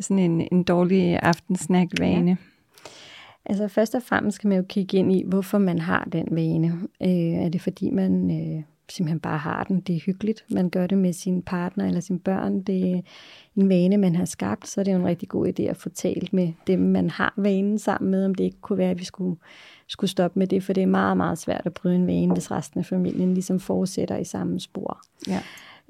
sådan 0.00 0.18
en, 0.18 0.48
en 0.52 0.62
dårlig 0.62 1.18
aftensnack-vane? 1.22 2.30
Ja. 2.30 2.36
Altså 3.46 3.68
først 3.68 3.94
og 3.94 4.02
fremmest 4.02 4.34
skal 4.34 4.48
man 4.48 4.58
jo 4.58 4.64
kigge 4.68 4.96
ind 4.96 5.12
i, 5.12 5.24
hvorfor 5.26 5.58
man 5.58 5.78
har 5.78 6.08
den 6.12 6.28
vane. 6.30 6.68
Øh, 7.02 7.44
er 7.44 7.48
det 7.48 7.60
fordi, 7.60 7.90
man 7.90 8.30
øh, 8.30 8.62
simpelthen 8.88 9.20
bare 9.20 9.38
har 9.38 9.64
den? 9.64 9.80
Det 9.80 9.96
er 9.96 10.00
hyggeligt. 10.00 10.44
Man 10.50 10.70
gør 10.70 10.86
det 10.86 10.98
med 10.98 11.12
sin 11.12 11.42
partner 11.42 11.86
eller 11.86 12.00
sine 12.00 12.18
børn. 12.18 12.62
Det 12.62 12.92
er 12.92 13.00
en 13.56 13.68
vane, 13.68 13.96
man 13.96 14.16
har 14.16 14.24
skabt, 14.24 14.68
så 14.68 14.80
er 14.80 14.84
det 14.84 14.92
jo 14.92 14.96
en 14.96 15.06
rigtig 15.06 15.28
god 15.28 15.46
idé 15.46 15.62
at 15.62 15.76
få 15.76 15.88
talt 15.88 16.32
med 16.32 16.52
dem, 16.66 16.78
man 16.78 17.10
har 17.10 17.34
vanen 17.36 17.78
sammen 17.78 18.10
med, 18.10 18.24
om 18.24 18.34
det 18.34 18.44
ikke 18.44 18.60
kunne 18.60 18.78
være, 18.78 18.90
at 18.90 18.98
vi 18.98 19.04
skulle, 19.04 19.36
skulle 19.86 20.10
stoppe 20.10 20.38
med 20.38 20.46
det, 20.46 20.62
for 20.62 20.72
det 20.72 20.82
er 20.82 20.86
meget, 20.86 21.16
meget 21.16 21.38
svært 21.38 21.62
at 21.64 21.74
bryde 21.74 21.94
en 21.94 22.06
vane, 22.06 22.32
hvis 22.32 22.50
resten 22.50 22.80
af 22.80 22.86
familien 22.86 23.34
ligesom 23.34 23.60
fortsætter 23.60 24.16
i 24.16 24.24
samme 24.24 24.60
spor. 24.60 25.00
Ja. 25.28 25.40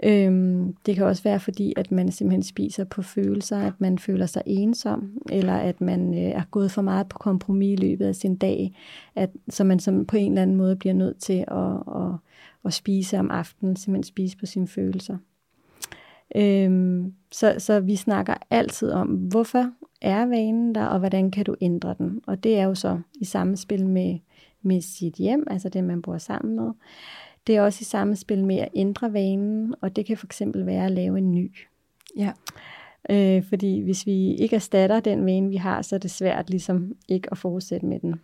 Øhm, 0.05 0.77
det 0.87 0.95
kan 0.95 1.05
også 1.05 1.23
være 1.23 1.41
fordi, 1.41 1.73
at 1.77 1.93
man 1.93 2.13
simpelthen 2.13 2.43
spiser 2.43 2.85
på 2.85 3.03
følelser, 3.03 3.59
at 3.59 3.73
man 3.79 3.99
føler 3.99 4.27
sig 4.27 4.43
ensom, 4.47 5.19
eller 5.31 5.55
at 5.55 5.81
man 5.81 6.15
øh, 6.15 6.21
er 6.21 6.43
gået 6.51 6.71
for 6.71 6.83
meget 6.83 7.09
på 7.09 7.19
kompromis 7.19 7.73
i 7.73 7.83
løbet 7.83 8.07
af 8.07 8.15
sin 8.15 8.37
dag, 8.37 8.77
at, 9.15 9.31
så 9.49 9.65
man 9.65 9.79
som 9.79 10.07
på 10.07 10.17
en 10.17 10.33
eller 10.33 10.43
anden 10.43 10.57
måde 10.57 10.77
bliver 10.77 10.95
nødt 10.95 11.19
til 11.19 11.45
at, 11.49 12.03
at, 12.03 12.13
at 12.65 12.73
spise 12.73 13.19
om 13.19 13.31
aftenen, 13.31 13.77
simpelthen 13.77 14.09
spise 14.09 14.37
på 14.37 14.47
sine 14.47 14.69
følelser. 14.69 15.17
Øhm, 16.37 17.15
så, 17.33 17.55
så 17.59 17.81
vi 17.81 17.97
snakker 17.97 18.35
altid 18.51 18.91
om, 18.91 19.09
hvorfor 19.09 19.71
er 20.01 20.27
vanen 20.27 20.75
der, 20.75 20.85
og 20.85 20.99
hvordan 20.99 21.31
kan 21.31 21.45
du 21.45 21.55
ændre 21.61 21.95
den? 21.99 22.21
Og 22.27 22.45
det 22.45 22.59
er 22.59 22.65
jo 22.65 22.75
så 22.75 23.01
i 23.21 23.25
samspil 23.25 23.87
med, 23.87 24.19
med 24.63 24.81
sit 24.81 25.15
hjem, 25.15 25.47
altså 25.51 25.69
det, 25.69 25.85
man 25.85 26.03
bor 26.03 26.19
sammen 26.19 26.57
med. 26.57 26.71
Det 27.47 27.57
er 27.57 27.63
også 27.63 27.79
i 27.81 27.85
samspil 27.85 28.45
med 28.45 28.57
at 28.57 28.69
ændre 28.75 29.13
vanen, 29.13 29.75
og 29.81 29.97
det 29.97 30.07
kan 30.07 30.17
for 30.17 30.27
eksempel 30.27 30.67
være 30.67 30.85
at 30.85 30.93
lave 30.93 31.19
en 31.19 31.33
ny. 31.33 31.57
Ja. 32.17 32.33
Øh, 33.11 33.45
fordi 33.49 33.81
hvis 33.81 34.07
vi 34.07 34.35
ikke 34.35 34.57
erstatter 34.57 35.01
den 35.01 35.27
vane, 35.27 35.49
vi 35.49 35.57
har, 35.57 35.83
så 35.83 35.95
er 35.95 35.99
det 35.99 36.11
svært 36.11 36.51
ligesom 36.51 36.93
ikke 37.09 37.29
at 37.31 37.39
fortsætte 37.39 37.87
med 37.87 38.01
den. 38.01 38.21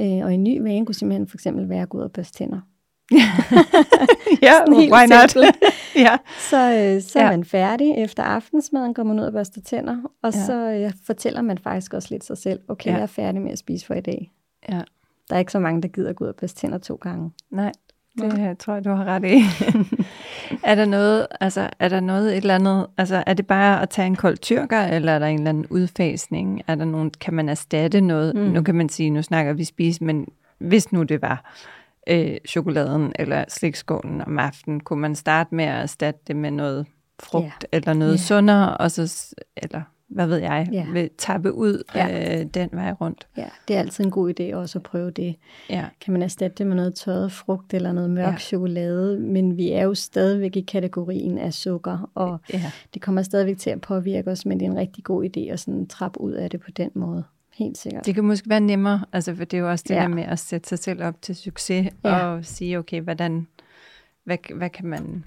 Øh, 0.00 0.24
og 0.24 0.34
en 0.34 0.44
ny 0.44 0.60
vane 0.60 0.86
kunne 0.86 0.94
simpelthen 0.94 1.28
for 1.28 1.36
eksempel 1.36 1.68
være 1.68 1.82
at 1.82 1.88
gå 1.88 1.98
ud 1.98 2.02
og 2.02 2.12
børste 2.12 2.38
tænder. 2.38 2.60
ja, 4.46 4.52
why 4.70 5.06
not? 5.08 5.36
ja. 6.06 6.16
Så, 6.38 6.56
øh, 6.56 7.02
så 7.02 7.18
er 7.18 7.24
ja. 7.24 7.30
man 7.30 7.44
færdig 7.44 7.94
efter 7.96 8.22
aftensmaden, 8.22 8.94
går 8.94 9.02
man 9.02 9.18
ud 9.18 9.24
og 9.24 9.32
børster 9.32 9.60
tænder, 9.60 9.96
og 10.22 10.32
ja. 10.34 10.44
så 10.44 10.70
øh, 10.70 10.92
fortæller 11.06 11.42
man 11.42 11.58
faktisk 11.58 11.94
også 11.94 12.08
lidt 12.10 12.24
sig 12.24 12.38
selv, 12.38 12.60
okay, 12.68 12.90
ja. 12.90 12.94
jeg 12.94 13.02
er 13.02 13.06
færdig 13.06 13.42
med 13.42 13.52
at 13.52 13.58
spise 13.58 13.86
for 13.86 13.94
i 13.94 14.00
dag. 14.00 14.32
Ja. 14.68 14.80
Der 15.30 15.34
er 15.34 15.38
ikke 15.38 15.52
så 15.52 15.58
mange, 15.58 15.82
der 15.82 15.88
gider 15.88 16.12
gå 16.12 16.24
ud 16.24 16.28
og 16.28 16.36
børste 16.36 16.60
tænder 16.60 16.78
to 16.78 16.94
gange. 16.94 17.30
Nej, 17.50 17.72
det 18.16 18.38
jeg 18.38 18.58
tror 18.58 18.74
jeg, 18.74 18.84
du 18.84 18.90
har 18.90 19.04
ret 19.04 19.24
i. 19.24 19.42
er 20.70 20.74
der 20.74 20.84
noget, 20.84 21.26
altså, 21.40 21.70
er 21.78 21.88
der 21.88 22.00
noget 22.00 22.30
et 22.30 22.36
eller 22.36 22.54
andet, 22.54 22.86
altså, 22.98 23.24
er 23.26 23.34
det 23.34 23.46
bare 23.46 23.82
at 23.82 23.88
tage 23.88 24.06
en 24.06 24.16
kold 24.16 24.36
tyrker, 24.36 24.80
eller 24.80 25.12
er 25.12 25.18
der 25.18 25.26
en 25.26 25.38
eller 25.38 25.48
anden 25.48 25.66
udfasning? 25.66 26.62
Er 26.66 26.74
der 26.74 26.84
nogen, 26.84 27.10
kan 27.20 27.34
man 27.34 27.48
erstatte 27.48 28.00
noget? 28.00 28.34
Mm. 28.34 28.40
Nu 28.40 28.62
kan 28.62 28.74
man 28.74 28.88
sige, 28.88 29.10
nu 29.10 29.22
snakker 29.22 29.52
vi 29.52 29.64
spise, 29.64 30.04
men 30.04 30.26
hvis 30.58 30.92
nu 30.92 31.02
det 31.02 31.22
var 31.22 31.54
øh, 32.08 32.36
chokoladen 32.48 33.12
eller 33.14 33.44
slikskålen 33.48 34.22
om 34.26 34.38
aftenen, 34.38 34.80
kunne 34.80 35.00
man 35.00 35.14
starte 35.14 35.54
med 35.54 35.64
at 35.64 35.82
erstatte 35.82 36.20
det 36.26 36.36
med 36.36 36.50
noget 36.50 36.86
frugt 37.20 37.44
yeah. 37.44 37.52
eller 37.72 37.92
noget 37.92 38.12
yeah. 38.12 38.18
sundere, 38.18 38.76
og 38.76 38.90
så, 38.90 39.34
eller 39.56 39.82
hvad 40.08 40.26
ved 40.26 40.36
jeg, 40.36 40.68
ja. 40.72 40.86
vil 40.92 41.10
tappe 41.18 41.52
ud 41.52 41.82
ja. 41.94 42.40
øh, 42.40 42.46
den 42.54 42.68
vej 42.72 42.92
rundt. 42.92 43.26
Ja, 43.36 43.48
det 43.68 43.76
er 43.76 43.80
altid 43.80 44.04
en 44.04 44.10
god 44.10 44.40
idé 44.40 44.54
også 44.54 44.78
at 44.78 44.82
prøve 44.82 45.10
det. 45.10 45.36
Ja. 45.70 45.84
Kan 46.00 46.12
man 46.12 46.22
erstatte 46.22 46.54
det 46.58 46.66
med 46.66 46.76
noget 46.76 46.94
tørret 46.94 47.32
frugt 47.32 47.74
eller 47.74 47.92
noget 47.92 48.10
mørk 48.10 48.32
ja. 48.32 48.38
chokolade, 48.38 49.20
men 49.20 49.56
vi 49.56 49.72
er 49.72 49.82
jo 49.82 49.94
stadigvæk 49.94 50.56
i 50.56 50.60
kategorien 50.60 51.38
af 51.38 51.54
sukker, 51.54 52.10
og 52.14 52.40
ja. 52.52 52.72
det 52.94 53.02
kommer 53.02 53.22
stadigvæk 53.22 53.58
til 53.58 53.70
at 53.70 53.80
påvirke 53.80 54.30
os, 54.30 54.46
men 54.46 54.60
det 54.60 54.66
er 54.66 54.70
en 54.70 54.76
rigtig 54.76 55.04
god 55.04 55.24
idé 55.24 55.40
at 55.40 55.60
sådan 55.60 55.86
trappe 55.86 56.20
ud 56.20 56.32
af 56.32 56.50
det 56.50 56.60
på 56.60 56.70
den 56.70 56.90
måde. 56.94 57.24
Helt 57.54 57.78
sikkert. 57.78 58.06
Det 58.06 58.14
kan 58.14 58.24
måske 58.24 58.50
være 58.50 58.60
nemmere, 58.60 59.04
altså 59.12 59.34
for 59.34 59.44
det 59.44 59.56
er 59.56 59.60
jo 59.60 59.70
også 59.70 59.84
det 59.88 59.94
ja. 59.94 60.00
der 60.00 60.08
med 60.08 60.22
at 60.22 60.38
sætte 60.38 60.68
sig 60.68 60.78
selv 60.78 61.02
op 61.02 61.22
til 61.22 61.36
succes, 61.36 61.88
ja. 62.04 62.26
og 62.26 62.44
sige, 62.44 62.78
okay, 62.78 63.00
hvordan, 63.00 63.46
hvad, 64.24 64.38
hvad 64.54 64.70
kan 64.70 64.86
man, 64.86 65.24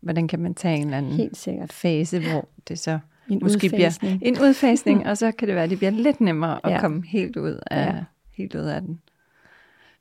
hvordan 0.00 0.28
kan 0.28 0.40
man 0.40 0.54
tage 0.54 0.76
en 0.76 0.84
eller 0.84 0.98
anden 0.98 1.12
Helt 1.12 1.36
sikkert. 1.36 1.72
fase, 1.72 2.20
hvor 2.30 2.48
det 2.68 2.78
så 2.78 2.98
en 3.30 3.38
måske 3.42 3.66
udfasning. 3.66 4.18
bliver 4.20 4.34
en 4.34 4.42
udfasning, 4.42 5.06
og 5.08 5.18
så 5.18 5.32
kan 5.32 5.48
det 5.48 5.54
være, 5.54 5.64
at 5.64 5.70
det 5.70 5.78
bliver 5.78 5.90
lidt 5.90 6.20
nemmere 6.20 6.60
at 6.64 6.72
ja. 6.72 6.80
komme 6.80 7.06
helt 7.06 7.36
ud 7.36 7.60
af, 7.70 7.86
ja. 7.86 8.04
helt 8.36 8.54
ud 8.54 8.60
af 8.60 8.80
den. 8.80 9.00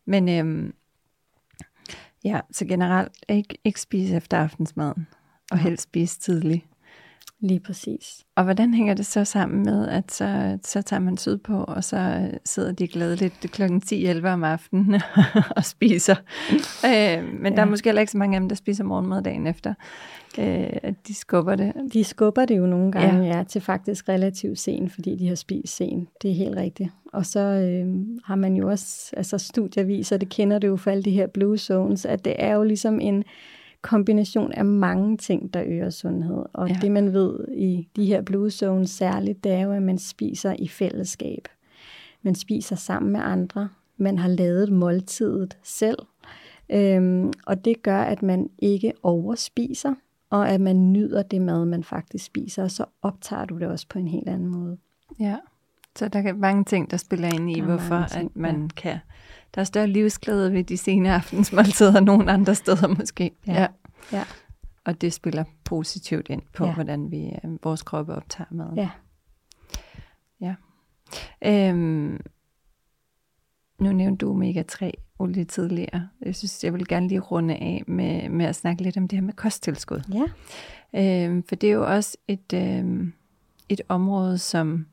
Men 0.06 0.30
øhm, 0.30 0.74
ja, 2.24 2.40
så 2.52 2.66
generelt 2.66 3.12
ikke, 3.30 3.58
ikke 3.64 3.82
spise 3.82 4.16
efter 4.16 4.38
aftensmaden, 4.38 5.08
og 5.52 5.58
helst 5.58 5.84
spise 5.84 6.20
tidligt. 6.20 6.66
Lige 7.42 7.60
præcis. 7.60 8.26
Og 8.36 8.44
hvordan 8.44 8.74
hænger 8.74 8.94
det 8.94 9.06
så 9.06 9.26
sammen 9.26 9.64
med, 9.64 9.88
at 9.88 10.12
så, 10.12 10.58
så 10.64 10.82
tager 10.82 11.00
man 11.00 11.18
syd 11.18 11.38
på, 11.38 11.64
og 11.64 11.84
så 11.84 12.32
sidder 12.46 12.72
de 12.72 12.88
glædeligt 12.88 13.40
kl. 13.40 13.64
10-11 13.64 14.28
om 14.28 14.44
aftenen 14.44 15.02
og 15.58 15.66
spiser. 15.66 16.16
øh, 16.86 17.24
men 17.40 17.54
ja. 17.54 17.56
der 17.56 17.62
er 17.62 17.66
måske 17.66 17.88
heller 17.88 18.00
ikke 18.00 18.12
så 18.12 18.18
mange 18.18 18.36
af 18.36 18.42
dem, 18.42 18.50
der 18.50 18.56
spiser 18.56 18.84
morgenmad 18.84 19.24
dagen 19.24 19.48
efter. 19.48 19.74
Øh, 20.40 20.78
at 20.84 21.08
de 21.08 21.16
skubber 21.16 21.56
det. 21.56 21.74
De 21.94 22.04
skubber 22.04 22.46
det 22.46 22.58
jo 22.58 22.66
nogle 22.66 22.92
gange, 22.92 23.26
ja, 23.26 23.38
ja 23.38 23.44
til 23.44 23.62
faktisk 23.62 24.10
relativt 24.10 24.60
sent, 24.60 24.92
fordi 24.94 25.16
de 25.16 25.28
har 25.28 25.36
spist 25.36 25.76
sent. 25.76 26.10
Det 26.22 26.32
er 26.32 26.36
helt 26.36 26.58
rigtigt. 26.58 26.90
Og 27.14 27.26
så 27.26 27.40
øh, 27.40 27.96
har 28.26 28.36
man 28.36 28.56
jo 28.56 28.70
også, 28.70 29.14
altså 29.18 29.38
studier 29.38 29.84
viser, 29.84 30.18
det 30.18 30.30
kender 30.30 30.60
du 30.60 30.68
jo 30.68 30.78
for 30.78 30.92
alle 30.92 31.04
de 31.04 31.12
her 31.12 31.28
blue 31.28 31.58
zones, 31.58 32.06
at 32.06 32.26
det 32.26 32.36
er 32.40 32.56
jo 32.56 32.64
ligesom 32.64 33.00
en 33.00 33.24
kombination 33.82 34.52
af 34.52 34.66
mange 34.66 35.18
ting, 35.18 35.54
der 35.54 35.64
øger 35.66 35.90
sundhed. 35.90 36.46
Og 36.54 36.70
ja. 36.70 36.78
det 36.82 36.92
man 36.92 37.14
ved 37.14 37.48
i 37.52 37.88
de 37.96 38.06
her 38.06 38.22
blue 38.22 38.50
zones 38.50 38.90
særligt, 38.90 39.44
det 39.44 39.52
er 39.52 39.62
jo, 39.62 39.72
at 39.72 39.82
man 39.82 39.98
spiser 39.98 40.56
i 40.60 40.68
fællesskab. 40.68 41.48
Man 42.22 42.36
spiser 42.36 42.76
sammen 42.76 43.12
med 43.12 43.20
andre. 43.24 43.70
Man 43.98 44.18
har 44.18 44.30
lavet 44.30 44.72
måltidet 44.72 45.58
selv. 45.64 45.98
Øhm, 46.70 47.34
og 47.46 47.66
det 47.66 47.84
gør, 47.84 48.02
at 48.02 48.22
man 48.24 48.50
ikke 48.60 48.94
overspiser, 49.04 49.94
og 50.30 50.50
at 50.50 50.62
man 50.62 50.92
nyder 50.94 51.24
det 51.24 51.42
mad, 51.42 51.66
man 51.66 51.84
faktisk 51.84 52.26
spiser, 52.26 52.64
og 52.64 52.72
så 52.72 52.86
optager 53.02 53.46
du 53.46 53.60
det 53.60 53.68
også 53.68 53.86
på 53.90 54.00
en 54.00 54.08
helt 54.08 54.30
anden 54.30 54.48
måde. 54.48 54.78
Ja, 55.20 55.38
så 56.00 56.08
der 56.08 56.20
er 56.20 56.34
mange 56.34 56.64
ting, 56.64 56.92
der 56.92 56.98
spiller 56.98 57.28
ind 57.28 57.58
i, 57.58 57.60
hvorfor 57.60 58.06
ting, 58.12 58.32
at 58.36 58.36
man 58.36 58.62
ja. 58.62 58.68
kan 58.76 59.00
der 59.56 59.62
er 59.62 59.66
større 59.66 59.88
livsglæde 59.88 60.54
ved 60.54 60.64
de 60.64 60.78
sene 60.78 61.14
aftensmåltider 61.14 62.00
nogle 62.00 62.32
andre 62.32 62.56
steder 62.56 62.88
måske. 63.00 63.32
Ja. 63.48 63.54
ja. 63.54 63.68
ja. 64.12 64.24
Og 64.86 65.02
det 65.02 65.14
spiller 65.14 65.44
positivt 65.64 66.30
ind 66.30 66.42
på, 66.54 66.66
ja. 66.66 66.74
hvordan 66.74 67.12
vi 67.12 67.26
øh, 67.26 67.64
vores 67.64 67.84
kroppe 67.84 68.16
optager 68.16 68.48
maden. 68.52 68.78
Ja. 68.78 68.90
Ja. 70.42 70.56
Øhm, 71.46 72.20
nu 73.80 73.92
nævnte 73.92 74.26
du 74.26 74.34
omega-3 74.34 74.92
olie 75.20 75.46
tidligere. 75.46 76.08
Jeg 76.22 76.36
synes, 76.36 76.64
jeg 76.64 76.74
vil 76.74 76.88
gerne 76.88 77.08
lige 77.08 77.20
runde 77.20 77.56
af 77.56 77.84
med, 77.88 78.30
med 78.30 78.46
at 78.46 78.56
snakke 78.56 78.84
lidt 78.84 78.98
om 78.98 79.08
det 79.08 79.18
her 79.18 79.26
med 79.26 79.34
kosttilskud. 79.34 80.02
Ja. 80.14 81.26
Øhm, 81.26 81.44
for 81.44 81.56
det 81.56 81.70
er 81.70 81.74
jo 81.74 81.94
også 81.96 82.18
et, 82.28 82.54
øhm, 82.54 83.14
et 83.70 83.82
område, 83.90 84.38
som 84.38 84.86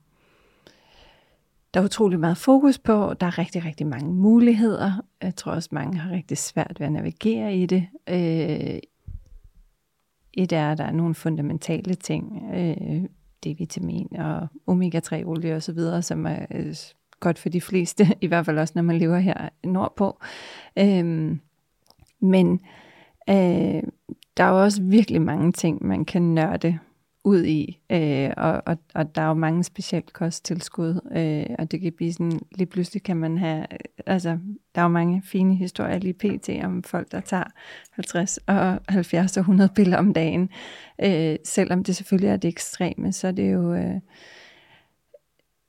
der 1.75 1.81
er 1.81 1.85
utrolig 1.85 2.21
meget 2.21 2.37
fokus 2.37 2.79
på. 2.79 3.15
Der 3.21 3.27
er 3.27 3.39
rigtig, 3.39 3.65
rigtig 3.65 3.87
mange 3.87 4.15
muligheder. 4.15 4.93
Jeg 5.23 5.37
tror 5.37 5.53
også, 5.53 5.69
mange 5.73 5.99
har 5.99 6.11
rigtig 6.11 6.39
svært 6.39 6.77
ved 6.79 6.87
at 6.87 6.93
navigere 6.93 7.57
i 7.57 7.67
det. 7.67 7.87
Øh, 8.09 8.79
et 10.33 10.53
er, 10.53 10.73
at 10.73 10.79
der 10.79 10.85
er 10.85 10.93
nogle 10.93 11.15
fundamentale 11.15 11.95
ting, 11.95 12.43
øh, 12.55 13.03
D-vitamin 13.47 14.17
og 14.19 14.49
omega-3-olie 14.67 15.55
osv., 15.55 16.03
som 16.03 16.27
er 16.27 16.47
øh, 16.51 16.75
godt 17.21 17.39
for 17.39 17.49
de 17.49 17.61
fleste, 17.61 18.07
i 18.21 18.27
hvert 18.27 18.47
fald 18.47 18.59
også, 18.59 18.73
når 18.77 18.83
man 18.83 18.99
lever 18.99 19.19
her 19.19 19.49
nordpå. 19.65 20.21
Øh, 20.79 21.37
men 22.21 22.61
øh, 23.29 23.83
der 24.37 24.45
er 24.45 24.49
jo 24.49 24.63
også 24.63 24.83
virkelig 24.83 25.23
mange 25.23 25.53
ting, 25.53 25.87
man 25.87 26.05
kan 26.05 26.23
nørde 26.23 26.79
ud 27.27 27.45
i, 27.45 27.81
øh, 27.91 28.31
og, 28.37 28.63
og, 28.67 28.79
og 28.95 29.15
der 29.15 29.23
er 29.23 29.29
jo 29.29 29.35
mange 29.35 29.65
specielt 29.65 30.13
kosttilskud, 30.13 31.01
øh, 31.17 31.57
og 31.59 31.71
det 31.71 31.81
kan 31.81 31.93
blive 31.93 32.13
sådan, 32.13 32.41
lige 32.55 32.67
pludselig 32.67 33.03
kan 33.03 33.17
man 33.17 33.39
have, 33.39 33.61
øh, 33.73 33.79
altså 34.07 34.39
der 34.75 34.81
er 34.81 34.83
jo 34.83 34.89
mange 34.89 35.23
fine 35.25 35.55
historier 35.55 35.99
lige 35.99 36.15
pt. 36.15 36.65
om 36.65 36.83
folk, 36.83 37.13
der 37.13 37.21
tager 37.21 37.45
50 37.91 38.39
og 38.47 38.81
70 38.89 39.37
og 39.37 39.41
100 39.41 39.71
piller 39.75 39.99
om 39.99 40.13
dagen, 40.13 40.51
øh, 41.05 41.37
selvom 41.45 41.85
det 41.85 41.97
selvfølgelig 41.97 42.29
er 42.29 42.37
det 42.37 42.49
ekstreme, 42.49 43.13
så 43.13 43.29
er 43.29 43.33
det 43.33 43.53
jo, 43.53 43.75
øh, 43.75 44.01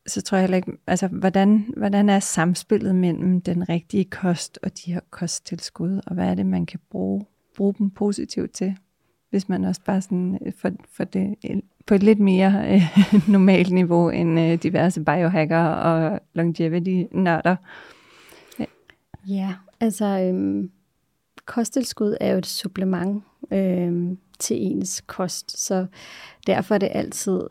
så 0.08 0.22
tror 0.22 0.38
jeg 0.38 0.44
heller 0.44 0.58
ikke, 0.58 0.72
altså 0.88 1.08
hvordan, 1.08 1.74
hvordan 1.78 2.10
er 2.10 2.20
samspillet 2.20 2.96
mellem 2.96 3.42
den 3.42 3.70
rigtige 3.70 4.06
kost 4.06 4.60
og 4.64 4.72
de 4.78 4.94
her 4.94 5.02
kosttilskud, 5.10 6.02
og 6.08 6.14
hvad 6.14 6.30
er 6.30 6.36
det, 6.36 6.46
man 6.46 6.66
kan 6.66 6.80
bruge, 6.92 7.26
bruge 7.56 7.74
dem 7.80 7.90
positivt 7.90 8.54
til, 8.54 8.78
hvis 9.30 9.50
man 9.50 9.64
også 9.64 9.82
bare 9.86 10.02
sådan 10.02 10.40
øh, 10.46 10.54
for, 10.58 10.72
for 10.92 11.04
det 11.04 11.36
øh, 11.50 11.58
på 11.86 11.94
et 11.94 12.04
lidt 12.04 12.20
mere 12.20 12.74
øh, 12.74 12.82
normalt 13.28 13.74
niveau 13.74 14.10
end 14.10 14.40
øh, 14.40 14.64
diverse 14.64 15.04
biohacker 15.04 15.64
og 15.64 16.20
longevity-nørder. 16.34 17.56
Ja. 18.60 18.66
ja, 19.28 19.54
altså 19.80 20.06
øhm, 20.06 20.72
kosttilskud 21.46 22.18
er 22.22 22.32
jo 22.32 22.38
et 22.38 22.46
supplement 22.46 23.24
øhm, 23.52 24.18
til 24.40 24.58
ens 24.62 25.04
kost, 25.08 25.60
så 25.60 25.86
derfor 26.48 26.76
er 26.76 26.80
det 26.80 26.90
altid 26.92 27.42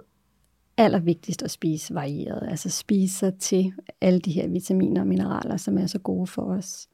allervigtigst 0.77 1.43
at 1.43 1.51
spise 1.51 1.95
varieret, 1.95 2.49
altså 2.51 2.70
spise 2.70 3.18
sig 3.18 3.35
til 3.35 3.72
alle 4.01 4.20
de 4.20 4.33
her 4.33 4.49
vitaminer 4.49 5.01
og 5.01 5.07
mineraler, 5.07 5.57
som 5.57 5.79
er 5.79 5.87
så 5.87 5.99
gode 5.99 6.27
for 6.27 6.43
os. 6.43 6.89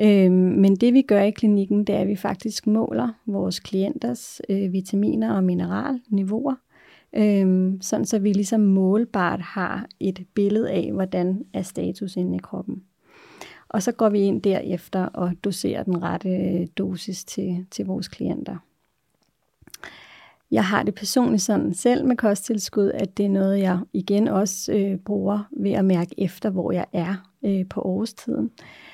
Øh, 0.00 0.32
men 0.32 0.76
det 0.76 0.94
vi 0.94 1.02
gør 1.02 1.22
i 1.22 1.30
klinikken, 1.30 1.84
det 1.84 1.94
er, 1.94 2.00
at 2.00 2.08
vi 2.08 2.16
faktisk 2.16 2.66
måler 2.66 3.08
vores 3.26 3.60
klienters 3.60 4.40
øh, 4.48 4.72
vitaminer 4.72 5.32
og 5.32 5.44
mineralniveauer, 5.44 6.54
øhm, 7.16 7.80
sådan 7.80 8.06
så 8.06 8.18
vi 8.18 8.32
ligesom 8.32 8.60
målbart 8.60 9.40
har 9.40 9.86
et 10.00 10.26
billede 10.34 10.70
af, 10.70 10.90
hvordan 10.92 11.44
er 11.52 11.62
status 11.62 12.16
inde 12.16 12.36
i 12.36 12.40
kroppen. 12.42 12.82
Og 13.68 13.82
så 13.82 13.92
går 13.92 14.08
vi 14.08 14.20
ind 14.20 14.42
derefter 14.42 15.04
og 15.04 15.32
doserer 15.44 15.82
den 15.82 16.02
rette 16.02 16.28
øh, 16.28 16.66
dosis 16.78 17.24
til, 17.24 17.66
til 17.70 17.86
vores 17.86 18.08
klienter. 18.08 18.56
Jeg 20.50 20.64
har 20.64 20.82
det 20.82 20.94
personligt 20.94 21.42
sådan 21.42 21.74
selv 21.74 22.06
med 22.06 22.16
kosttilskud, 22.16 22.90
at 22.90 23.16
det 23.16 23.24
er 23.24 23.30
noget, 23.30 23.60
jeg 23.60 23.78
igen 23.92 24.28
også 24.28 24.72
øh, 24.72 24.96
bruger 24.96 25.48
ved 25.50 25.72
at 25.72 25.84
mærke 25.84 26.14
efter, 26.18 26.50
hvor 26.50 26.72
jeg 26.72 26.86
er 26.92 27.30
øh, 27.44 27.68
på 27.68 27.80
årstiden. 27.80 28.44
Øh, 28.44 28.87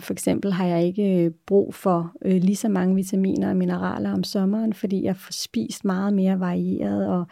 for 0.00 0.12
eksempel 0.12 0.52
har 0.52 0.66
jeg 0.66 0.84
ikke 0.84 1.24
øh, 1.24 1.30
brug 1.46 1.74
for 1.74 2.12
øh, 2.24 2.42
lige 2.42 2.56
så 2.56 2.68
mange 2.68 2.94
vitaminer 2.94 3.50
og 3.50 3.56
mineraler 3.56 4.12
om 4.12 4.24
sommeren, 4.24 4.72
fordi 4.72 5.04
jeg 5.04 5.16
får 5.16 5.32
spist 5.32 5.84
meget 5.84 6.14
mere 6.14 6.40
varieret 6.40 7.08
og, 7.08 7.26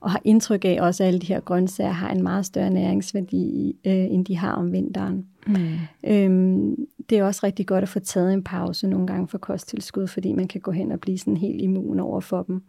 og 0.00 0.10
har 0.10 0.20
indtryk 0.24 0.64
af 0.64 0.78
også, 0.80 1.02
at 1.02 1.06
alle 1.06 1.20
de 1.20 1.26
her 1.26 1.40
grøntsager 1.40 1.90
har 1.90 2.10
en 2.10 2.22
meget 2.22 2.46
større 2.46 2.70
næringsværdi, 2.70 3.76
øh, 3.86 3.92
end 3.94 4.26
de 4.26 4.36
har 4.36 4.52
om 4.52 4.72
vinteren. 4.72 5.26
Mm. 5.46 5.78
Øhm, 6.06 6.76
det 7.10 7.18
er 7.18 7.24
også 7.24 7.40
rigtig 7.46 7.66
godt 7.66 7.82
at 7.82 7.88
få 7.88 7.98
taget 7.98 8.34
en 8.34 8.44
pause 8.44 8.88
nogle 8.88 9.06
gange 9.06 9.28
for 9.28 9.38
kosttilskud, 9.38 10.06
fordi 10.06 10.32
man 10.32 10.48
kan 10.48 10.60
gå 10.60 10.70
hen 10.70 10.92
og 10.92 11.00
blive 11.00 11.18
sådan 11.18 11.36
helt 11.36 11.62
immun 11.62 12.00
over 12.00 12.20
for 12.20 12.42
dem. 12.42 12.62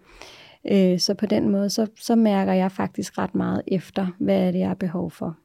Øh, 0.72 1.00
så 1.00 1.14
på 1.14 1.26
den 1.26 1.50
måde, 1.50 1.70
så, 1.70 1.88
så 2.00 2.16
mærker 2.16 2.54
jeg 2.54 2.72
faktisk 2.72 3.18
ret 3.18 3.36
meget 3.36 3.62
efter, 3.68 4.08
hvad 4.20 4.48
er 4.48 4.52
det, 4.52 4.60
jeg 4.60 4.68
har 4.68 4.76
behov 4.76 5.12
for. 5.12 5.38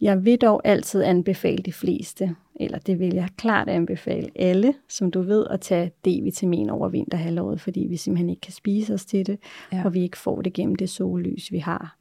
Jeg 0.00 0.24
vil 0.24 0.38
dog 0.38 0.60
altid 0.64 1.02
anbefale 1.02 1.62
de 1.62 1.72
fleste, 1.72 2.36
eller 2.60 2.78
det 2.78 2.98
vil 2.98 3.14
jeg 3.14 3.28
klart 3.36 3.68
anbefale 3.68 4.30
alle, 4.36 4.74
som 4.88 5.10
du 5.10 5.22
ved, 5.22 5.46
at 5.50 5.60
tage 5.60 5.92
D-vitamin 6.06 6.70
over 6.70 6.88
vinterhalvåret, 6.88 7.60
fordi 7.60 7.86
vi 7.88 7.96
simpelthen 7.96 8.30
ikke 8.30 8.40
kan 8.40 8.52
spise 8.52 8.94
os 8.94 9.04
til 9.04 9.26
det, 9.26 9.38
ja. 9.72 9.84
og 9.84 9.94
vi 9.94 10.02
ikke 10.02 10.18
får 10.18 10.42
det 10.42 10.52
gennem 10.52 10.74
det 10.74 10.90
sollys, 10.90 11.52
vi 11.52 11.58
har. 11.58 11.96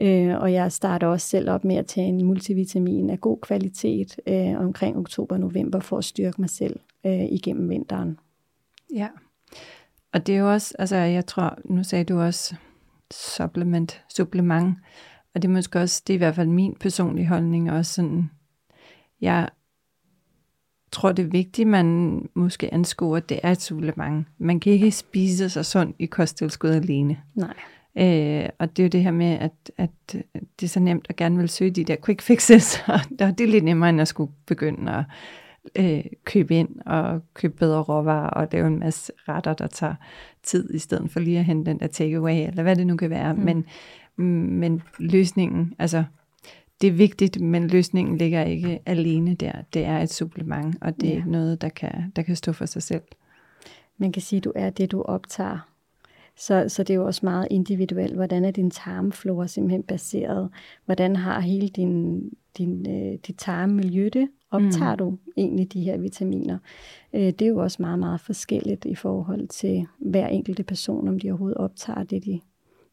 Øh, 0.00 0.40
og 0.40 0.52
jeg 0.52 0.72
starter 0.72 1.06
også 1.06 1.28
selv 1.28 1.50
op 1.50 1.64
med 1.64 1.76
at 1.76 1.86
tage 1.86 2.06
en 2.06 2.24
multivitamin 2.24 3.10
af 3.10 3.20
god 3.20 3.38
kvalitet 3.38 4.20
øh, 4.26 4.60
omkring 4.60 4.96
oktober-november 4.96 5.80
for 5.80 5.98
at 5.98 6.04
styrke 6.04 6.40
mig 6.40 6.50
selv 6.50 6.80
øh, 7.06 7.24
igennem 7.24 7.68
vinteren. 7.68 8.18
Ja, 8.94 9.08
og 10.12 10.26
det 10.26 10.34
er 10.34 10.38
jo 10.38 10.52
også, 10.52 10.74
altså 10.78 10.96
jeg 10.96 11.26
tror, 11.26 11.58
nu 11.64 11.82
sagde 11.82 12.04
du 12.04 12.20
også 12.20 12.54
supplement, 13.12 14.04
supplement, 14.08 14.76
og 15.34 15.42
det 15.42 15.48
er 15.48 15.52
måske 15.52 15.80
også, 15.80 16.02
det 16.06 16.12
er 16.12 16.14
i 16.14 16.18
hvert 16.18 16.34
fald 16.34 16.48
min 16.48 16.76
personlige 16.80 17.26
holdning 17.26 17.72
også 17.72 17.92
sådan, 17.94 18.30
jeg 19.20 19.48
tror 20.92 21.12
det 21.12 21.24
er 21.24 21.28
vigtigt, 21.28 21.68
man 21.68 22.18
måske 22.34 22.74
anskuer, 22.74 23.16
at 23.16 23.28
det 23.28 23.40
er 23.42 23.50
et 23.50 23.62
supplement. 23.62 24.26
Man 24.38 24.60
kan 24.60 24.72
ikke 24.72 24.90
spise 24.90 25.50
sig 25.50 25.66
sund 25.66 25.94
i 25.98 26.06
kosttilskud 26.06 26.70
alene. 26.70 27.18
Nej. 27.34 27.54
Øh, 27.96 28.48
og 28.58 28.76
det 28.76 28.82
er 28.82 28.86
jo 28.86 28.88
det 28.88 29.02
her 29.02 29.10
med, 29.10 29.38
at, 29.38 29.72
at 29.78 29.90
det 30.60 30.62
er 30.62 30.68
så 30.68 30.80
nemt 30.80 31.06
at 31.08 31.16
gerne 31.16 31.38
vil 31.38 31.48
søge 31.48 31.70
de 31.70 31.84
der 31.84 31.96
quick 32.06 32.22
fixes, 32.22 32.82
og 32.88 33.00
det 33.18 33.40
er 33.40 33.46
lidt 33.46 33.64
nemmere 33.64 33.90
end 33.90 34.00
at 34.00 34.08
skulle 34.08 34.32
begynde 34.46 34.92
at 34.92 35.04
øh, 35.76 36.04
købe 36.24 36.54
ind 36.54 36.80
og 36.86 37.20
købe 37.34 37.56
bedre 37.56 37.82
råvarer 37.82 38.30
og 38.30 38.48
lave 38.52 38.66
en 38.66 38.78
masse 38.78 39.12
retter, 39.28 39.54
der 39.54 39.66
tager 39.66 39.94
tid, 40.42 40.74
i 40.74 40.78
stedet 40.78 41.10
for 41.10 41.20
lige 41.20 41.38
at 41.38 41.44
hente 41.44 41.70
den 41.70 41.80
der 41.80 41.86
takeaway, 41.86 42.48
eller 42.48 42.62
hvad 42.62 42.76
det 42.76 42.86
nu 42.86 42.96
kan 42.96 43.10
være. 43.10 43.32
Mm. 43.32 43.40
Men, 43.40 43.64
men 44.16 44.82
løsningen, 44.98 45.74
altså 45.78 46.04
det 46.80 46.88
er 46.88 46.92
vigtigt, 46.92 47.40
men 47.40 47.68
løsningen 47.68 48.18
ligger 48.18 48.42
ikke 48.44 48.80
alene 48.86 49.34
der. 49.34 49.52
Det 49.74 49.84
er 49.84 49.98
et 49.98 50.10
supplement, 50.10 50.76
og 50.80 51.00
det 51.00 51.12
er 51.12 51.18
ja. 51.18 51.24
noget, 51.24 51.60
der 51.60 51.68
kan, 51.68 52.12
der 52.16 52.22
kan 52.22 52.36
stå 52.36 52.52
for 52.52 52.66
sig 52.66 52.82
selv. 52.82 53.02
Man 53.98 54.12
kan 54.12 54.22
sige, 54.22 54.38
at 54.38 54.44
du 54.44 54.52
er 54.54 54.70
det, 54.70 54.92
du 54.92 55.02
optager. 55.02 55.68
Så, 56.36 56.64
så 56.68 56.82
det 56.82 56.94
er 56.94 56.98
jo 56.98 57.06
også 57.06 57.20
meget 57.22 57.48
individuelt. 57.50 58.14
Hvordan 58.14 58.44
er 58.44 58.50
din 58.50 58.70
tarmflora 58.70 59.46
simpelthen 59.46 59.82
baseret? 59.82 60.50
Hvordan 60.84 61.16
har 61.16 61.40
hele 61.40 61.68
din, 61.68 62.22
din, 62.58 62.86
øh, 62.90 63.18
dit 63.26 63.36
tarmmiljø 63.38 64.08
det? 64.12 64.28
Optager 64.50 64.92
mm. 64.92 64.98
du 64.98 65.18
egentlig 65.36 65.72
de 65.72 65.82
her 65.82 65.98
vitaminer? 65.98 66.58
Øh, 67.12 67.20
det 67.20 67.42
er 67.42 67.46
jo 67.46 67.58
også 67.58 67.82
meget, 67.82 67.98
meget 67.98 68.20
forskelligt 68.20 68.84
i 68.84 68.94
forhold 68.94 69.48
til 69.48 69.86
hver 69.98 70.28
enkelte 70.28 70.62
person, 70.62 71.08
om 71.08 71.20
de 71.20 71.30
overhovedet 71.30 71.58
optager 71.58 72.02
det, 72.02 72.24
de, 72.24 72.40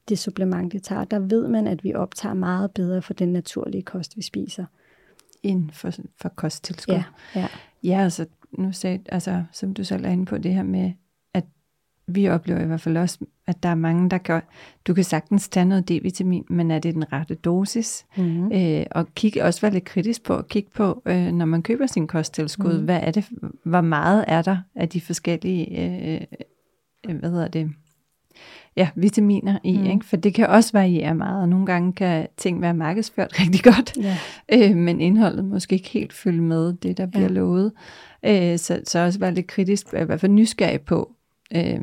det 0.10 0.20
supplement, 0.20 0.74
de 0.74 0.80
tager. 0.80 1.04
Der 1.04 1.20
ved 1.20 1.48
man, 1.48 1.68
at 1.68 1.84
vi 1.84 1.94
optager 1.94 2.34
meget 2.34 2.72
bedre 2.72 3.02
for 3.02 3.14
den 3.14 3.34
naturlige 3.34 3.82
kost, 3.82 4.18
vi 4.18 4.22
spiser. 4.22 4.66
Inden 5.44 5.72
for, 5.72 5.92
for 6.22 6.30
kosttilskud. 6.30 6.94
Ja, 6.94 7.04
ja. 7.36 7.48
ja 7.84 8.04
altså, 8.04 8.26
nu 8.52 8.72
sagde, 8.72 9.00
altså, 9.10 9.44
som 9.52 9.74
du 9.74 9.84
selv 9.84 10.06
er 10.06 10.10
inde 10.10 10.26
på, 10.26 10.38
det 10.38 10.54
her 10.54 10.64
med, 10.64 10.92
vi 12.14 12.30
oplever 12.30 12.62
i 12.62 12.66
hvert 12.66 12.82
fald 12.82 12.98
også, 12.98 13.26
at 13.48 13.64
der 13.64 13.70
er 13.70 13.76
mange, 13.76 14.10
der 14.10 14.18
gør, 14.18 14.40
du 14.88 14.94
kan 14.94 15.04
sagtens 15.04 15.50
tage 15.50 15.66
noget 15.66 15.92
D-vitamin, 15.92 16.46
men 16.50 16.72
er 16.72 16.80
det 16.80 16.94
den 16.94 17.14
rette 17.14 17.36
dosis? 17.36 18.06
Mm-hmm. 18.18 18.52
Øh, 18.52 18.86
og 18.92 19.08
kigge 19.16 19.44
også 19.44 19.62
være 19.62 19.72
lidt 19.72 19.84
kritisk 19.84 20.24
på, 20.24 20.38
at 20.38 20.48
kigge 20.48 20.70
på, 20.76 21.02
øh, 21.06 21.32
når 21.32 21.46
man 21.46 21.64
køber 21.64 21.86
sin 21.86 22.08
kosttilskud, 22.08 22.72
mm-hmm. 22.72 22.86
hvad 22.86 23.00
er 23.04 23.12
det, 23.12 23.26
hvor 23.64 23.82
meget 23.82 24.26
er 24.28 24.42
der 24.42 24.58
af 24.76 24.90
de 24.90 25.02
forskellige, 25.02 25.82
øh, 25.82 26.22
øh, 27.10 27.16
hvad 27.20 27.30
hedder 27.30 27.48
det, 27.48 27.72
ja, 28.80 28.90
vitaminer 28.96 29.60
i, 29.64 29.78
mm. 29.78 29.86
ikke? 29.86 30.06
for 30.06 30.18
det 30.18 30.34
kan 30.34 30.48
også 30.48 30.70
variere 30.74 31.16
meget, 31.16 31.42
og 31.42 31.50
nogle 31.50 31.66
gange 31.66 31.94
kan 31.94 32.28
ting 32.38 32.62
være 32.62 32.74
markedsført 32.74 33.32
rigtig 33.40 33.64
godt, 33.64 33.98
ja. 33.98 34.18
øh, 34.54 34.76
men 34.76 35.02
indholdet 35.02 35.46
måske 35.46 35.74
ikke 35.74 35.90
helt 35.90 36.14
følge 36.14 36.42
med 36.42 36.74
det, 36.74 36.98
der 36.98 37.06
bliver 37.06 37.28
ja. 37.28 37.34
lovet. 37.34 37.72
Øh, 38.26 38.58
så, 38.58 38.82
så 38.84 39.00
også 39.00 39.20
være 39.20 39.34
lidt 39.34 39.48
kritisk, 39.48 39.88
i 39.94 40.04
hvert 40.04 40.20
fald 40.20 40.32
nysgerrig 40.32 40.82
på, 40.82 41.12
øh, 41.56 41.80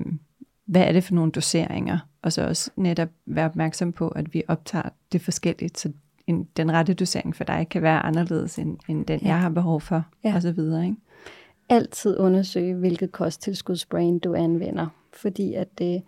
hvad 0.67 0.83
er 0.83 0.93
det 0.93 1.05
for 1.05 1.15
nogle 1.15 1.33
doseringer, 1.33 1.99
og 2.23 2.33
så 2.33 2.47
også 2.49 2.71
netop 2.77 3.09
være 3.27 3.45
opmærksom 3.45 3.93
på, 3.93 4.09
at 4.09 4.35
vi 4.35 4.43
optager 4.49 4.89
det 5.13 5.21
forskelligt, 5.21 5.79
så 5.79 5.93
en, 6.27 6.49
den 6.57 6.73
rette 6.73 6.95
dosering 6.95 7.37
for 7.37 7.45
dig 7.45 7.67
kan 7.71 7.83
være 7.83 8.01
anderledes 8.01 8.59
end, 8.59 8.79
end 8.89 9.07
den, 9.07 9.21
ja. 9.21 9.27
jeg 9.27 9.41
har 9.41 9.49
behov 9.49 9.81
for, 9.81 10.05
ja. 10.25 10.35
og 10.35 10.43
så 10.43 10.53
videre. 10.53 10.85
Ikke? 10.85 10.97
Altid 11.69 12.19
undersøge, 12.19 12.75
hvilket 12.75 13.13
kosttilskudsbrain 13.13 14.19
du 14.19 14.35
anvender, 14.35 14.87
fordi 15.13 15.55
at 15.55 15.79
det 15.79 16.03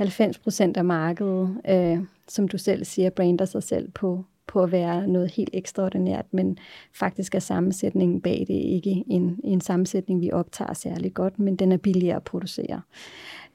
90% 0.00 0.76
af 0.76 0.84
markedet, 0.84 1.60
øh, 1.68 1.98
som 2.28 2.48
du 2.48 2.58
selv 2.58 2.84
siger, 2.84 3.10
brander 3.10 3.44
sig 3.44 3.62
selv 3.62 3.90
på 3.90 4.24
på 4.48 4.62
at 4.62 4.72
være 4.72 5.06
noget 5.06 5.30
helt 5.30 5.50
ekstraordinært, 5.52 6.24
men 6.30 6.58
faktisk 6.92 7.34
er 7.34 7.38
sammensætningen 7.38 8.20
bag 8.20 8.44
det 8.48 8.54
ikke 8.54 9.04
en, 9.06 9.40
en 9.44 9.60
sammensætning, 9.60 10.20
vi 10.20 10.32
optager 10.32 10.72
særlig 10.72 11.14
godt, 11.14 11.38
men 11.38 11.56
den 11.56 11.72
er 11.72 11.76
billigere 11.76 12.16
at 12.16 12.22
producere. 12.22 12.80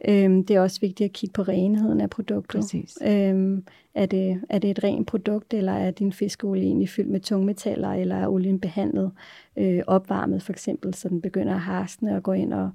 Øhm, 0.07 0.45
det 0.45 0.55
er 0.55 0.61
også 0.61 0.81
vigtigt 0.81 1.07
at 1.07 1.13
kigge 1.13 1.33
på 1.33 1.41
renheden 1.41 2.01
af 2.01 2.09
produktet. 2.09 2.61
Præcis. 2.61 2.97
Øhm, 3.05 3.65
er, 3.95 4.05
det, 4.05 4.41
er 4.49 4.59
det 4.59 4.69
et 4.69 4.83
rent 4.83 5.07
produkt, 5.07 5.53
eller 5.53 5.71
er 5.71 5.91
din 5.91 6.13
fiskeolie 6.13 6.63
egentlig 6.63 6.89
fyldt 6.89 7.09
med 7.09 7.19
tungmetaller, 7.19 7.89
eller 7.89 8.15
er 8.15 8.27
olien 8.27 8.59
behandlet 8.59 9.11
øh, 9.57 9.81
opvarmet 9.87 10.43
for 10.43 10.51
eksempel, 10.51 10.93
så 10.93 11.09
den 11.09 11.21
begynder 11.21 11.53
at 11.53 11.61
harsne 11.61 12.15
og 12.15 12.23
gå 12.23 12.31
ind 12.31 12.53
og, 12.53 12.69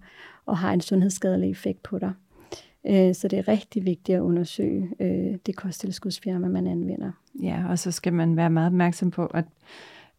og 0.47 0.59
har 0.59 0.73
en 0.73 0.81
sundhedsskadelig 0.81 1.51
effekt 1.51 1.83
på 1.83 1.99
dig. 1.99 2.13
Øh, 2.87 3.15
så 3.15 3.29
det 3.29 3.39
er 3.39 3.49
rigtig 3.49 3.85
vigtigt 3.85 4.17
at 4.17 4.21
undersøge 4.21 4.89
øh, 5.01 5.39
det 5.47 5.57
kosttilskudsfirma, 5.57 6.49
man 6.49 6.67
anvender. 6.67 7.13
Ja, 7.43 7.65
og 7.69 7.79
så 7.79 7.91
skal 7.91 8.13
man 8.13 8.37
være 8.37 8.51
meget 8.51 8.67
opmærksom 8.67 9.11
på, 9.11 9.27
at 9.27 9.45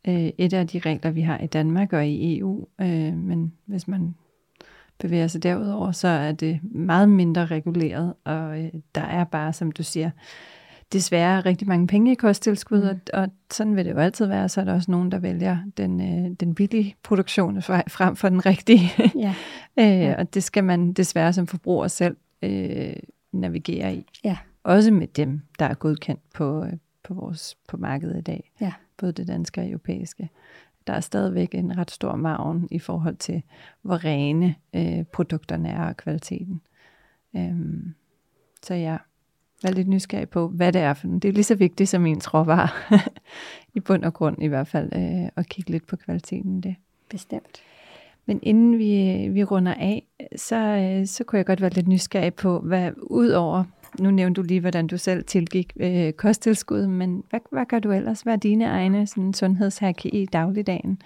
øh, 0.08 0.30
et 0.38 0.54
af 0.54 0.68
de 0.68 0.80
regler, 0.80 1.12
vi 1.12 1.22
har 1.22 1.38
i 1.38 1.48
Danmark 1.48 1.94
og 1.94 2.08
i 2.08 2.40
EU, 2.40 2.68
men 3.14 3.54
hvis 3.66 3.88
man 3.88 4.16
bevæger 5.00 5.28
sig 5.28 5.44
derudover, 5.44 5.92
så 5.92 6.08
er 6.08 6.32
det 6.32 6.60
meget 6.64 7.10
mindre 7.10 7.46
reguleret, 7.46 8.14
og 8.24 8.58
der 8.96 9.02
er 9.02 9.24
bare, 9.24 9.54
som 9.54 9.72
du 9.72 9.84
siger, 9.84 10.10
desværre 10.94 11.42
rigtig 11.42 11.68
mange 11.68 11.88
penge 11.88 12.12
i 12.12 12.16
kosttilskud, 12.16 12.82
mm. 12.82 12.88
og, 13.14 13.22
og 13.22 13.30
sådan 13.52 13.76
vil 13.76 13.86
det 13.86 13.92
jo 13.92 13.98
altid 13.98 14.26
være, 14.26 14.50
så 14.50 14.62
er 14.62 14.66
der 14.66 14.74
også 14.74 14.92
nogen, 14.92 15.12
der 15.12 15.20
vælger 15.20 15.58
den, 15.78 16.02
øh, 16.02 16.32
den 16.40 16.56
billige 16.56 16.96
produktion 17.04 17.62
frem 17.62 18.16
for 18.16 18.30
den 18.30 18.46
rigtige. 18.46 18.92
Ja. 19.16 19.36
øh, 19.80 20.00
ja. 20.02 20.16
Og 20.18 20.34
det 20.34 20.44
skal 20.44 20.64
man 20.64 20.94
desværre 20.94 21.34
som 21.34 21.48
forbruger 21.48 21.88
selv 21.88 22.18
øh, 22.42 22.94
navigere 23.32 23.96
i. 23.96 24.06
Ja. 24.24 24.38
Også 24.64 24.92
med 24.92 25.08
dem, 25.08 25.42
der 25.60 25.66
er 25.66 25.74
godkendt 25.74 26.22
på, 26.34 26.66
på, 27.04 27.14
vores, 27.14 27.58
på 27.68 27.78
markedet 27.78 28.18
i 28.18 28.22
dag. 28.22 28.52
Ja. 28.62 28.74
Både 28.98 29.12
det 29.12 29.28
danske 29.28 29.62
og 29.62 29.68
europæiske. 29.68 30.30
Der 30.88 30.94
er 30.94 31.00
stadigvæk 31.00 31.56
en 31.56 31.78
ret 31.78 31.92
stor 31.92 32.16
maven 32.16 32.68
i 32.72 32.80
forhold 32.80 33.16
til, 33.16 33.44
hvor 33.82 34.06
rene 34.06 34.56
øh, 34.76 35.04
produkterne 35.04 35.70
er 35.70 35.88
og 35.88 35.98
kvaliteten. 35.98 36.62
Øhm, 37.36 37.94
så 38.64 38.74
jeg 38.74 39.00
er 39.64 39.72
lidt 39.72 39.88
nysgerrig 39.88 40.30
på, 40.30 40.48
hvad 40.48 40.74
det 40.74 40.82
er 40.82 40.94
for 40.94 41.08
Det 41.08 41.26
er 41.26 41.32
lige 41.32 41.44
så 41.44 41.56
vigtigt 41.56 41.90
som 41.90 42.06
ens 42.06 42.34
råvarer. 42.34 42.94
I 43.76 43.80
bund 43.80 44.04
og 44.04 44.14
grund 44.14 44.44
i 44.44 44.48
hvert 44.48 44.68
fald, 44.68 44.94
øh, 44.96 45.30
at 45.36 45.50
kigge 45.50 45.72
lidt 45.72 45.88
på 45.88 45.96
kvaliteten 45.96 46.62
det. 46.62 46.76
Bestemt. 47.10 47.62
Men 48.26 48.40
inden 48.44 48.78
vi, 48.78 49.28
vi 49.32 49.44
runder 49.44 49.74
af, 49.74 50.08
så, 50.36 50.56
øh, 50.56 51.08
så 51.08 51.24
kunne 51.24 51.38
jeg 51.38 51.46
godt 51.46 51.62
være 51.62 51.74
lidt 51.74 51.88
nysgerrig 51.88 52.34
på, 52.34 52.60
hvad 52.60 52.92
udover, 52.98 53.64
nu 54.00 54.12
nævnte 54.12 54.42
du 54.42 54.46
lige, 54.48 54.60
hvordan 54.60 54.88
du 54.88 54.98
selv 54.98 55.24
tilgik 55.24 55.74
øh, 55.80 56.14
kosttilskud, 56.14 56.88
men 56.88 57.24
hvad, 57.30 57.40
hvad 57.52 57.66
gør 57.66 57.80
du 57.80 57.92
ellers? 57.92 58.22
Hvad 58.22 58.34
er 58.34 58.38
dine 58.38 58.66
egne 58.66 59.08
sådan, 59.08 59.34
sundhedshack 59.34 60.06
i 60.06 60.26
dagligdagen, 60.26 61.02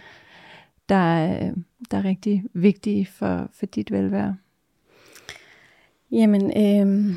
der, 0.90 1.34
øh, 1.34 1.52
der 1.92 1.98
er 1.98 2.04
rigtig 2.04 2.44
vigtige 2.54 3.06
for, 3.06 3.50
for 3.54 3.66
dit 3.66 3.92
velvære? 3.92 4.38
Jamen, 6.12 6.46
øh, 6.46 7.16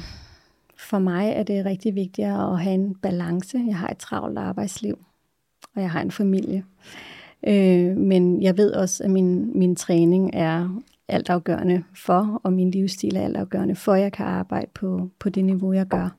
for 0.76 0.98
mig 0.98 1.30
er 1.30 1.42
det 1.42 1.64
rigtig 1.64 1.94
vigtigt 1.94 2.28
at 2.28 2.60
have 2.60 2.74
en 2.74 2.94
balance. 2.94 3.58
Jeg 3.66 3.76
har 3.76 3.88
et 3.88 3.98
travlt 3.98 4.38
arbejdsliv, 4.38 4.98
og 5.74 5.82
jeg 5.82 5.90
har 5.90 6.00
en 6.00 6.10
familie. 6.10 6.64
Øh, 7.46 7.96
men 7.96 8.42
jeg 8.42 8.56
ved 8.56 8.72
også, 8.72 9.04
at 9.04 9.10
min, 9.10 9.58
min 9.58 9.76
træning 9.76 10.30
er 10.32 10.82
altafgørende 11.08 11.82
for, 11.94 12.40
og 12.44 12.52
min 12.52 12.70
livsstil 12.70 13.16
er 13.16 13.24
altafgørende 13.24 13.74
for, 13.74 13.92
at 13.92 14.00
jeg 14.00 14.12
kan 14.12 14.26
arbejde 14.26 14.70
på, 14.74 15.10
på 15.18 15.28
det 15.28 15.44
niveau, 15.44 15.72
jeg 15.72 15.86
gør. 15.86 16.16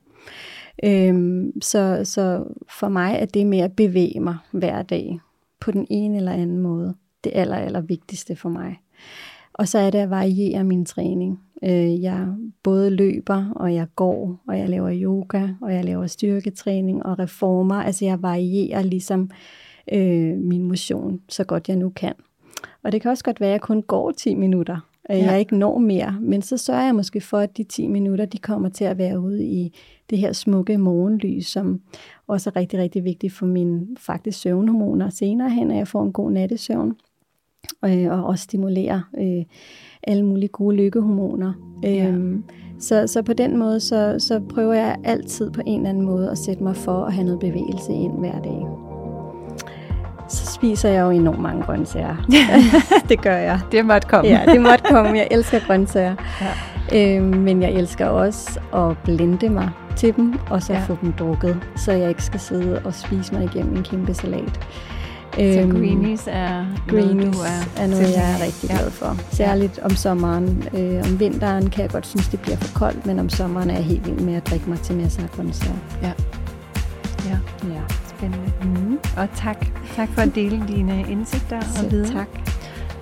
Øhm, 0.84 1.62
så, 1.62 2.02
så 2.04 2.44
for 2.80 2.90
mig 2.90 3.16
er 3.20 3.26
det 3.26 3.46
med 3.46 3.60
at 3.60 3.76
bevæge 3.76 4.20
mig 4.20 4.38
hver 4.52 4.82
dag 4.82 5.20
på 5.60 5.72
den 5.72 5.88
ene 5.90 6.18
eller 6.18 6.32
anden 6.32 6.60
måde 6.60 6.96
det 7.24 7.32
aller, 7.36 7.56
aller 7.56 7.82
vigtigste 7.82 8.36
for 8.36 8.50
mig. 8.50 8.80
Og 9.54 9.68
så 9.68 9.80
er 9.80 9.90
det 9.90 10.00
at 10.00 10.10
variere 10.10 10.64
min 10.64 10.86
træning. 10.86 11.40
Øh, 11.64 12.02
jeg 12.02 12.28
både 12.64 12.90
løber, 12.90 13.52
og 13.56 13.74
jeg 13.74 13.88
går, 13.96 14.44
og 14.48 14.60
jeg 14.60 14.70
laver 14.70 14.92
yoga, 14.94 15.48
og 15.62 15.74
jeg 15.74 15.86
laver 15.86 16.08
styrketræning 16.08 17.06
og 17.06 17.20
reformer. 17.20 17.76
Altså 17.76 18.06
jeg 18.06 18.22
varierer 18.22 18.82
ligesom 18.82 19.30
øh, 19.94 20.38
min 20.38 20.64
motion, 20.64 21.22
så 21.30 21.44
godt 21.44 21.70
jeg 21.70 21.78
nu 21.78 21.90
kan. 21.90 22.14
Og 22.88 22.94
det 22.94 23.02
kan 23.02 23.12
også 23.12 23.24
godt 23.24 23.40
være, 23.40 23.50
at 23.50 23.54
jeg 23.54 23.62
kun 23.62 23.82
går 23.82 24.12
10 24.12 24.36
minutter, 24.36 24.78
at 25.06 25.18
ja. 25.18 25.26
jeg 25.26 25.40
ikke 25.40 25.58
når 25.58 25.78
mere. 25.78 26.18
Men 26.22 26.42
så 26.42 26.58
sørger 26.58 26.84
jeg 26.84 26.96
måske 26.96 27.22
for, 27.22 27.38
at 27.38 27.58
de 27.58 27.64
10 27.64 27.88
minutter, 27.88 28.26
de 28.26 28.38
kommer 28.38 28.70
til 28.70 28.86
at 28.86 28.98
være 28.98 29.20
ude 29.20 29.46
i 29.46 29.78
det 30.10 30.18
her 30.18 30.34
smukke 30.34 30.78
morgenlys, 30.78 31.48
som 31.48 31.82
også 32.28 32.50
er 32.50 32.56
rigtig, 32.56 32.80
rigtig 32.80 33.04
vigtigt 33.04 33.34
for 33.34 33.46
mine 33.46 33.88
faktisk 33.98 34.40
søvnhormoner 34.40 35.10
senere 35.10 35.50
hen, 35.50 35.72
at 35.72 35.78
jeg 35.78 35.88
får 35.88 36.04
en 36.04 36.14
god 36.14 36.32
nattesøvn. 36.32 36.96
Øh, 37.86 38.12
og 38.12 38.26
også 38.26 38.44
stimulere 38.44 39.04
øh, 39.18 39.46
alle 40.04 40.26
mulige 40.26 40.50
gode 40.50 40.76
lykkehormoner. 40.76 41.54
Ja. 41.84 42.08
Øhm, 42.08 42.44
så, 42.80 43.08
så 43.08 43.22
på 43.22 43.34
den 43.34 43.58
måde, 43.58 43.80
så, 43.80 44.16
så 44.20 44.40
prøver 44.50 44.74
jeg 44.74 44.98
altid 45.04 45.52
på 45.52 45.62
en 45.66 45.80
eller 45.80 45.90
anden 45.90 46.06
måde 46.06 46.32
at 46.32 46.38
sætte 46.38 46.64
mig 46.64 46.76
for 46.76 47.06
at 47.06 47.14
have 47.14 47.26
noget 47.26 47.40
bevægelse 47.40 47.94
ind 47.94 48.20
hver 48.20 48.42
dag. 48.42 48.87
Så 50.30 50.45
spiser 50.45 50.89
jeg 50.89 51.01
jo 51.01 51.09
enormt 51.09 51.39
mange 51.39 51.63
grøntsager. 51.63 52.15
det 53.09 53.21
gør 53.21 53.36
jeg. 53.36 53.59
Det 53.71 53.86
måtte 53.86 54.07
komme. 54.07 54.30
Ja, 54.32 54.41
det 54.51 54.61
måtte 54.61 54.84
komme. 54.89 55.17
Jeg 55.17 55.28
elsker 55.32 55.59
grøntsager. 55.67 56.15
Ja. 56.41 57.15
Øhm, 57.15 57.23
men 57.23 57.61
jeg 57.61 57.71
elsker 57.71 58.05
også 58.05 58.59
at 58.73 58.97
blende 59.03 59.49
mig 59.49 59.69
til 59.95 60.15
dem, 60.15 60.34
og 60.49 60.63
så 60.63 60.73
ja. 60.73 60.80
få 60.80 60.97
dem 61.01 61.13
drukket, 61.13 61.57
så 61.75 61.91
jeg 61.91 62.09
ikke 62.09 62.23
skal 62.23 62.39
sidde 62.39 62.82
og 62.86 62.93
spise 62.93 63.36
mig 63.36 63.43
igennem 63.43 63.75
en 63.78 63.84
kæmpe 63.84 64.13
salat. 64.13 64.59
Så 65.34 65.43
øhm, 65.43 65.71
greenies 65.71 66.28
er 66.28 66.65
greenies 66.88 67.15
noget, 67.15 67.34
du 67.34 67.39
er, 67.39 67.84
er 67.84 67.88
noget, 67.88 68.15
jeg 68.15 68.32
er 68.34 68.45
rigtig 68.45 68.69
glad 68.69 68.91
for. 68.91 69.17
Særligt 69.32 69.80
om 69.80 69.89
sommeren. 69.89 70.63
Øh, 70.78 71.11
om 71.11 71.19
vinteren 71.19 71.69
kan 71.69 71.82
jeg 71.82 71.89
godt 71.89 72.07
synes, 72.07 72.28
det 72.28 72.39
bliver 72.39 72.57
for 72.57 72.80
koldt, 72.80 73.05
men 73.05 73.19
om 73.19 73.30
sommeren 73.30 73.69
er 73.69 73.75
jeg 73.75 73.84
helt 73.84 74.05
vild 74.05 74.19
med 74.19 74.36
at 74.36 74.49
drikke 74.49 74.69
mig 74.69 74.80
til 74.80 74.95
masser 74.97 75.23
af 75.23 75.30
grøntsager. 75.30 75.75
Ja. 76.01 76.11
Ja. 77.30 77.38
ja. 77.73 77.97
Og 79.18 79.28
tak. 79.36 79.65
Tak 79.95 80.09
for 80.09 80.22
at 80.22 80.36
dele 80.36 80.63
dine 80.68 81.05
indsigter 81.09 81.57
og 81.57 81.91
viden. 81.91 82.13
tak. 82.13 82.28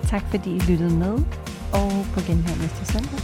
Tak 0.08 0.22
fordi 0.30 0.50
I 0.56 0.58
lyttede 0.58 0.96
med, 0.96 1.12
og 1.72 1.92
på 2.14 2.20
genhør 2.26 2.62
næste 2.62 2.92
søndag. 2.92 3.20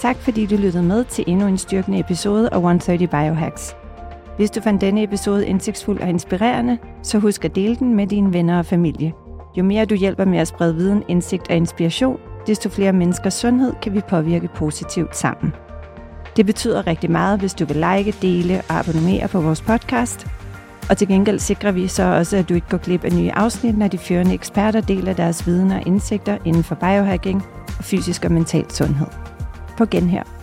Tak 0.00 0.16
fordi 0.16 0.46
du 0.46 0.56
lyttede 0.56 0.84
med 0.84 1.04
til 1.04 1.24
endnu 1.26 1.46
en 1.46 1.58
styrkende 1.58 1.98
episode 1.98 2.48
af 2.52 2.56
130 2.56 3.06
Biohacks. 3.06 3.76
Hvis 4.36 4.50
du 4.50 4.60
fandt 4.60 4.80
denne 4.80 5.02
episode 5.02 5.46
indsigtsfuld 5.46 6.00
og 6.00 6.08
inspirerende, 6.08 6.78
så 7.02 7.18
husk 7.18 7.44
at 7.44 7.54
dele 7.54 7.76
den 7.76 7.94
med 7.94 8.06
dine 8.06 8.32
venner 8.32 8.58
og 8.58 8.66
familie. 8.66 9.12
Jo 9.56 9.64
mere 9.64 9.84
du 9.84 9.94
hjælper 9.94 10.24
med 10.24 10.38
at 10.38 10.48
sprede 10.48 10.74
viden, 10.74 11.02
indsigt 11.08 11.50
og 11.50 11.56
inspiration, 11.56 12.20
desto 12.46 12.68
flere 12.68 12.92
menneskers 12.92 13.34
sundhed 13.34 13.72
kan 13.82 13.94
vi 13.94 14.00
påvirke 14.08 14.48
positivt 14.56 15.16
sammen. 15.16 15.52
Det 16.36 16.46
betyder 16.46 16.86
rigtig 16.86 17.10
meget, 17.10 17.38
hvis 17.38 17.54
du 17.54 17.64
vil 17.64 17.76
like, 17.76 18.14
dele 18.22 18.62
og 18.68 18.78
abonnere 18.78 19.28
på 19.28 19.40
vores 19.40 19.62
podcast. 19.62 20.26
Og 20.90 20.96
til 20.96 21.08
gengæld 21.08 21.38
sikrer 21.38 21.72
vi 21.72 21.88
så 21.88 22.02
også, 22.02 22.36
at 22.36 22.48
du 22.48 22.54
ikke 22.54 22.68
går 22.68 22.78
glip 22.78 23.04
af 23.04 23.12
nye 23.12 23.32
afsnit, 23.32 23.78
når 23.78 23.88
de 23.88 23.98
førende 23.98 24.34
eksperter 24.34 24.80
deler 24.80 25.12
deres 25.12 25.46
viden 25.46 25.70
og 25.70 25.86
indsigter 25.86 26.38
inden 26.44 26.64
for 26.64 26.74
biohacking 26.74 27.42
og 27.78 27.84
fysisk 27.84 28.24
og 28.24 28.32
mental 28.32 28.70
sundhed. 28.70 29.06
På 29.78 29.86
genhør. 29.86 30.33